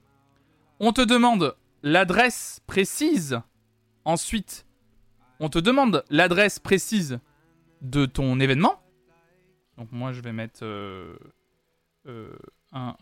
[0.78, 3.40] On te demande l'adresse précise
[4.08, 4.66] Ensuite,
[5.38, 7.20] on te demande l'adresse précise
[7.82, 8.82] de ton événement.
[9.76, 11.14] Donc moi, je vais mettre euh,
[12.06, 12.34] euh,
[12.72, 12.96] un...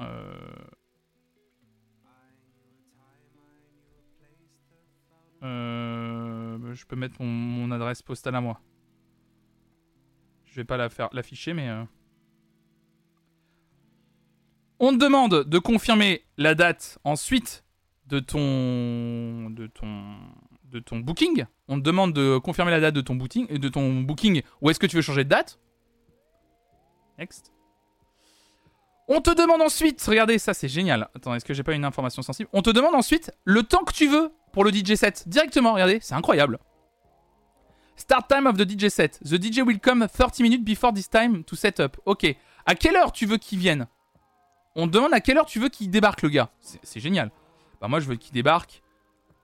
[5.45, 8.61] Euh, je peux mettre mon, adresse postale à moi.
[10.45, 11.71] Je vais pas la faire l'afficher, mais...
[14.81, 17.65] On te demande de confirmer la date ensuite
[18.07, 19.51] de ton...
[19.51, 20.17] de ton
[20.77, 21.47] de ton booking.
[21.69, 24.43] On te demande de confirmer la date de ton booking, de ton booking.
[24.61, 25.59] Ou est-ce que tu veux changer de date?
[27.19, 27.53] Next.
[29.09, 31.09] On te demande ensuite, regardez, ça c'est génial.
[31.15, 32.51] Attends, est-ce que j'ai pas une information sensible?
[32.53, 35.29] On te demande ensuite le temps que tu veux pour le DJ set.
[35.29, 36.59] Directement, regardez, c'est incroyable.
[37.97, 39.19] Start time of the DJ set.
[39.25, 41.97] The DJ will come 30 minutes before this time to set up.
[42.05, 42.27] Ok.
[42.67, 43.87] À quelle heure tu veux qu'il vienne?
[44.75, 46.51] On te demande à quelle heure tu veux qu'il débarque le gars.
[46.61, 47.31] C'est génial.
[47.81, 48.83] Bah moi je veux qu'il débarque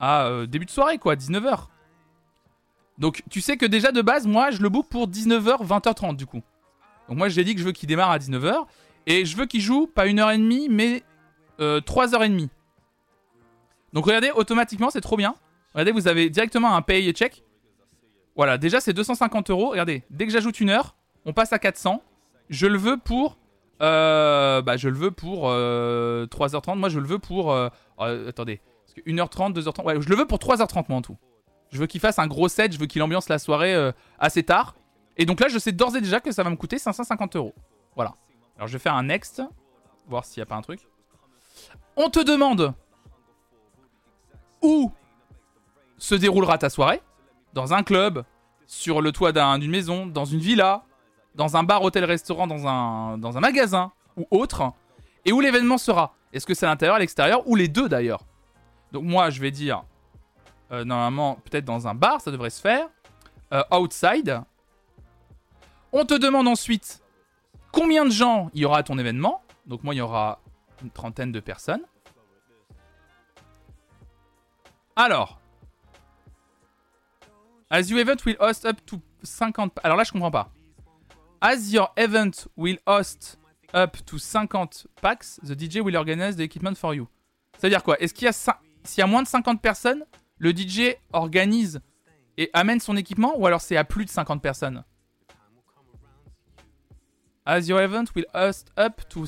[0.03, 1.69] à euh, début de soirée, quoi, 19h.
[2.99, 6.27] Donc tu sais que déjà de base, moi, je le book pour 19h, 20h30 du
[6.27, 6.43] coup.
[7.09, 8.67] Donc moi, j'ai dit que je veux qu'il démarre à 19h.
[9.07, 11.03] Et je veux qu'il joue pas 1h30, mais
[11.59, 12.43] 3h30.
[12.43, 12.49] Euh,
[13.93, 15.37] Donc regardez, automatiquement, c'est trop bien.
[15.73, 17.45] Regardez, vous avez directement un pay check.
[18.35, 19.71] Voilà, déjà c'est 250 euros.
[19.71, 22.03] Regardez, dès que j'ajoute une heure, on passe à 400.
[22.51, 23.39] Je le veux pour...
[23.81, 26.77] Euh, bah, je le veux pour 3h30.
[26.77, 27.57] Moi, je le veux pour...
[27.99, 28.61] attendez.
[29.07, 29.85] 1h30, 2h30.
[29.85, 31.17] Ouais, je le veux pour 3h30 moi en tout.
[31.71, 34.43] Je veux qu'il fasse un gros set, je veux qu'il ambiance la soirée euh, assez
[34.43, 34.75] tard.
[35.17, 37.55] Et donc là, je sais d'ores et déjà que ça va me coûter 550 euros.
[37.97, 38.15] Voilà.
[38.57, 39.43] Alors je vais faire un next.
[40.09, 40.81] Voir s'il n'y a pas un truc.
[41.97, 42.75] On te demande
[44.61, 44.91] où
[45.99, 47.01] se déroulera ta soirée.
[47.53, 48.25] Dans un club,
[48.67, 50.85] sur le toit d'une maison, dans une villa,
[51.35, 54.73] dans un bar, hôtel, restaurant, dans un, dans un magasin ou autre.
[55.25, 56.15] Et où l'événement sera.
[56.33, 58.25] Est-ce que c'est à l'intérieur, à l'extérieur ou les deux d'ailleurs?
[58.93, 59.85] Donc moi, je vais dire,
[60.71, 62.89] euh, normalement, peut-être dans un bar, ça devrait se faire.
[63.53, 64.43] Euh, outside.
[65.93, 67.03] On te demande ensuite
[67.71, 69.43] combien de gens il y aura à ton événement.
[69.67, 70.41] Donc moi, il y aura
[70.83, 71.83] une trentaine de personnes.
[74.95, 75.39] Alors.
[77.71, 79.79] As your event will host up to 50...
[79.83, 80.51] Alors là, je comprends pas.
[81.41, 83.39] As your event will host
[83.75, 87.09] up to 50 packs, the DJ will organize the equipment for you.
[87.59, 87.99] Ça veut dire quoi?
[88.01, 88.33] Est-ce qu'il y a
[88.85, 90.05] s'il y a moins de 50 personnes,
[90.39, 91.81] le DJ organise
[92.37, 94.85] et amène son équipement ou alors c'est à plus de 50 personnes?
[97.45, 99.25] As your event will host up to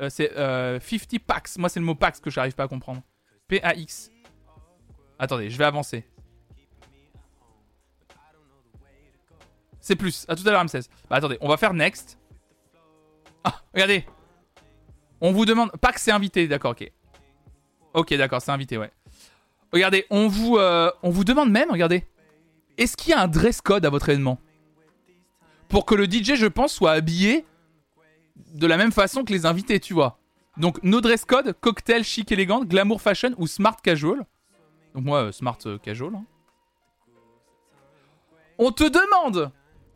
[0.00, 0.78] euh, c'est 50 euh,
[1.26, 1.56] packs.
[1.58, 3.02] Moi c'est le mot packs que j'arrive pas à comprendre.
[3.48, 4.10] P A X.
[5.18, 6.04] Attendez, je vais avancer.
[9.80, 10.24] C'est plus.
[10.28, 10.88] À tout à l'heure, M16.
[11.10, 12.18] Bah attendez, on va faire next.
[13.44, 14.06] Ah, regardez.
[15.20, 15.70] On vous demande.
[15.70, 16.90] Que c'est invité, d'accord, ok.
[17.94, 18.90] Ok, d'accord, c'est invité, ouais.
[19.72, 22.06] Regardez, on vous, euh, on vous demande même, regardez.
[22.76, 24.38] Est-ce qu'il y a un dress code à votre événement?
[25.68, 27.44] Pour que le DJ, je pense, soit habillé
[28.54, 30.18] de la même façon que les invités, tu vois.
[30.56, 34.24] Donc, no dress code, cocktail chic élégant, glamour fashion ou smart casual.
[34.94, 36.14] Donc, moi, euh, smart euh, casual.
[36.14, 36.24] Hein.
[38.58, 39.50] On te demande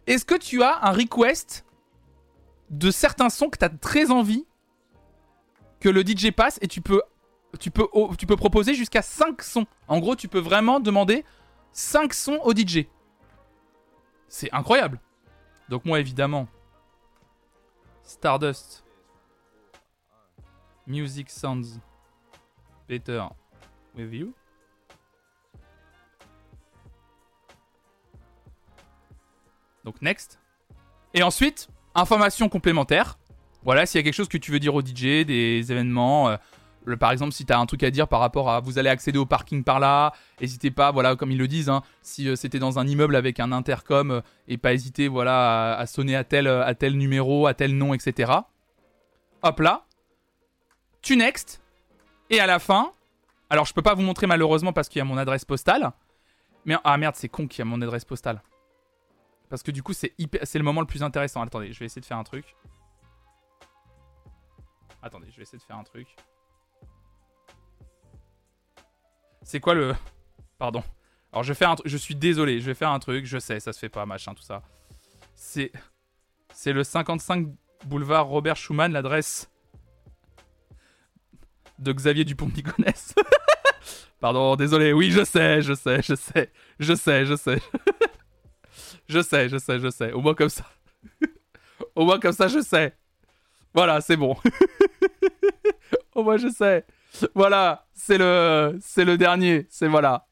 [0.07, 1.65] est-ce que tu as un request
[2.71, 4.45] de certains sons que tu as très envie
[5.81, 7.01] que le DJ passe et tu peux,
[7.59, 7.87] tu peux,
[8.19, 9.67] tu peux proposer jusqu'à 5 sons.
[9.87, 11.25] En gros, tu peux vraiment demander
[11.73, 12.87] 5 sons au DJ.
[14.29, 15.01] C'est incroyable.
[15.69, 16.49] Donc moi, évidemment,
[18.03, 18.85] Stardust,
[20.87, 21.81] Music Sounds
[22.89, 23.25] Better
[23.95, 24.35] with You.
[29.85, 30.39] Donc next.
[31.15, 33.19] Et ensuite, information complémentaire.
[33.63, 36.29] Voilà, s'il y a quelque chose que tu veux dire au DJ, des événements.
[36.29, 36.37] Euh,
[36.97, 39.27] par exemple, si tu un truc à dire par rapport à vous allez accéder au
[39.27, 42.79] parking par là, n'hésitez pas, voilà, comme ils le disent, hein, si euh, c'était dans
[42.79, 46.75] un immeuble avec un intercom, euh, et pas hésiter, voilà, à, sonner à tel, à
[46.75, 48.33] tel numéro, à tel nom, etc.
[49.43, 49.85] Hop là.
[51.03, 51.63] Tu next.
[52.31, 52.93] Et à la fin,
[53.51, 55.93] alors je peux pas vous montrer malheureusement parce qu'il y a mon adresse postale.
[56.65, 58.43] Mais ah merde, c'est con qu'il y a mon adresse postale.
[59.49, 61.41] Parce que du coup, c'est c'est le moment le plus intéressant.
[61.41, 62.55] Attendez, je vais essayer de faire un truc.
[65.03, 66.09] Attendez, je vais essayer de faire un truc.
[69.49, 69.95] C'est quoi le...
[70.59, 70.85] Pardon.
[71.33, 71.89] Alors je vais faire un truc.
[71.89, 73.25] Je suis désolé, je vais faire un truc.
[73.25, 74.63] Je sais, ça se fait pas, machin, tout ça.
[75.35, 75.73] C'est...
[76.53, 77.49] C'est le 55
[77.87, 79.51] boulevard Robert Schumann, l'adresse
[81.79, 83.15] de Xavier Dupont-Ligonnès.
[84.21, 84.93] Pardon, désolé.
[84.93, 86.53] Oui, je sais, je sais, je sais.
[86.79, 87.63] Je sais, je sais.
[89.09, 90.13] Je sais, je sais, je sais.
[90.13, 90.67] Au moins comme ça.
[91.95, 92.95] Au moins comme ça, je sais.
[93.73, 94.37] Voilà, c'est bon.
[96.15, 96.85] Au moins, je sais.
[97.35, 99.67] Voilà, c'est le, c'est le dernier.
[99.71, 100.27] C'est voilà.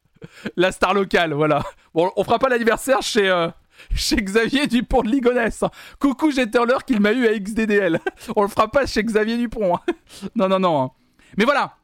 [0.57, 1.62] La star locale, voilà.
[1.94, 3.48] Bon, on fera pas l'anniversaire chez, euh,
[3.94, 5.65] chez Xavier Dupont de Ligonnès.
[5.98, 8.01] Coucou, j'ai l'heure qu'il m'a eu à XDDL.
[8.36, 9.77] on le fera pas chez Xavier Dupont.
[9.77, 9.81] Hein.
[10.35, 10.82] non, non, non.
[10.82, 10.90] Hein.
[11.36, 11.77] Mais voilà.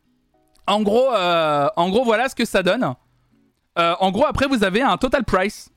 [0.66, 2.94] En gros, euh, en gros, voilà ce que ça donne.
[3.78, 5.70] Euh, en gros, après, vous avez un total price.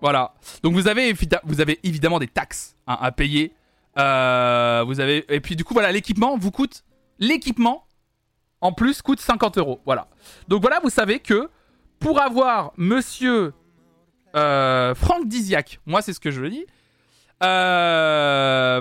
[0.00, 0.34] Voilà.
[0.62, 1.12] Donc vous avez,
[1.44, 3.52] vous avez évidemment des taxes hein, à payer.
[3.96, 4.02] Vous
[5.00, 6.84] avez et puis du coup voilà l'équipement vous coûte
[7.18, 7.87] l'équipement
[8.60, 9.80] en plus coûte 50 euros.
[9.84, 10.08] Voilà.
[10.48, 11.48] Donc voilà vous savez que
[11.98, 13.52] pour avoir Monsieur
[14.36, 16.66] euh, Franck Diziac, moi c'est ce que je dis.
[17.42, 18.80] Euh,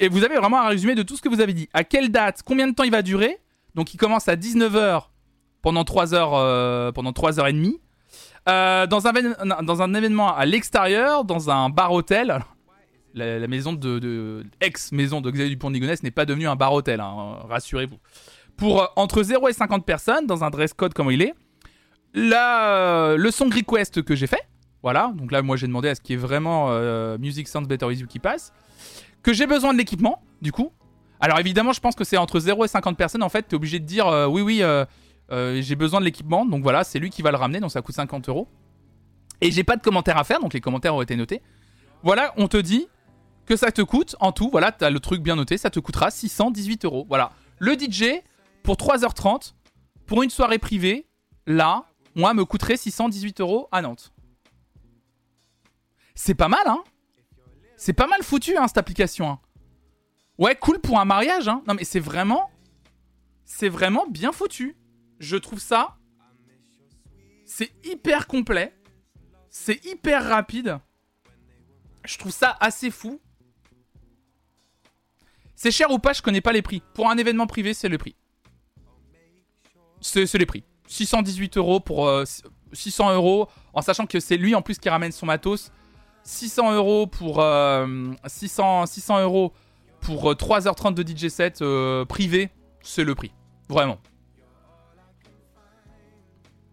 [0.00, 1.68] et vous avez vraiment un résumé de tout ce que vous avez dit.
[1.72, 3.38] À quelle date, combien de temps il va durer?
[3.74, 5.04] Donc il commence à 19h
[5.62, 7.80] pendant 3 heures pendant 3 heures et demie.
[8.48, 12.38] Euh, dans, un, dans un événement à l'extérieur, dans un bar-hôtel.
[13.14, 17.98] La, maison de, ex-maison de Xavier Dupont de n'est pas devenue un bar-hôtel, hein, rassurez-vous.
[18.58, 21.34] Pour euh, entre 0 et 50 personnes, dans un dress code comme il est.
[22.12, 24.46] La, euh, le song request que j'ai fait,
[24.82, 26.70] voilà, donc là moi j'ai demandé à ce qu'il y ait vraiment
[27.18, 28.52] Music Sounds Better With qui passe.
[29.22, 30.72] Que j'ai besoin de l'équipement, du coup.
[31.20, 33.54] Alors évidemment, je pense que c'est entre 0 et 50 personnes, en fait, tu es
[33.56, 34.62] obligé de dire oui, oui,
[35.30, 37.82] euh, j'ai besoin de l'équipement, donc voilà, c'est lui qui va le ramener, donc ça
[37.82, 38.48] coûte 50 euros.
[39.40, 41.42] Et j'ai pas de commentaires à faire, donc les commentaires ont été notés.
[42.02, 42.88] Voilà, on te dit
[43.46, 46.10] que ça te coûte en tout, voilà, t'as le truc bien noté, ça te coûtera
[46.10, 47.06] 618 euros.
[47.08, 48.22] Voilà, le DJ
[48.62, 49.54] pour 3h30
[50.06, 51.06] pour une soirée privée,
[51.46, 54.12] là, moi, me coûterait 618 euros à Nantes.
[56.14, 56.82] C'est pas mal, hein
[57.76, 59.30] C'est pas mal foutu, hein, cette application.
[59.30, 59.40] Hein.
[60.38, 62.50] Ouais, cool pour un mariage, hein Non, mais c'est vraiment...
[63.44, 64.76] C'est vraiment bien foutu.
[65.20, 65.96] Je trouve ça.
[67.44, 68.74] C'est hyper complet.
[69.50, 70.78] C'est hyper rapide.
[72.04, 73.20] Je trouve ça assez fou.
[75.54, 76.82] C'est cher ou pas, je connais pas les prix.
[76.94, 78.16] Pour un événement privé, c'est le prix.
[80.00, 80.64] C'est les prix.
[80.86, 82.10] 618 euros pour
[82.72, 85.70] 600 euros, en sachant que c'est lui en plus qui ramène son matos.
[86.24, 87.44] 600 euros pour
[88.26, 89.52] 600, 600 euros
[90.00, 91.62] pour 3h30 de DJ set
[92.08, 92.50] privé,
[92.82, 93.32] c'est le prix.
[93.68, 93.98] Vraiment.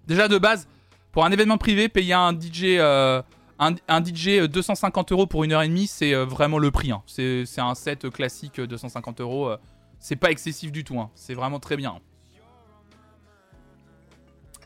[0.08, 0.68] Déjà de base,
[1.12, 3.22] pour un événement privé, payer un DJ, euh,
[3.58, 6.92] un, DJ 250 euros pour une heure et demie, c'est euh, vraiment le prix.
[6.92, 7.02] Hein.
[7.08, 9.50] C'est un set classique 250 euros.
[9.50, 9.58] Euh,
[10.00, 11.00] c'est pas excessif du tout.
[11.00, 11.10] Hein.
[11.16, 12.00] C'est vraiment très bien.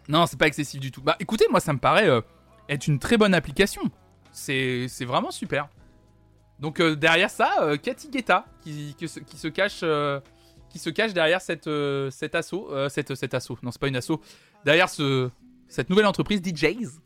[0.09, 1.01] Non, c'est pas excessif du tout.
[1.01, 2.09] Bah écoutez, moi ça me paraît
[2.67, 3.83] être une très bonne application.
[4.33, 5.69] C'est vraiment super.
[6.59, 9.83] Donc derrière ça, Cathy Guetta qui, qui, se cache
[10.69, 12.71] qui se cache derrière cette, euh, cet assaut.
[12.71, 14.21] Euh, cette, cet assaut, non, c'est pas une assaut.
[14.65, 15.29] Derrière ce,
[15.67, 16.99] cette nouvelle entreprise DJs.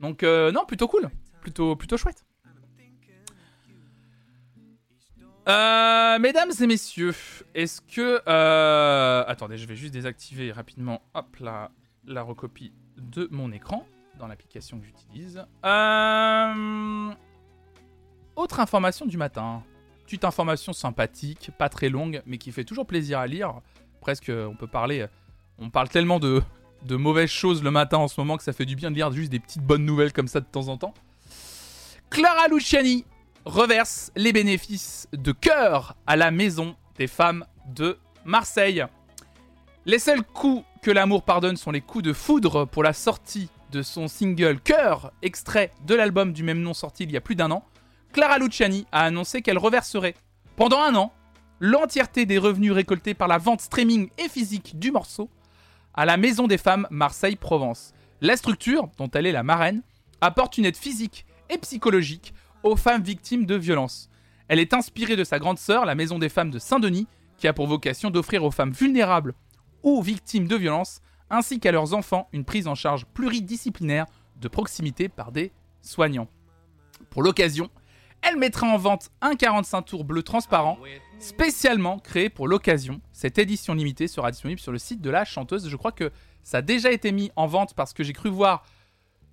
[0.00, 1.10] Donc, euh, non, plutôt cool.
[1.40, 2.24] Plutôt, plutôt chouette.
[5.46, 7.14] mesdames et messieurs,
[7.54, 8.22] est-ce que.
[9.26, 11.70] attendez, je vais juste désactiver rapidement hop, la,
[12.04, 13.86] la recopie de mon écran
[14.18, 15.44] dans l'application que j'utilise.
[18.36, 19.62] autre information du matin
[20.10, 23.60] petite information sympathique, pas très longue, mais qui fait toujours plaisir à lire.
[24.00, 25.06] Presque, on peut parler.
[25.56, 26.42] On parle tellement de,
[26.84, 29.12] de mauvaises choses le matin en ce moment que ça fait du bien de lire
[29.12, 30.94] juste des petites bonnes nouvelles comme ça de temps en temps.
[32.10, 33.04] Clara Luciani
[33.44, 38.84] reverse les bénéfices de cœur à la maison des femmes de Marseille.
[39.86, 43.82] Les seuls coups que l'amour pardonne sont les coups de foudre pour la sortie de
[43.82, 47.50] son single Cœur, extrait de l'album du même nom sorti il y a plus d'un
[47.50, 47.64] an.
[48.12, 50.14] Clara Luciani a annoncé qu'elle reverserait,
[50.56, 51.12] pendant un an,
[51.60, 55.28] l'entièreté des revenus récoltés par la vente streaming et physique du morceau
[55.94, 57.92] à la Maison des Femmes Marseille-Provence.
[58.20, 59.82] La structure, dont elle est la marraine,
[60.20, 62.32] apporte une aide physique et psychologique
[62.62, 64.08] aux femmes victimes de violences.
[64.48, 67.52] Elle est inspirée de sa grande sœur, la Maison des Femmes de Saint-Denis, qui a
[67.52, 69.34] pour vocation d'offrir aux femmes vulnérables
[69.82, 71.00] ou victimes de violences,
[71.30, 74.06] ainsi qu'à leurs enfants, une prise en charge pluridisciplinaire
[74.40, 75.52] de proximité par des
[75.82, 76.28] soignants.
[77.10, 77.70] Pour l'occasion,
[78.22, 80.78] elle mettra en vente un 45 tours bleu transparent,
[81.18, 83.00] spécialement créé pour l'occasion.
[83.12, 85.68] Cette édition limitée sera disponible sur le site de la chanteuse.
[85.68, 86.10] Je crois que
[86.42, 88.64] ça a déjà été mis en vente parce que j'ai cru voir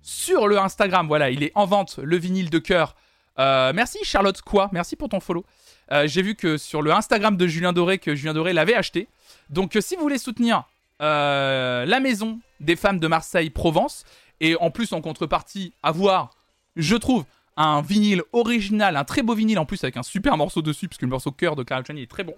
[0.02, 1.06] sur le Instagram.
[1.06, 2.94] Voilà, il est en vente, le vinyle de cœur.
[3.38, 5.44] Euh, merci Charlotte Quoi, merci pour ton follow.
[5.92, 9.08] Euh, j'ai vu que sur le Instagram de Julien Doré, que Julien Doré l'avait acheté.
[9.50, 10.64] Donc euh, si vous voulez soutenir
[11.00, 14.04] la maison des femmes de Marseille-Provence,
[14.40, 16.30] et en plus en contrepartie avoir,
[16.76, 17.24] je trouve,
[17.56, 21.02] un vinyle original, un très beau vinyle en plus avec un super morceau dessus, puisque
[21.02, 22.34] le morceau cœur de Clara Luciani est très bon.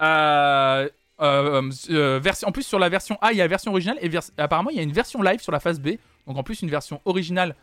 [0.00, 0.88] Euh,
[1.20, 4.10] euh, euh, en plus, sur la version A, il y a la version originale, et
[4.38, 5.90] apparemment, il y a une version live sur la phase B,
[6.26, 7.54] donc en plus, une version originale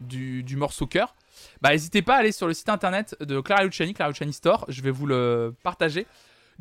[0.00, 1.14] du, morceau cœur.
[1.62, 4.64] Bah, n'hésitez pas à aller sur le site internet de Clara Luciani, Clara Luciani Store,
[4.68, 6.08] je vais vous le partager.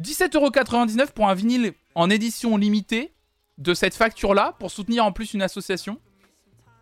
[0.01, 3.13] 17,99€ pour un vinyle en édition limitée
[3.57, 5.99] de cette facture-là, pour soutenir en plus une association.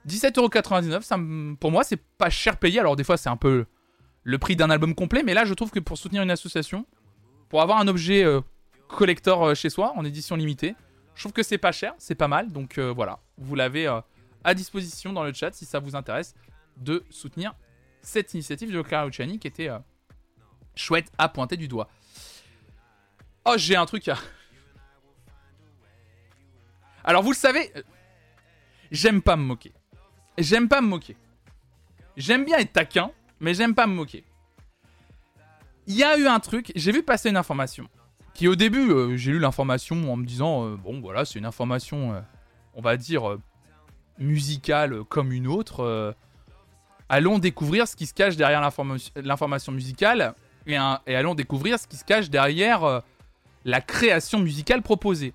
[0.08, 2.80] 17,99€, pour moi, c'est pas cher payé.
[2.80, 3.66] Alors, des fois, c'est un peu
[4.24, 6.86] le prix d'un album complet, mais là, je trouve que pour soutenir une association,
[7.50, 8.42] pour avoir un objet euh,
[8.88, 10.76] collector euh, chez soi, en édition limitée,
[11.16, 12.52] je trouve que c'est pas cher, c'est pas mal.
[12.52, 13.86] Donc euh, voilà, vous l'avez
[14.44, 16.34] à disposition dans le chat si ça vous intéresse
[16.78, 17.54] de soutenir
[18.02, 19.70] cette initiative de Clara Luciani qui était
[20.76, 21.88] chouette à pointer du doigt.
[23.46, 24.18] Oh, j'ai un truc à.
[27.04, 27.72] Alors, vous le savez,
[28.92, 29.74] j'aime pas me moquer.
[30.38, 31.18] J'aime pas me moquer.
[32.16, 34.24] J'aime bien être taquin, mais j'aime pas me moquer.
[35.88, 37.90] Il y a eu un truc, j'ai vu passer une information.
[38.34, 41.46] Qui au début, euh, j'ai lu l'information en me disant, euh, bon voilà, c'est une
[41.46, 42.22] information, euh,
[42.74, 43.38] on va dire,
[44.18, 46.16] musicale comme une autre.
[47.10, 48.62] allons découvrir ce qui se cache derrière
[49.16, 50.34] l'information musicale
[50.66, 50.74] et,
[51.06, 53.04] et, allons découvrir ce qui se cache derrière
[53.66, 55.34] la création musicale proposée.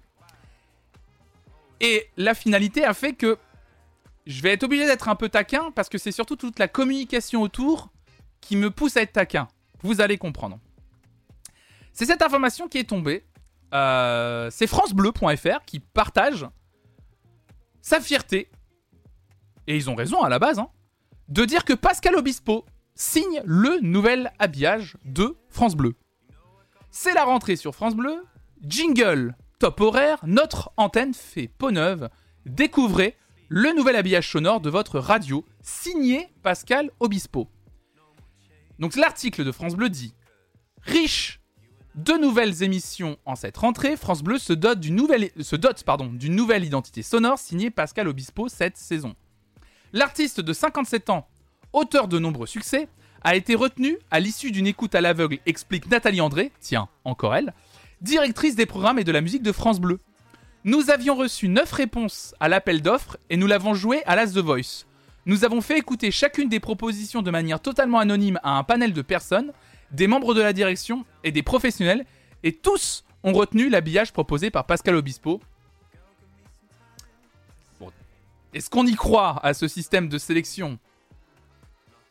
[1.81, 3.39] Et la finalité a fait que
[4.27, 7.43] je vais être obligé d'être un peu taquin parce que c'est surtout toute la communication
[7.43, 7.91] autour
[8.41, 9.49] qui me pousse à être taquin.
[9.83, 10.59] Vous allez comprendre.
[11.93, 13.25] C'est cette information qui est tombée.
[13.75, 16.47] Euh, c'est francebleu.fr qui partage
[17.83, 18.51] sa fierté,
[19.67, 20.69] et ils ont raison à la base, hein,
[21.29, 25.95] de dire que Pascal Obispo signe le nouvel habillage de France Bleu.
[26.91, 28.25] C'est la rentrée sur France Bleu,
[28.67, 32.09] jingle, top horaire, notre antenne fait peau neuve,
[32.47, 33.17] découvrez
[33.49, 37.49] le nouvel habillage sonore de votre radio, signé Pascal Obispo.
[38.79, 40.15] Donc l'article de France Bleu dit
[40.83, 41.41] Riche
[41.95, 47.71] de nouvelles émissions en cette rentrée, France Bleu se dote d'une nouvelle, identité sonore signée
[47.71, 49.15] Pascal Obispo cette saison.
[49.93, 51.29] L'artiste de 57 ans,
[51.73, 52.89] auteur de nombreux succès,
[53.23, 57.53] a été retenu à l'issue d'une écoute à l'aveugle, explique Nathalie André, tiens, encore elle,
[58.01, 60.01] directrice des programmes et de la musique de France Bleu.
[60.65, 64.39] Nous avions reçu 9 réponses à l'appel d'offres et nous l'avons joué à l'As The
[64.39, 64.85] Voice.
[65.27, 69.03] Nous avons fait écouter chacune des propositions de manière totalement anonyme à un panel de
[69.03, 69.53] personnes,
[69.91, 72.07] des membres de la direction et des professionnels,
[72.43, 75.41] et tous ont retenu l'habillage proposé par Pascal Obispo.
[78.55, 80.79] Est-ce qu'on y croit à ce système de sélection?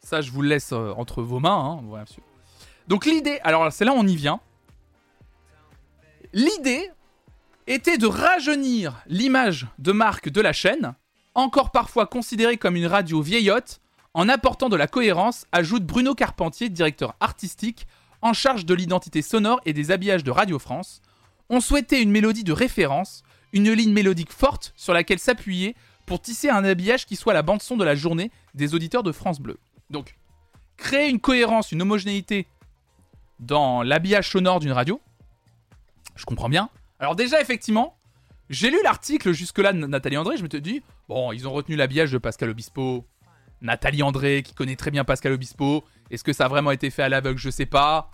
[0.07, 1.81] Ça, je vous le laisse euh, entre vos mains.
[1.83, 2.05] Hein,
[2.87, 4.39] Donc l'idée, alors c'est là où on y vient.
[6.31, 6.89] L'idée
[7.67, 10.95] était de rajeunir l'image de marque de la chaîne
[11.35, 13.81] encore parfois considéré comme une radio vieillotte,
[14.13, 17.85] en apportant de la cohérence, ajoute Bruno Carpentier, directeur artistique,
[18.21, 21.01] en charge de l'identité sonore et des habillages de Radio France.
[21.49, 25.75] On souhaitait une mélodie de référence, une ligne mélodique forte sur laquelle s'appuyer
[26.05, 29.41] pour tisser un habillage qui soit la bande-son de la journée des auditeurs de France
[29.41, 29.59] Bleu.
[29.89, 30.15] Donc,
[30.75, 32.47] créer une cohérence, une homogénéité
[33.39, 34.99] dans l'habillage sonore d'une radio,
[36.15, 36.69] je comprends bien.
[36.99, 37.97] Alors déjà, effectivement,
[38.49, 41.75] j'ai lu l'article jusque-là de Nathalie André, je me suis dit, bon, ils ont retenu
[41.75, 43.05] l'habillage de Pascal Obispo.
[43.61, 45.83] Nathalie André, qui connaît très bien Pascal Obispo.
[46.11, 47.39] Est-ce que ça a vraiment été fait à l'aveugle?
[47.39, 48.11] Je sais pas.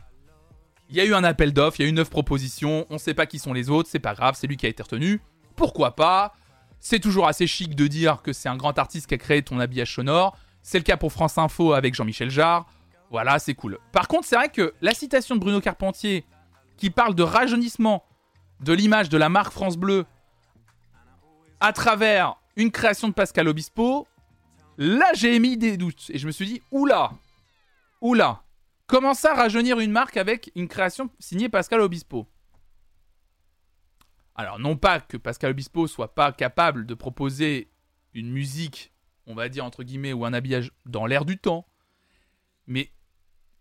[0.90, 3.14] Il y a eu un appel d'offres, il y a eu neuf propositions, on sait
[3.14, 5.22] pas qui sont les autres, c'est pas grave, c'est lui qui a été retenu.
[5.56, 6.34] Pourquoi pas?
[6.80, 9.60] C'est toujours assez chic de dire que c'est un grand artiste qui a créé ton
[9.60, 10.38] habillage sonore.
[10.64, 12.65] C'est le cas pour France Info avec Jean-Michel Jarre.
[13.11, 13.77] Voilà, c'est cool.
[13.91, 16.26] Par contre, c'est vrai que la citation de Bruno Carpentier,
[16.77, 18.03] qui parle de rajeunissement
[18.61, 20.06] de l'image de la marque France Bleu
[21.60, 24.07] à travers une création de Pascal Obispo,
[24.77, 26.10] là j'ai émis des doutes.
[26.10, 27.11] Et je me suis dit, oula,
[28.02, 28.44] oula,
[28.88, 32.27] comment ça rajeunir une marque avec une création signée Pascal Obispo?
[34.35, 37.69] Alors non pas que Pascal Obispo soit pas capable de proposer
[38.14, 38.93] une musique,
[39.28, 41.66] on va dire entre guillemets, ou un habillage dans l'air du temps,
[42.68, 42.91] mais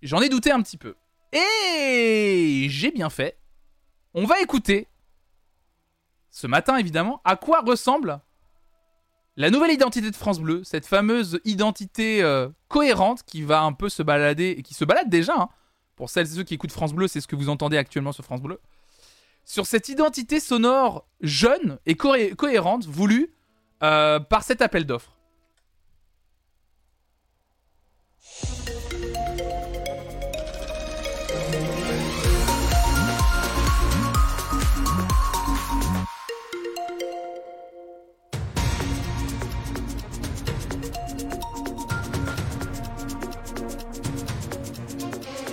[0.02, 0.94] j'en ai douté un petit peu.
[1.32, 3.38] Et j'ai bien fait.
[4.14, 4.88] On va écouter
[6.30, 8.20] ce matin évidemment, à quoi ressemble
[9.36, 13.88] la nouvelle identité de France Bleu, cette fameuse identité euh, cohérente qui va un peu
[13.88, 15.48] se balader, et qui se balade déjà, hein.
[15.96, 18.24] pour celles et ceux qui écoutent France Bleu, c'est ce que vous entendez actuellement sur
[18.24, 18.60] France Bleu,
[19.44, 23.34] sur cette identité sonore jeune et cohérente voulue
[23.82, 25.16] euh, par cet appel d'offres.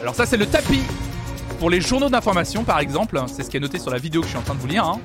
[0.01, 0.81] Alors ça c'est le tapis
[1.59, 3.21] pour les journaux d'information par exemple.
[3.27, 4.67] C'est ce qui est noté sur la vidéo que je suis en train de vous
[4.67, 4.85] lire.
[4.85, 4.99] Hein.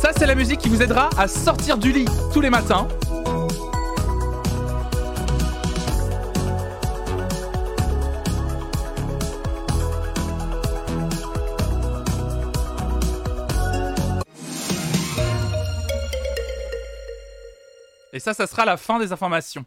[0.00, 2.86] Ça c'est la musique qui vous aidera à sortir du lit tous les matins.
[18.12, 19.64] Et ça, ça sera la fin des informations.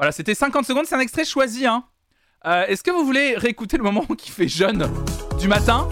[0.00, 1.66] Voilà, c'était 50 secondes, c'est un extrait choisi.
[1.66, 1.84] Hein.
[2.46, 4.90] Euh, Est-ce que vous voulez réécouter le moment qui fait jeune
[5.38, 5.86] du matin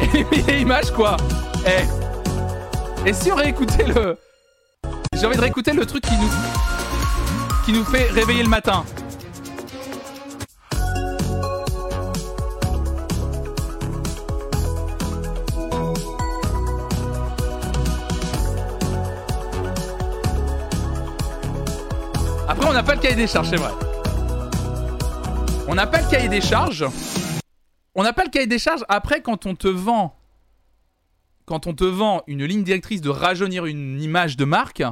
[0.48, 1.16] Et image quoi
[1.64, 4.18] Eh Et si on réécoutait le...
[5.14, 6.28] J'ai envie de réécouter le truc qui nous...
[7.64, 8.84] qui nous fait réveiller le matin.
[22.72, 23.70] On n'a pas le cahier des charges, c'est vrai.
[25.68, 26.86] On n'a pas le cahier des charges.
[27.94, 28.82] On n'a pas le cahier des charges.
[28.88, 30.16] Après, quand on te vend.
[31.44, 34.82] Quand on te vend une ligne directrice de rajeunir une image de marque.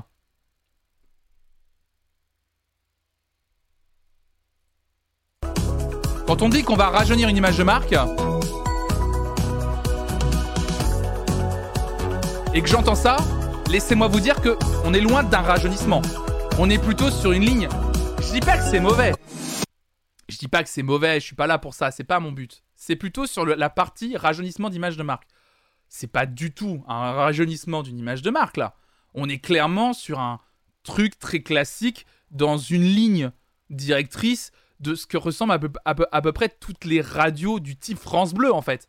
[6.26, 7.94] Quand on dit qu'on va rajeunir une image de marque.
[12.52, 13.16] Et que j'entends ça,
[13.70, 16.02] laissez-moi vous dire que on est loin d'un rajeunissement
[16.62, 17.70] on est plutôt sur une ligne.
[18.20, 19.14] Je dis pas que c'est mauvais.
[20.28, 22.32] Je dis pas que c'est mauvais, je suis pas là pour ça, c'est pas mon
[22.32, 22.62] but.
[22.76, 25.26] C'est plutôt sur la partie rajeunissement d'image de marque.
[25.88, 28.76] C'est pas du tout un rajeunissement d'une image de marque là.
[29.14, 30.38] On est clairement sur un
[30.82, 33.32] truc très classique dans une ligne
[33.70, 38.52] directrice de ce que ressemblent à peu, près toutes les radios du type France Bleu
[38.52, 38.86] en fait.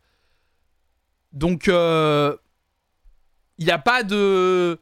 [1.31, 2.35] Donc, il euh,
[3.59, 4.77] n'y a pas de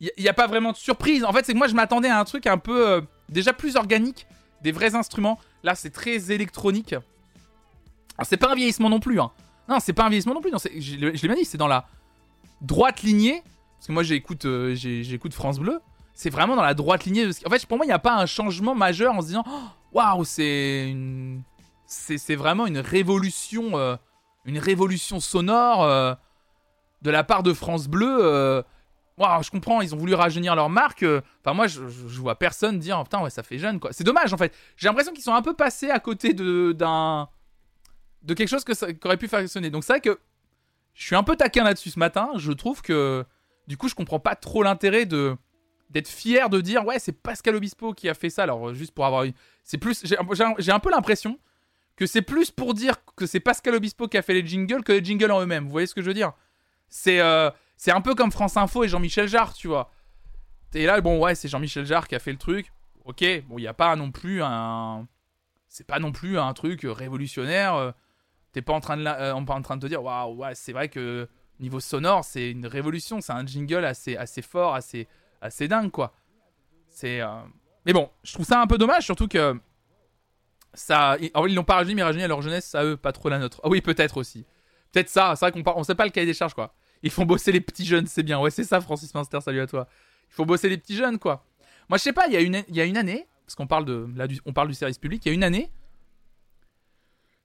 [0.00, 1.24] il n'y a pas vraiment de surprise.
[1.24, 3.76] En fait, c'est que moi, je m'attendais à un truc un peu euh, déjà plus
[3.76, 4.26] organique,
[4.62, 5.38] des vrais instruments.
[5.62, 6.92] Là, c'est très électronique.
[6.92, 9.20] Alors, c'est pas un vieillissement non plus.
[9.20, 9.30] Hein.
[9.68, 10.52] Non, c'est pas un vieillissement non plus.
[10.78, 11.86] Je, l'ai bien dit, c'est dans la
[12.60, 13.42] droite lignée.
[13.78, 14.76] Parce que moi, j'écoute, euh,
[15.30, 15.80] France Bleu.
[16.14, 18.26] c'est vraiment dans la droite lignée En fait, pour moi, il n'y a pas un
[18.26, 19.60] changement majeur en se disant oh,
[19.92, 21.42] Waouh, c'est une.
[21.86, 23.78] C'est vraiment une révolution.
[23.78, 23.96] Euh,
[24.44, 25.84] une révolution sonore
[27.02, 28.62] de la part de France Bleu.
[29.18, 31.04] Euh, waouh, je comprends, ils ont voulu rajeunir leur marque.
[31.04, 33.92] Enfin, moi, je, je, vois personne dire Putain, ouais, ça fait jeune, quoi.
[33.92, 34.54] C'est dommage, en fait.
[34.76, 37.28] J'ai l'impression qu'ils sont un peu passés à côté de d'un.
[38.22, 39.70] de quelque chose que ça, qui aurait pu fonctionner.
[39.70, 40.18] Donc, c'est vrai que.
[40.94, 42.30] Je suis un peu taquin là-dessus ce matin.
[42.36, 43.24] Je trouve que.
[43.66, 45.36] Du coup, je comprends pas trop l'intérêt de
[45.90, 49.06] d'être fier de dire ouais c'est Pascal Obispo qui a fait ça alors juste pour
[49.06, 49.24] avoir
[49.62, 51.38] c'est plus j'ai un peu l'impression
[51.94, 54.92] que c'est plus pour dire que c'est Pascal Obispo qui a fait les jingles que
[54.92, 56.32] les jingles en eux-mêmes vous voyez ce que je veux dire?
[56.88, 59.90] C'est euh, c'est un peu comme France Info et Jean-Michel Jarre tu vois
[60.74, 62.72] et là bon ouais c'est Jean-Michel Jarre qui a fait le truc
[63.04, 65.06] ok bon il y a pas non plus un
[65.68, 67.92] c'est pas non plus un truc révolutionnaire euh,
[68.52, 70.88] t'es pas en train de euh, en train de te dire waouh ouais c'est vrai
[70.88, 71.28] que
[71.60, 75.08] niveau sonore c'est une révolution c'est un jingle assez assez fort assez
[75.40, 76.12] assez dingue, quoi.
[76.88, 77.20] C'est.
[77.20, 77.40] Euh,
[77.84, 79.58] mais bon, je trouve ça un peu dommage, surtout que.
[80.74, 81.16] Ça.
[81.20, 83.60] ils l'ont pas rajeuni, mais rajeuni à leur jeunesse, à eux, pas trop la nôtre.
[83.64, 84.44] Ah oui, peut-être aussi.
[84.92, 86.74] Peut-être ça, c'est vrai qu'on on sait pas le cahier des charges, quoi.
[87.02, 88.38] Ils font bosser les petits jeunes, c'est bien.
[88.38, 89.88] Ouais, c'est ça, Francis Minster, salut à toi.
[90.30, 91.44] Il faut bosser les petits jeunes, quoi.
[91.88, 93.84] Moi, je sais pas, il y, a une, y a une année, parce qu'on parle,
[93.84, 95.70] de, là, du, on parle du service public, il y a une année.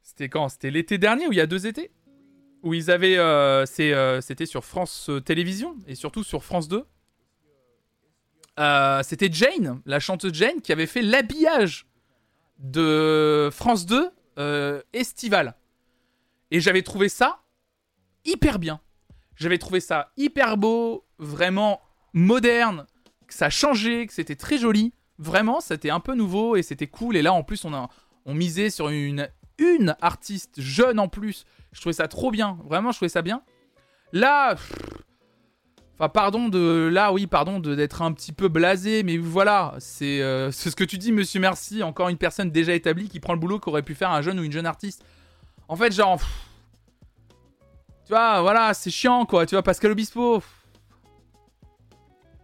[0.01, 0.49] C'était quand?
[0.49, 1.91] C'était l'été dernier ou il y a deux étés?
[2.63, 3.17] Où ils avaient.
[3.17, 6.85] Euh, euh, c'était sur France Télévisions et surtout sur France 2.
[8.59, 11.87] Euh, c'était Jane, la chanteuse Jane, qui avait fait l'habillage
[12.59, 15.55] de France 2 euh, estival.
[16.51, 17.41] Et j'avais trouvé ça
[18.25, 18.79] hyper bien.
[19.41, 21.81] J'avais trouvé ça hyper beau, vraiment
[22.13, 22.85] moderne,
[23.25, 24.93] que ça changeait, que c'était très joli.
[25.17, 27.17] Vraiment, c'était un peu nouveau et c'était cool.
[27.17, 27.89] Et là, en plus, on, a,
[28.27, 29.27] on misait sur une,
[29.57, 31.45] une artiste jeune en plus.
[31.71, 32.59] Je trouvais ça trop bien.
[32.65, 33.41] Vraiment, je trouvais ça bien.
[34.13, 34.57] Là,
[35.97, 39.73] Enfin, pardon de là, oui, pardon d'être un petit peu blasé, mais voilà,
[40.03, 43.33] euh, c'est ce que tu dis, Monsieur Merci, encore une personne déjà établie qui prend
[43.33, 45.03] le boulot qu'aurait pu faire un jeune ou une jeune artiste.
[45.67, 46.19] En fait, genre,
[48.11, 49.45] tu vois, voilà, c'est chiant, quoi.
[49.45, 50.43] Tu vois, Pascal Obispo.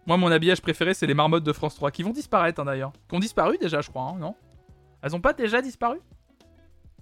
[0.06, 2.90] Moi, mon habillage préféré, c'est les marmottes de France 3 qui vont disparaître, hein, d'ailleurs.
[3.06, 4.34] Qui ont disparu déjà, je crois, hein, non?
[5.02, 5.98] Elles ont pas déjà disparu?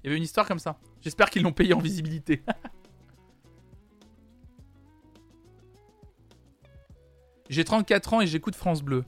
[0.02, 0.80] Il y avait une histoire comme ça.
[1.00, 2.42] J'espère qu'ils l'ont payé en visibilité.
[7.48, 9.04] J'ai 34 ans et j'écoute France Bleu.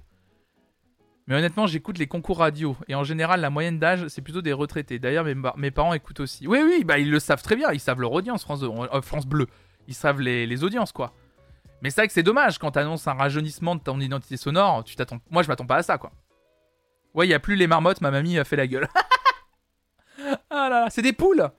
[1.28, 2.74] Mais honnêtement, j'écoute les concours radio.
[2.88, 4.98] Et en général, la moyenne d'âge, c'est plutôt des retraités.
[4.98, 5.26] D'ailleurs,
[5.56, 6.46] mes, parents écoutent aussi.
[6.46, 7.70] Oui, oui, bah, ils le savent très bien.
[7.70, 9.46] Ils savent leur audience, France, euh, France Bleu.
[9.88, 11.12] Ils savent les, audiences, quoi.
[11.82, 14.84] Mais c'est vrai que c'est dommage quand t'annonces un rajeunissement de ton identité sonore.
[14.84, 15.18] Tu t'attends.
[15.28, 16.12] Moi, je m'attends pas à ça, quoi.
[17.12, 18.00] Ouais, il a plus les marmottes.
[18.00, 18.88] Ma mamie a fait la gueule.
[20.48, 21.50] ah là là, c'est des poules.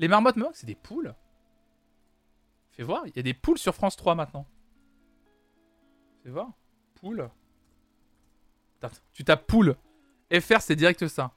[0.00, 1.14] Les marmottes, mais c'est des poules.
[2.72, 4.46] Fais voir, il y a des poules sur France 3 maintenant.
[6.22, 6.48] Fais voir.
[7.00, 7.30] Poule.
[9.12, 9.76] Tu tapes poule.
[10.32, 11.32] FR, c'est direct ça.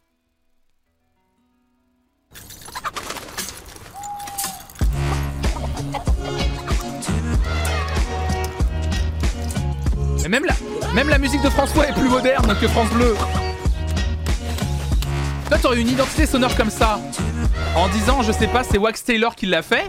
[10.27, 13.15] Même la, même la musique de François est plus moderne que France Bleu.
[15.47, 16.99] Toi, t'aurais une identité sonore comme ça.
[17.75, 19.87] En disant, je sais pas, c'est Wax Taylor qui l'a fait.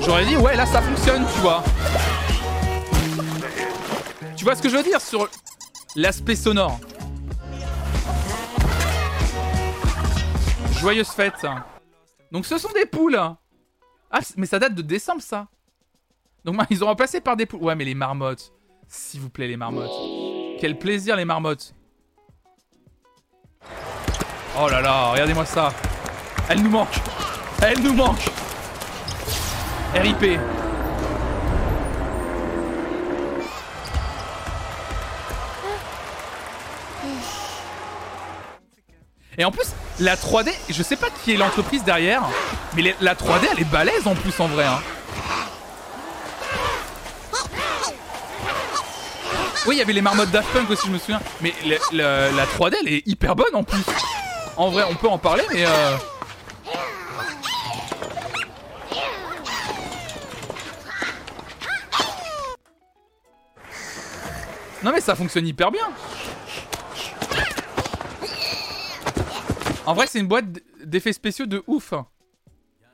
[0.00, 1.62] J'aurais dit, ouais, là ça fonctionne, tu vois.
[4.34, 5.28] Tu vois ce que je veux dire sur
[5.96, 6.80] l'aspect sonore
[10.78, 11.46] Joyeuse fête.
[12.30, 13.18] Donc ce sont des poules.
[14.10, 15.46] Ah, mais ça date de décembre ça.
[16.44, 17.62] Donc ils ont remplacé par des poules.
[17.62, 18.52] Ouais, mais les marmottes.
[18.86, 19.90] S'il vous plaît, les marmottes.
[20.60, 21.74] Quel plaisir, les marmottes.
[24.60, 25.72] Oh là là, regardez-moi ça.
[26.48, 26.94] Elle nous manque.
[27.62, 28.28] Elle nous manque.
[29.94, 30.38] RIP.
[39.36, 39.66] Et en plus,
[40.00, 42.22] la 3D, je sais pas qui est l'entreprise derrière,
[42.74, 44.64] mais la 3D elle est balèze en plus en vrai.
[44.64, 44.80] Hein.
[49.66, 51.20] Oui, il y avait les marmottes Daft Punk aussi, je me souviens.
[51.40, 51.54] Mais
[51.92, 53.82] la 3D elle est hyper bonne en plus.
[54.56, 55.64] En vrai, on peut en parler, mais.
[55.66, 55.96] Euh...
[64.84, 65.88] Non mais ça fonctionne hyper bien.
[69.86, 70.46] En vrai, c'est une boîte
[70.84, 71.92] d'effets spéciaux de ouf.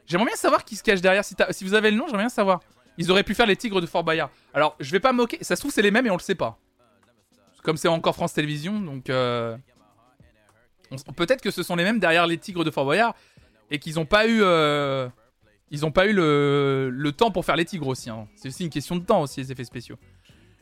[0.06, 1.24] J'aimerais bien savoir qui se cache derrière.
[1.24, 2.60] Si, vous avez le nom, j'aimerais bien savoir.
[2.98, 4.30] Ils auraient pu faire les tigres de Fort Bayard.
[4.52, 5.38] Alors, je vais pas moquer.
[5.42, 6.58] Ça se trouve, c'est les mêmes et on le sait pas.
[7.62, 9.08] Comme c'est encore France Télévisions, donc.
[9.08, 9.56] Euh...
[11.14, 13.14] Peut-être que ce sont les mêmes derrière les tigres de Fort Boyard
[13.70, 14.42] et qu'ils ont pas eu.
[14.42, 15.08] Euh...
[15.70, 16.90] Ils ont pas eu le...
[16.90, 18.10] le, temps pour faire les tigres aussi.
[18.10, 18.26] Hein.
[18.34, 19.96] C'est aussi une question de temps aussi, les effets spéciaux.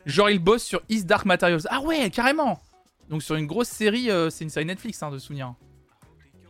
[0.05, 1.61] Genre, il bosse sur East Dark Materials.
[1.69, 2.61] Ah ouais, carrément
[3.09, 5.55] Donc, sur une grosse série, euh, c'est une série Netflix, hein, de souvenir.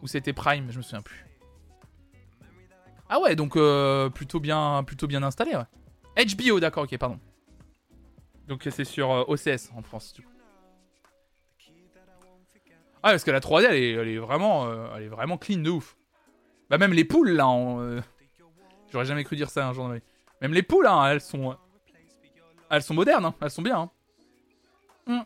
[0.02, 1.26] Ou c'était Prime, je me souviens plus.
[3.10, 6.26] Ah ouais, donc euh, plutôt, bien, plutôt bien installé, ouais.
[6.26, 7.20] HBO, d'accord, ok, pardon.
[8.48, 10.30] Donc, c'est sur euh, OCS en France, du coup.
[13.02, 15.60] Ah, parce que la 3D, elle est, elle est vraiment, euh, elle est vraiment clean
[15.60, 15.96] de ouf.
[16.70, 18.02] Bah, même les poules, là, euh,
[18.92, 20.02] J'aurais jamais cru dire ça un jour vie.
[20.42, 21.56] Même les poules, hein, elles sont.
[22.72, 23.80] Elles sont modernes, hein, elles sont bien.
[23.80, 23.90] Hein.
[25.06, 25.22] Hmm.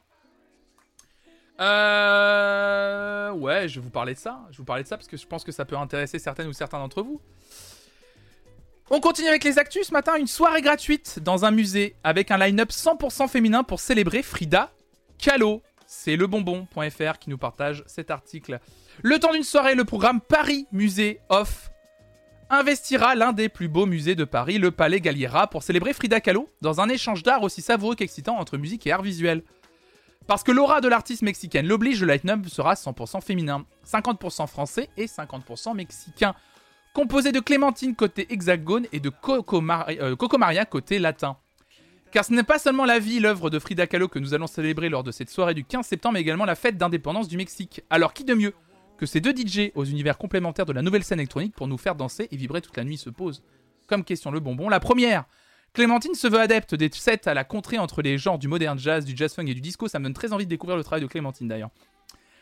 [1.63, 3.31] Euh...
[3.31, 4.41] Ouais, je vais vous parler de ça.
[4.47, 6.47] Je vais vous parler de ça parce que je pense que ça peut intéresser certaines
[6.47, 7.21] ou certains d'entre vous.
[8.89, 10.17] On continue avec les actus ce matin.
[10.17, 14.71] Une soirée gratuite dans un musée avec un line-up 100% féminin pour célébrer Frida
[15.17, 15.61] Kahlo.
[15.87, 18.59] C'est lebonbon.fr qui nous partage cet article.
[19.01, 21.69] Le temps d'une soirée, le programme Paris Musée Off
[22.49, 26.49] investira l'un des plus beaux musées de Paris, le Palais Galliera, pour célébrer Frida Kahlo
[26.61, 29.43] dans un échange d'art aussi savoureux qu'excitant entre musique et art visuel.
[30.27, 35.05] Parce que l'aura de l'artiste mexicaine l'oblige, le line-up sera 100% féminin, 50% français et
[35.05, 36.33] 50% mexicain.
[36.93, 41.37] Composé de Clémentine côté hexagone et de Coco, euh, Coco Maria côté latin.
[42.11, 44.87] Car ce n'est pas seulement la vie, l'œuvre de Frida Kahlo que nous allons célébrer
[44.87, 47.81] lors de cette soirée du 15 septembre, mais également la fête d'indépendance du Mexique.
[47.89, 48.53] Alors qui de mieux
[48.97, 51.95] que ces deux DJ aux univers complémentaires de la nouvelle scène électronique pour nous faire
[51.95, 53.43] danser et vibrer toute la nuit se pose
[53.87, 55.25] Comme question le bonbon, la première
[55.73, 59.05] Clémentine se veut adepte des sets à la contrée entre les genres du modern jazz,
[59.05, 61.01] du jazz funk et du disco, ça me donne très envie de découvrir le travail
[61.01, 61.71] de Clémentine d'ailleurs.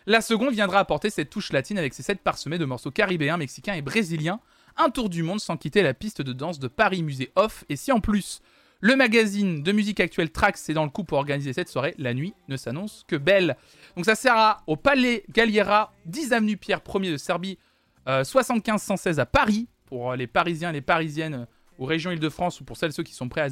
[0.05, 3.75] La seconde viendra apporter cette touche latine avec ses sets parsemés de morceaux caribéens, mexicains
[3.75, 4.41] et brésiliens,
[4.75, 7.77] un tour du monde sans quitter la piste de danse de Paris Musée Off, et
[7.77, 8.41] si en plus
[8.81, 11.93] le magazine de musique actuelle Trax est dans le coup pour organiser cette soirée.
[11.99, 13.55] La nuit ne s'annonce que belle.
[13.95, 17.59] Donc ça sera au Palais Galliera, 10 avenue Pierre 1er de Serbie,
[18.07, 21.47] 75 116 à Paris, pour les Parisiens et les Parisiennes
[21.77, 23.49] aux régions Île-de-France ou pour celles ceux qui sont prêts à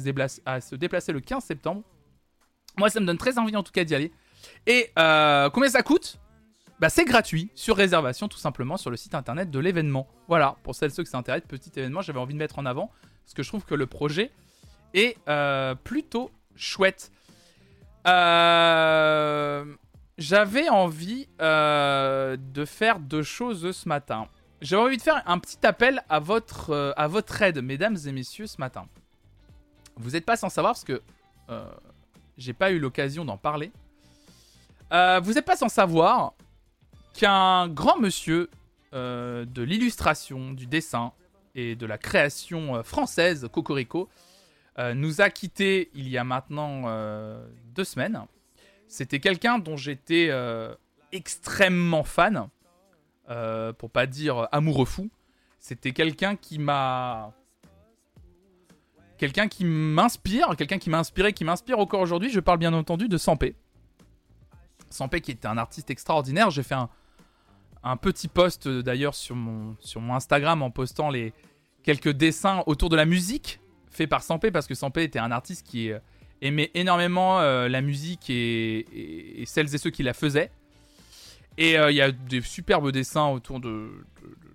[0.60, 1.82] se, déplacer, le 15 septembre.
[2.78, 4.12] Moi, ça me donne très envie en tout cas d'y aller.
[4.66, 6.18] Et euh, combien ça coûte?
[6.78, 10.08] Bah, c'est gratuit, sur réservation tout simplement sur le site internet de l'événement.
[10.28, 12.90] Voilà, pour celles ceux qui s'intéressent, petit événement, j'avais envie de mettre en avant,
[13.24, 14.30] parce que je trouve que le projet
[14.94, 17.12] est euh, plutôt chouette.
[18.06, 19.64] Euh,
[20.16, 24.28] J'avais envie de faire deux choses ce matin.
[24.60, 28.12] J'avais envie de faire un petit appel à votre, euh, à votre aide, mesdames et
[28.12, 28.86] messieurs, ce matin.
[29.96, 31.02] Vous n'êtes pas sans savoir parce que
[31.50, 31.64] euh,
[32.38, 33.70] j'ai pas eu l'occasion d'en parler.
[34.92, 36.32] Euh, vous n'êtes pas sans savoir
[37.12, 38.48] qu'un grand monsieur
[38.94, 41.12] euh, de l'illustration, du dessin
[41.54, 44.08] et de la création française, Cocorico,
[44.94, 46.84] nous a quittés il y a maintenant
[47.74, 48.24] deux semaines.
[48.88, 50.30] C'était quelqu'un dont j'étais
[51.12, 52.48] extrêmement fan,
[53.30, 55.08] euh, pour pas dire amoureux fou.
[55.60, 57.32] C'était quelqu'un qui m'a.
[59.18, 62.30] Quelqu'un qui m'inspire, quelqu'un qui m'a inspiré, qui m'inspire encore aujourd'hui.
[62.30, 63.54] Je parle bien entendu de Sampé.
[64.88, 66.50] Sampé qui était un artiste extraordinaire.
[66.50, 66.74] J'ai fait
[67.82, 71.32] un, petit post euh, d'ailleurs sur mon, sur mon Instagram en postant les
[71.82, 75.66] quelques dessins autour de la musique fait par Sampé parce que Sampé était un artiste
[75.66, 75.98] qui euh,
[76.40, 80.50] aimait énormément la musique et celles et ceux qui la faisaient.
[81.58, 83.90] Et euh, il y a des superbes dessins autour de,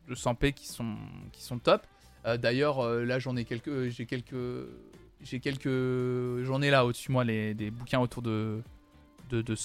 [0.07, 0.95] de, de qui sont,
[1.31, 1.81] qui sont top.
[2.25, 4.35] Euh, D'ailleurs, euh, là j'en ai quelques, j'ai quelques,
[5.21, 8.61] j'ai quelques, j'en ai là au-dessus de moi les, des bouquins autour de,
[9.29, 9.55] de, de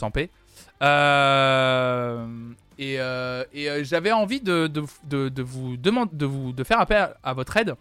[3.53, 7.33] et j'avais envie de, de, de, de vous demander, de vous de faire appel à
[7.33, 7.75] votre aide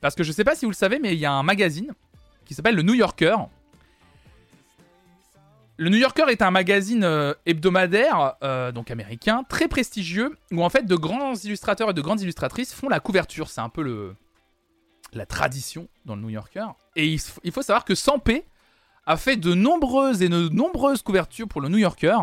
[0.00, 1.92] parce que je sais pas si vous le savez, mais il y a un magazine
[2.44, 3.36] qui s'appelle le New Yorker.
[5.78, 10.70] Le New Yorker est un magazine euh, hebdomadaire, euh, donc américain, très prestigieux, où en
[10.70, 13.50] fait de grands illustrateurs et de grandes illustratrices font la couverture.
[13.50, 14.14] C'est un peu le
[15.12, 16.66] la tradition dans le New Yorker.
[16.94, 18.44] Et il, faut savoir que Sampé
[19.06, 22.18] a fait de nombreuses et de nombreuses couvertures pour le New Yorker.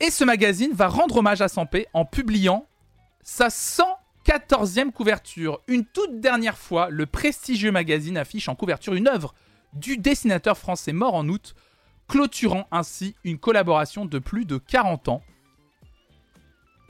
[0.00, 2.66] Et ce magazine va rendre hommage à Sampé en publiant
[3.22, 5.60] sa 114e couverture.
[5.66, 9.34] Une toute dernière fois, le prestigieux magazine affiche en couverture une œuvre
[9.72, 11.54] du dessinateur français mort en août,
[12.08, 15.22] clôturant ainsi une collaboration de plus de 40 ans.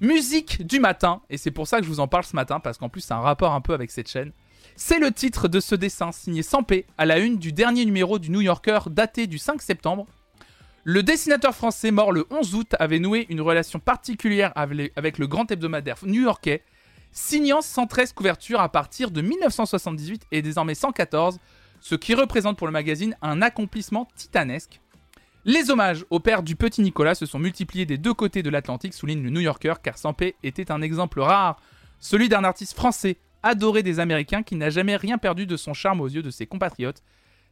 [0.00, 2.78] Musique du matin, et c'est pour ça que je vous en parle ce matin, parce
[2.78, 4.32] qu'en plus c'est un rapport un peu avec cette chaîne.
[4.76, 8.30] C'est le titre de ce dessin signé Sampé à la une du dernier numéro du
[8.30, 10.06] New Yorker daté du 5 septembre.
[10.84, 15.50] Le dessinateur français mort le 11 août avait noué une relation particulière avec le grand
[15.50, 16.62] hebdomadaire new-yorkais,
[17.10, 21.40] signant 113 couvertures à partir de 1978 et désormais 114,
[21.80, 24.80] ce qui représente pour le magazine un accomplissement titanesque.
[25.48, 28.92] Les hommages au père du petit Nicolas se sont multipliés des deux côtés de l'Atlantique,
[28.92, 31.58] souligne le New Yorker, car Sampé était un exemple rare,
[32.00, 36.02] celui d'un artiste français adoré des Américains qui n'a jamais rien perdu de son charme
[36.02, 37.02] aux yeux de ses compatriotes.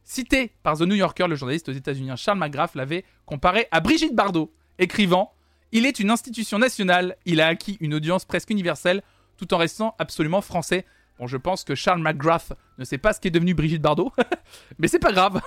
[0.03, 4.13] Cité par The New Yorker, le journaliste aux États-Unis Charles McGrath l'avait comparé à Brigitte
[4.13, 5.33] Bardot, écrivant
[5.71, 9.01] Il est une institution nationale, il a acquis une audience presque universelle
[9.37, 10.85] tout en restant absolument français.
[11.17, 14.13] Bon, je pense que Charles McGrath ne sait pas ce qu'est devenu Brigitte Bardot,
[14.77, 15.41] mais c'est pas grave.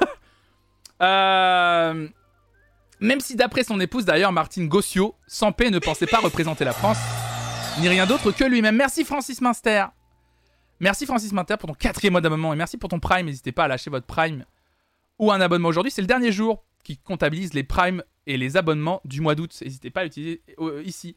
[1.01, 2.09] euh...
[3.01, 6.73] Même si d'après son épouse d'ailleurs, Martine Gossio, sans paix ne pensait pas représenter la
[6.73, 6.99] France,
[7.81, 8.77] ni rien d'autre que lui-même.
[8.77, 9.87] Merci Francis Minster.
[10.81, 13.27] Merci Francis Minster pour ton quatrième mois d'abonnement et merci pour ton Prime.
[13.27, 14.45] N'hésitez pas à lâcher votre Prime
[15.19, 15.91] ou un abonnement aujourd'hui.
[15.91, 19.55] C'est le dernier jour qui comptabilise les Primes et les abonnements du mois d'août.
[19.63, 21.17] N'hésitez pas à l'utiliser euh, ici.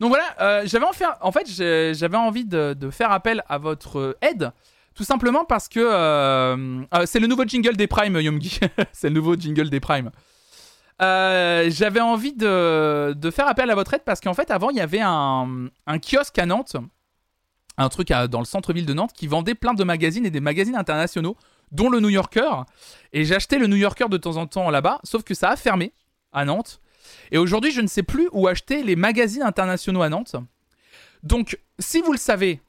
[0.00, 1.48] Donc voilà, euh, j'avais en, en, fait
[1.94, 4.52] j'avais envie de, faire appel à votre aide.
[4.94, 8.60] Tout simplement parce que euh, c'est le nouveau jingle des Primes, Yomgi.
[8.92, 10.10] c'est le nouveau jingle des Primes.
[11.02, 14.80] Euh, j'avais envie de, faire appel à votre aide parce qu'en fait, avant, il y
[14.80, 16.76] avait un, kiosque à Nantes,
[17.76, 20.76] un truc dans le centre-ville de Nantes, qui vendait plein de magazines et des magazines
[20.76, 21.36] internationaux,
[21.72, 22.62] dont le New Yorker.
[23.12, 25.92] Et j'achetais le New Yorker de temps en temps là-bas, sauf que ça a fermé
[26.32, 26.80] à Nantes.
[27.32, 30.36] Et aujourd'hui, je ne sais plus où acheter les magazines internationaux à Nantes.
[31.22, 32.60] Donc, si vous le savez,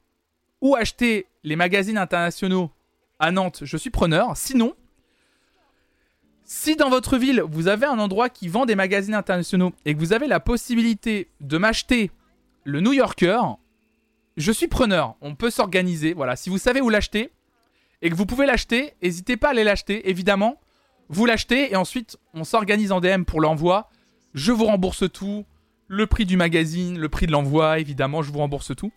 [0.62, 2.72] où acheter les magazines internationaux
[3.20, 4.36] à Nantes, je suis preneur.
[4.36, 4.76] Sinon,
[6.46, 10.00] si dans votre ville, vous avez un endroit qui vend des magazines internationaux et que
[10.00, 12.12] vous avez la possibilité de m'acheter
[12.64, 13.42] le New Yorker,
[14.38, 15.16] je suis preneur.
[15.22, 16.14] On peut s'organiser.
[16.14, 17.32] Voilà, si vous savez où l'acheter
[18.02, 20.08] et que vous pouvez l'acheter, n'hésitez pas à aller l'acheter.
[20.10, 20.60] Évidemment,
[21.10, 23.90] vous l'achetez et ensuite on s'organise en DM pour l'envoi.
[24.36, 25.46] Je vous rembourse tout.
[25.88, 28.92] Le prix du magazine, le prix de l'envoi, évidemment, je vous rembourse tout.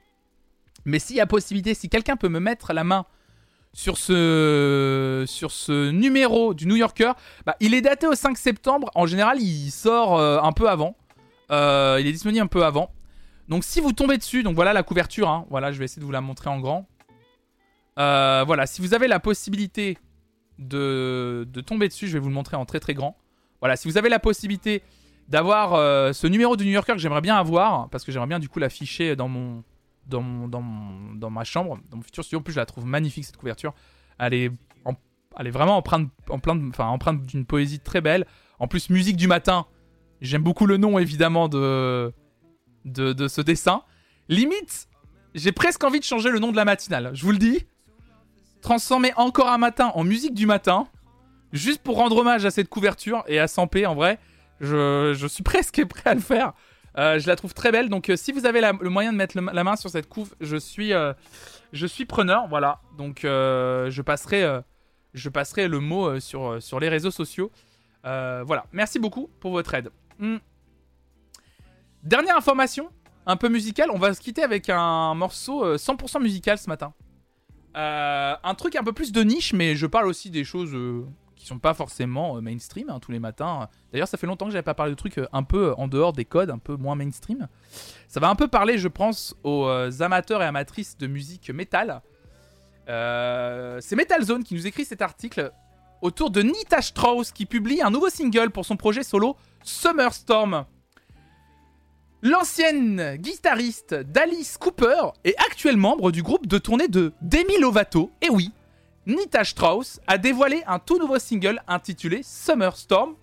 [0.85, 3.07] Mais s'il y a possibilité, si quelqu'un peut me mettre la main
[3.73, 7.13] sur ce, sur ce numéro du New Yorker.
[7.47, 8.91] Bah, il est daté au 5 septembre.
[8.95, 10.97] En général, il sort euh, un peu avant.
[11.51, 12.91] Euh, il est disponible un peu avant.
[13.49, 15.29] Donc si vous tombez dessus, donc voilà la couverture.
[15.29, 15.47] Hein.
[15.49, 16.87] voilà, je vais essayer de vous la montrer en grand.
[17.99, 19.99] Euh, voilà, si vous avez la possibilité
[20.59, 23.17] de, de, tomber dessus, je vais vous le montrer en très très grand.
[23.61, 24.83] Voilà, si vous avez la possibilité
[25.29, 25.73] d'avoir
[26.15, 28.61] ce numéro du New Yorker que j'aimerais bien avoir, parce que j'aimerais bien du coup
[28.61, 29.63] l'afficher dans mon,
[30.09, 32.41] dans, ma chambre, dans mon futur studio.
[32.41, 33.75] En plus, je la trouve magnifique cette couverture.
[34.19, 34.51] Elle est,
[35.39, 38.27] elle est vraiment empreinte, enfin, empreinte d'une poésie très belle.
[38.59, 39.67] En plus, musique du matin.
[40.21, 42.13] J'aime beaucoup le nom évidemment de,
[42.85, 43.83] de, ce dessin.
[44.29, 44.89] Limite,
[45.35, 47.11] j'ai presque envie de changer le nom de la matinale.
[47.15, 47.67] Je vous le dis.
[48.61, 50.89] Transformer encore un matin en musique du matin.
[51.53, 54.19] Juste pour rendre hommage à cette couverture et à Sampé en vrai.
[54.61, 56.53] Je, je suis presque prêt à le faire.
[56.99, 57.89] Euh, je la trouve très belle.
[57.89, 60.57] Donc, euh, si vous avez le moyen de mettre la main sur cette couve, je
[60.57, 61.13] suis, euh,
[62.09, 62.49] preneur.
[62.49, 62.81] Voilà.
[62.97, 67.51] Donc, je passerai, le mot sur, les réseaux sociaux.
[68.03, 68.67] voilà.
[68.73, 69.91] Merci beaucoup pour votre aide.
[70.19, 70.39] Hmm.
[72.03, 72.91] Dernière information,
[73.27, 73.91] un peu musicale.
[73.93, 76.93] On va se quitter avec un morceau 100% musical ce matin.
[77.75, 80.77] un truc un peu plus de niche, mais je parle aussi des choses
[81.57, 83.69] pas forcément euh, mainstream hein, tous les matins.
[83.93, 86.13] D'ailleurs, ça fait longtemps que j'avais pas parlé de trucs euh, un peu en dehors
[86.13, 87.49] des codes, un peu moins mainstream.
[88.09, 92.03] Ça va un peu parler, je pense, aux euh, amateurs et amatrices de musique métal.
[92.87, 95.51] c'est Metal Zone qui nous écrit cet article
[96.03, 100.67] autour de Nita Strauss qui publie un nouveau single pour son projet solo Summer Storm.
[102.21, 108.11] L'ancienne guitariste d'Alice Cooper est actuelle membre du groupe de tournée de Demi Lovato.
[108.21, 108.51] Et oui,
[109.09, 113.15] Nita Strauss a dévoilé un tout nouveau single intitulé Summer Storm.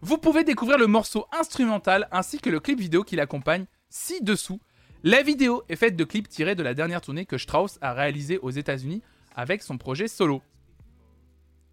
[0.00, 4.60] Vous pouvez découvrir le morceau instrumental ainsi que le clip vidéo qui l'accompagne ci-dessous.
[5.02, 8.38] La vidéo est faite de clips tirés de la dernière tournée que Strauss a réalisée
[8.38, 9.02] aux États-Unis
[9.34, 10.40] avec son projet solo.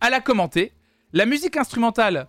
[0.02, 0.74] Elle a commenté
[1.14, 2.28] La musique instrumentale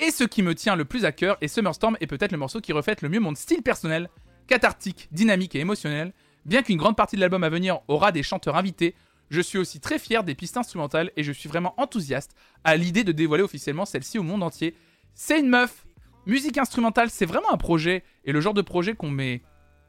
[0.00, 2.38] est ce qui me tient le plus à cœur et Summer Storm est peut-être le
[2.38, 4.10] morceau qui reflète le mieux mon style personnel,
[4.48, 6.12] cathartique, dynamique et émotionnel.
[6.44, 8.96] Bien qu'une grande partie de l'album à venir aura des chanteurs invités,
[9.30, 12.34] je suis aussi très fier des pistes instrumentales et je suis vraiment enthousiaste
[12.64, 14.74] à l'idée de dévoiler officiellement celle-ci au monde entier.
[15.14, 15.86] C'est une meuf
[16.26, 19.42] Musique instrumentale, c'est vraiment un projet et le genre de projet qu'on met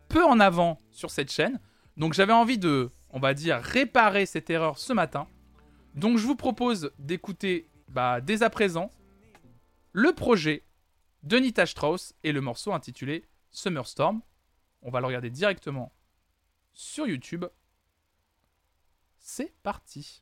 [0.08, 1.60] peu en avant sur cette chaîne.
[1.98, 5.28] Donc j'avais envie de, on va dire, réparer cette erreur ce matin.
[5.94, 8.92] Donc je vous propose d'écouter bah, dès à présent
[9.92, 10.64] le projet
[11.24, 14.22] de Nita Strauss et le morceau intitulé Summer Storm.
[14.82, 15.92] On va le regarder directement
[16.72, 17.46] sur YouTube
[19.34, 20.22] c'est parti.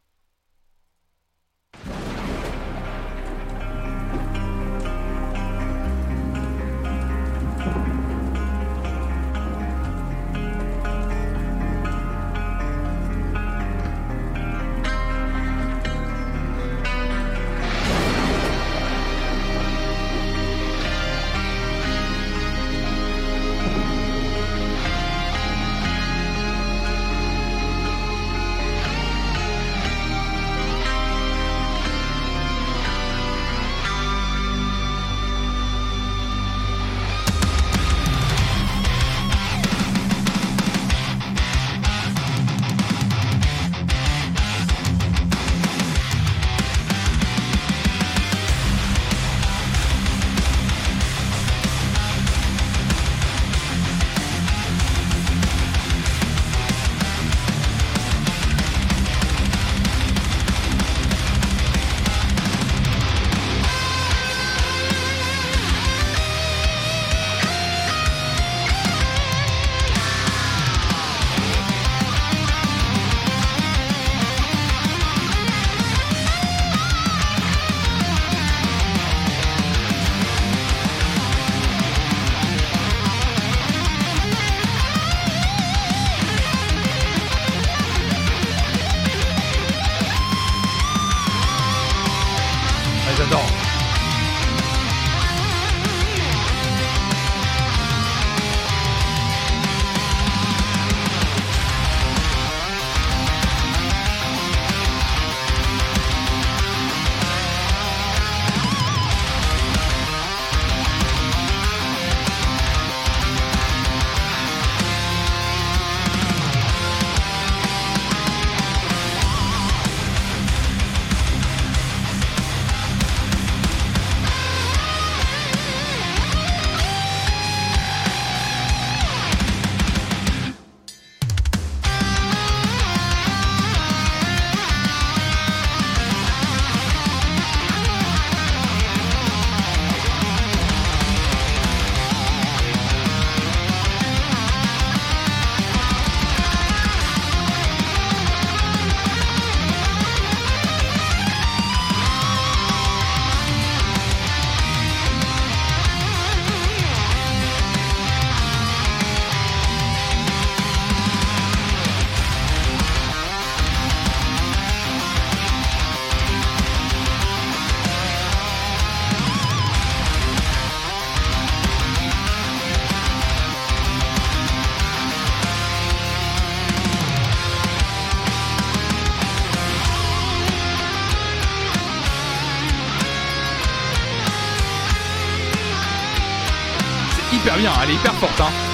[188.20, 188.42] Forte.
[188.42, 188.70] Hein.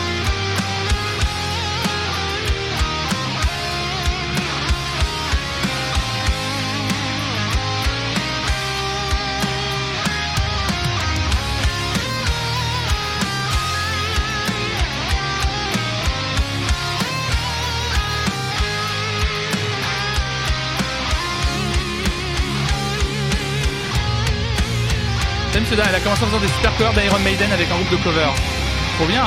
[25.89, 28.54] elle a commencé en faisant des super covers d'Iron Maiden avec un groupe de cover.
[28.95, 29.25] Trop bien.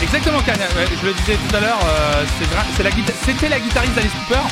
[0.00, 2.24] Exactement, je le disais tout à l'heure, euh,
[3.24, 4.42] c'était la, guitariste d'Alice Cooper.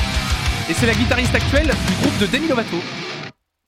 [0.69, 2.77] Et c'est la guitariste actuelle du groupe de Demi Lovato.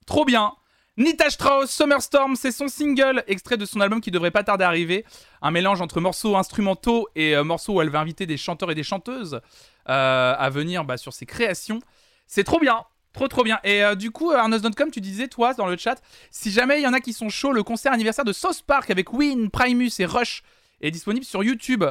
[0.05, 0.51] Trop bien.
[0.95, 4.68] Nita Strauss, Summerstorm, c'est son single, extrait de son album qui devrait pas tarder à
[4.68, 5.06] arriver.
[5.41, 8.76] Un mélange entre morceaux instrumentaux et euh, morceaux où elle va inviter des chanteurs et
[8.76, 9.41] des chanteuses
[9.90, 11.80] euh, à venir bah, sur ses créations.
[12.28, 12.84] C'est trop bien.
[13.11, 13.60] Trop trop bien.
[13.64, 15.99] Et euh, du coup, Arnos.com, tu disais, toi, dans le chat,
[16.30, 18.91] si jamais il y en a qui sont chauds, le concert anniversaire de South Park
[18.91, 20.44] avec Win, Primus et Rush
[20.80, 21.86] est disponible sur YouTube.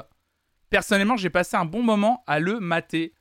[0.71, 3.15] Personnellement, j'ai passé un bon moment à le mater.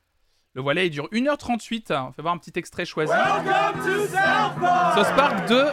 [0.54, 1.92] Le voilà, il dure 1h38.
[2.08, 3.10] On fait voir un petit extrait choisi.
[4.94, 5.64] South Park de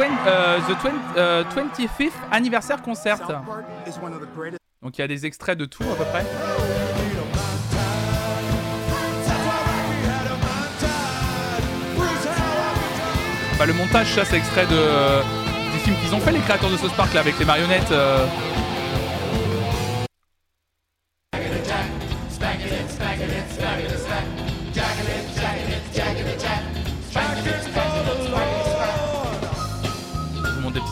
[0.00, 3.18] euh, The 25th euh, Anniversaire Concert.
[4.80, 6.24] Donc il y a des extraits de tout à peu près.
[13.58, 15.20] Bah, le montage, ça c'est extrait de, euh,
[15.72, 17.92] du film qu'ils ont fait les créateurs de South Park là avec les marionnettes.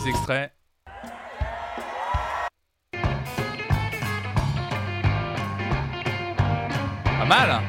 [0.07, 0.51] Extrait.
[7.03, 7.61] Pas mal hein.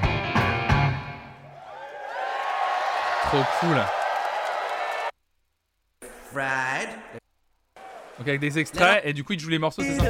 [3.24, 3.76] Trop cool
[8.18, 10.04] Donc avec des extraits et du coup il joue les morceaux c'est ça?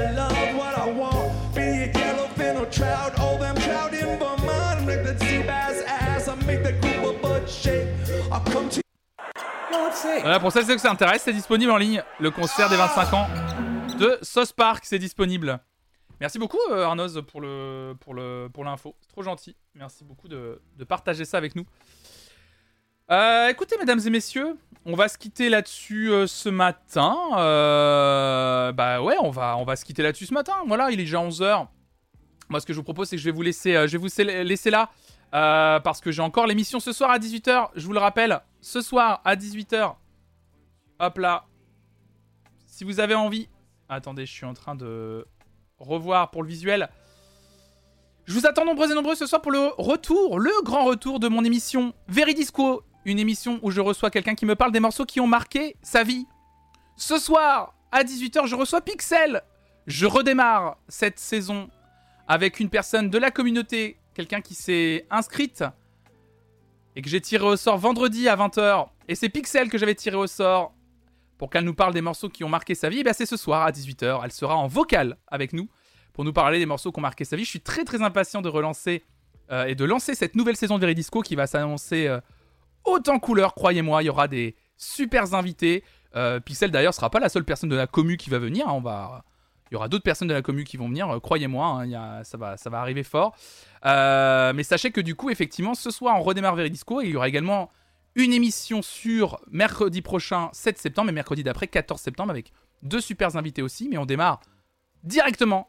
[10.21, 12.03] Voilà, pour celles et ceux que ça intéresse, c'est disponible en ligne.
[12.21, 13.27] Le concert des 25 ans
[13.99, 15.59] de Sauce Park, c'est disponible.
[16.21, 18.97] Merci beaucoup euh, Arnoz pour le pour le pour l'info.
[19.01, 19.57] C'est trop gentil.
[19.75, 21.65] Merci beaucoup de, partager ça avec nous.
[23.11, 27.15] Euh, écoutez, mesdames et messieurs, on va se quitter là-dessus euh, ce matin.
[28.73, 30.55] bah ouais, on va, on va se quitter là-dessus ce matin.
[30.67, 31.69] Voilà, il est déjà 11h.
[32.49, 34.91] Moi, ce que je vous propose, c'est que je vais vous laisser, vous laisser là.
[35.31, 37.69] parce que j'ai encore l'émission ce soir à 18h.
[37.75, 39.95] Je vous le rappelle, ce soir à 18h.
[41.01, 41.45] Hop là.
[42.67, 43.49] Si vous avez envie.
[43.89, 45.27] Attendez, je suis en train de
[45.79, 46.89] revoir pour le visuel.
[48.27, 51.29] Je vous attends nombreux et nombreux ce soir pour le retour, le grand retour de
[51.29, 52.83] mon émission Veridisco.
[53.07, 56.03] Une émission où je reçois quelqu'un qui me parle des morceaux qui ont marqué sa
[56.03, 56.27] vie.
[56.97, 59.43] Ce soir, à 18h, je reçois Pixel.
[59.87, 61.71] Je redémarre cette saison
[62.29, 65.65] avec une personne de la communauté, quelqu'un qui s'est inscrite
[66.95, 68.89] et que j'ai tiré au sort vendredi à 20h.
[69.09, 70.75] Et c'est Pixel que j'avais tiré au sort
[71.39, 72.99] pour qu'elle nous parle des morceaux qui ont marqué sa vie.
[72.99, 74.21] Et bien c'est ce soir à 18h.
[74.25, 75.69] Elle sera en vocal avec nous
[76.13, 77.45] pour nous parler des morceaux qui ont marqué sa vie.
[77.45, 79.05] Je suis très très impatient de relancer
[79.51, 82.21] euh, et de lancer cette nouvelle saison de Veridisco qui va s'annoncer euh,
[82.85, 84.03] autant couleur, croyez-moi.
[84.03, 85.85] Il y aura des super invités.
[86.17, 88.67] Euh, Pixel d'ailleurs sera pas la seule personne de la commu qui va venir.
[88.69, 89.25] On va
[89.71, 92.37] il y aura d'autres personnes de la commu qui vont venir, euh, croyez-moi, hein, ça,
[92.39, 93.37] va, arriver fort.
[93.85, 97.17] Euh, mais sachez que du coup, effectivement, ce soir, on redémarre Veridisco et il y
[97.17, 97.71] aura également
[98.15, 103.37] une émission sur mercredi prochain, 7 septembre, et mercredi d'après, 14 septembre, avec deux super
[103.37, 103.89] invités aussi.
[103.89, 104.41] Mais on démarre
[105.05, 105.69] directement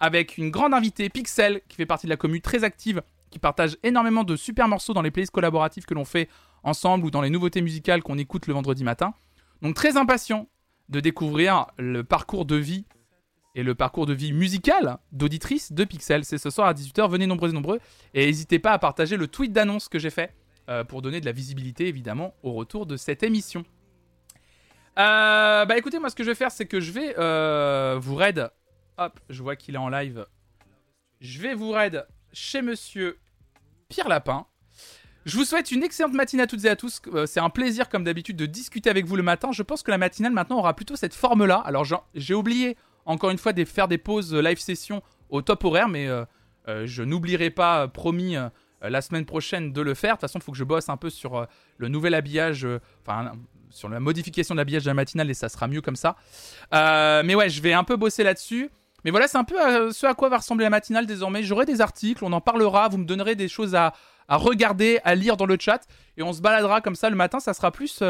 [0.00, 3.76] avec une grande invitée, Pixel, qui fait partie de la commu, très active, qui partage
[3.82, 6.28] énormément de super morceaux dans les playlists collaboratifs que l'on fait
[6.62, 9.14] ensemble ou dans les nouveautés musicales qu'on écoute le vendredi matin.
[9.62, 10.48] Donc très impatient
[10.88, 12.84] de découvrir le parcours de vie
[13.54, 16.24] et le parcours de vie musical d'auditrice de Pixel.
[16.24, 17.10] C'est ce soir à 18h.
[17.10, 17.80] Venez nombreux et nombreux.
[18.14, 20.34] Et n'hésitez pas à partager le tweet d'annonce que j'ai fait
[20.68, 23.64] euh, pour donner de la visibilité, évidemment, au retour de cette émission.
[24.98, 28.14] Euh, bah écoutez, moi ce que je vais faire, c'est que je vais euh, vous
[28.14, 28.50] raid.
[28.98, 30.26] Hop, je vois qu'il est en live.
[31.20, 33.18] Je vais vous raid chez monsieur
[33.88, 34.46] Pierre Lapin.
[35.24, 37.00] Je vous souhaite une excellente matinée à toutes et à tous.
[37.26, 39.52] C'est un plaisir, comme d'habitude, de discuter avec vous le matin.
[39.52, 41.62] Je pense que la matinale maintenant aura plutôt cette forme-là.
[41.64, 42.76] Alors, j'ai oublié
[43.06, 46.24] encore une fois, faire des pauses live session au top horaire, mais euh,
[46.68, 48.36] euh, je n'oublierai pas, euh, promis,
[48.84, 50.14] la semaine prochaine de le faire.
[50.14, 51.46] De toute façon, il faut que je bosse un peu sur
[51.76, 52.66] le nouvel habillage,
[53.06, 53.32] enfin,
[53.70, 56.16] sur la modification de l'habillage de la matinale et ça sera mieux comme ça.
[56.74, 58.70] Euh, mais ouais, je vais un peu bosser là-dessus.
[59.04, 61.44] Mais voilà, c'est un peu ce à quoi va ressembler la matinale désormais.
[61.44, 63.92] J'aurai des articles, on en parlera, vous me donnerez des choses à,
[64.28, 67.38] regarder, à lire dans le chat et on se baladera comme ça le matin.
[67.38, 68.02] Ça sera plus.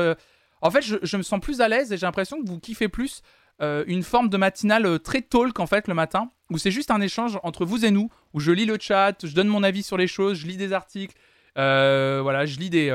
[0.63, 3.21] En fait, je, me sens plus à l'aise et j'ai l'impression que vous kiffez plus
[3.63, 7.39] une forme de matinale très talk en fait le matin où c'est juste un échange
[7.45, 10.09] entre vous et nous où je lis le chat, je donne mon avis sur les
[10.09, 11.15] choses, je lis des articles.
[11.55, 12.93] voilà, je lis des,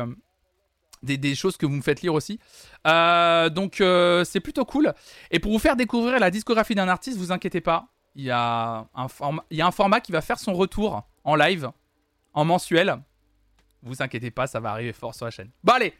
[1.04, 2.40] des, choses que vous me faites lire aussi.
[2.86, 4.94] Euh, donc euh, c'est plutôt cool.
[5.32, 8.88] Et pour vous faire découvrir la discographie d'un artiste, vous inquiétez pas, il y, a
[8.96, 9.08] un
[9.52, 11.70] il y a un format qui va faire son retour en live,
[12.34, 12.98] en mensuel.
[13.84, 15.52] Vous inquiétez pas, ça va arriver fort sur la chaîne.
[15.64, 15.94] Bon allez,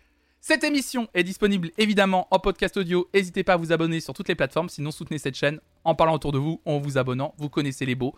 [0.48, 3.10] cette émission est disponible évidemment en podcast audio.
[3.14, 6.14] N'hésitez pas à vous abonner sur toutes les plateformes, sinon soutenez cette chaîne en parlant
[6.14, 7.36] autour de vous, en vous abonnant.
[7.38, 8.16] Vous connaissez les beaux.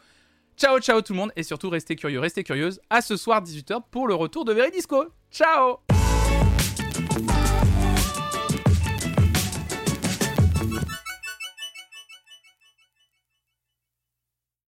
[0.56, 2.82] Ciao ciao tout le monde et surtout restez curieux, restez curieuse.
[2.92, 5.06] À ce soir 18h pour le retour de Veridisco.
[5.32, 5.80] Ciao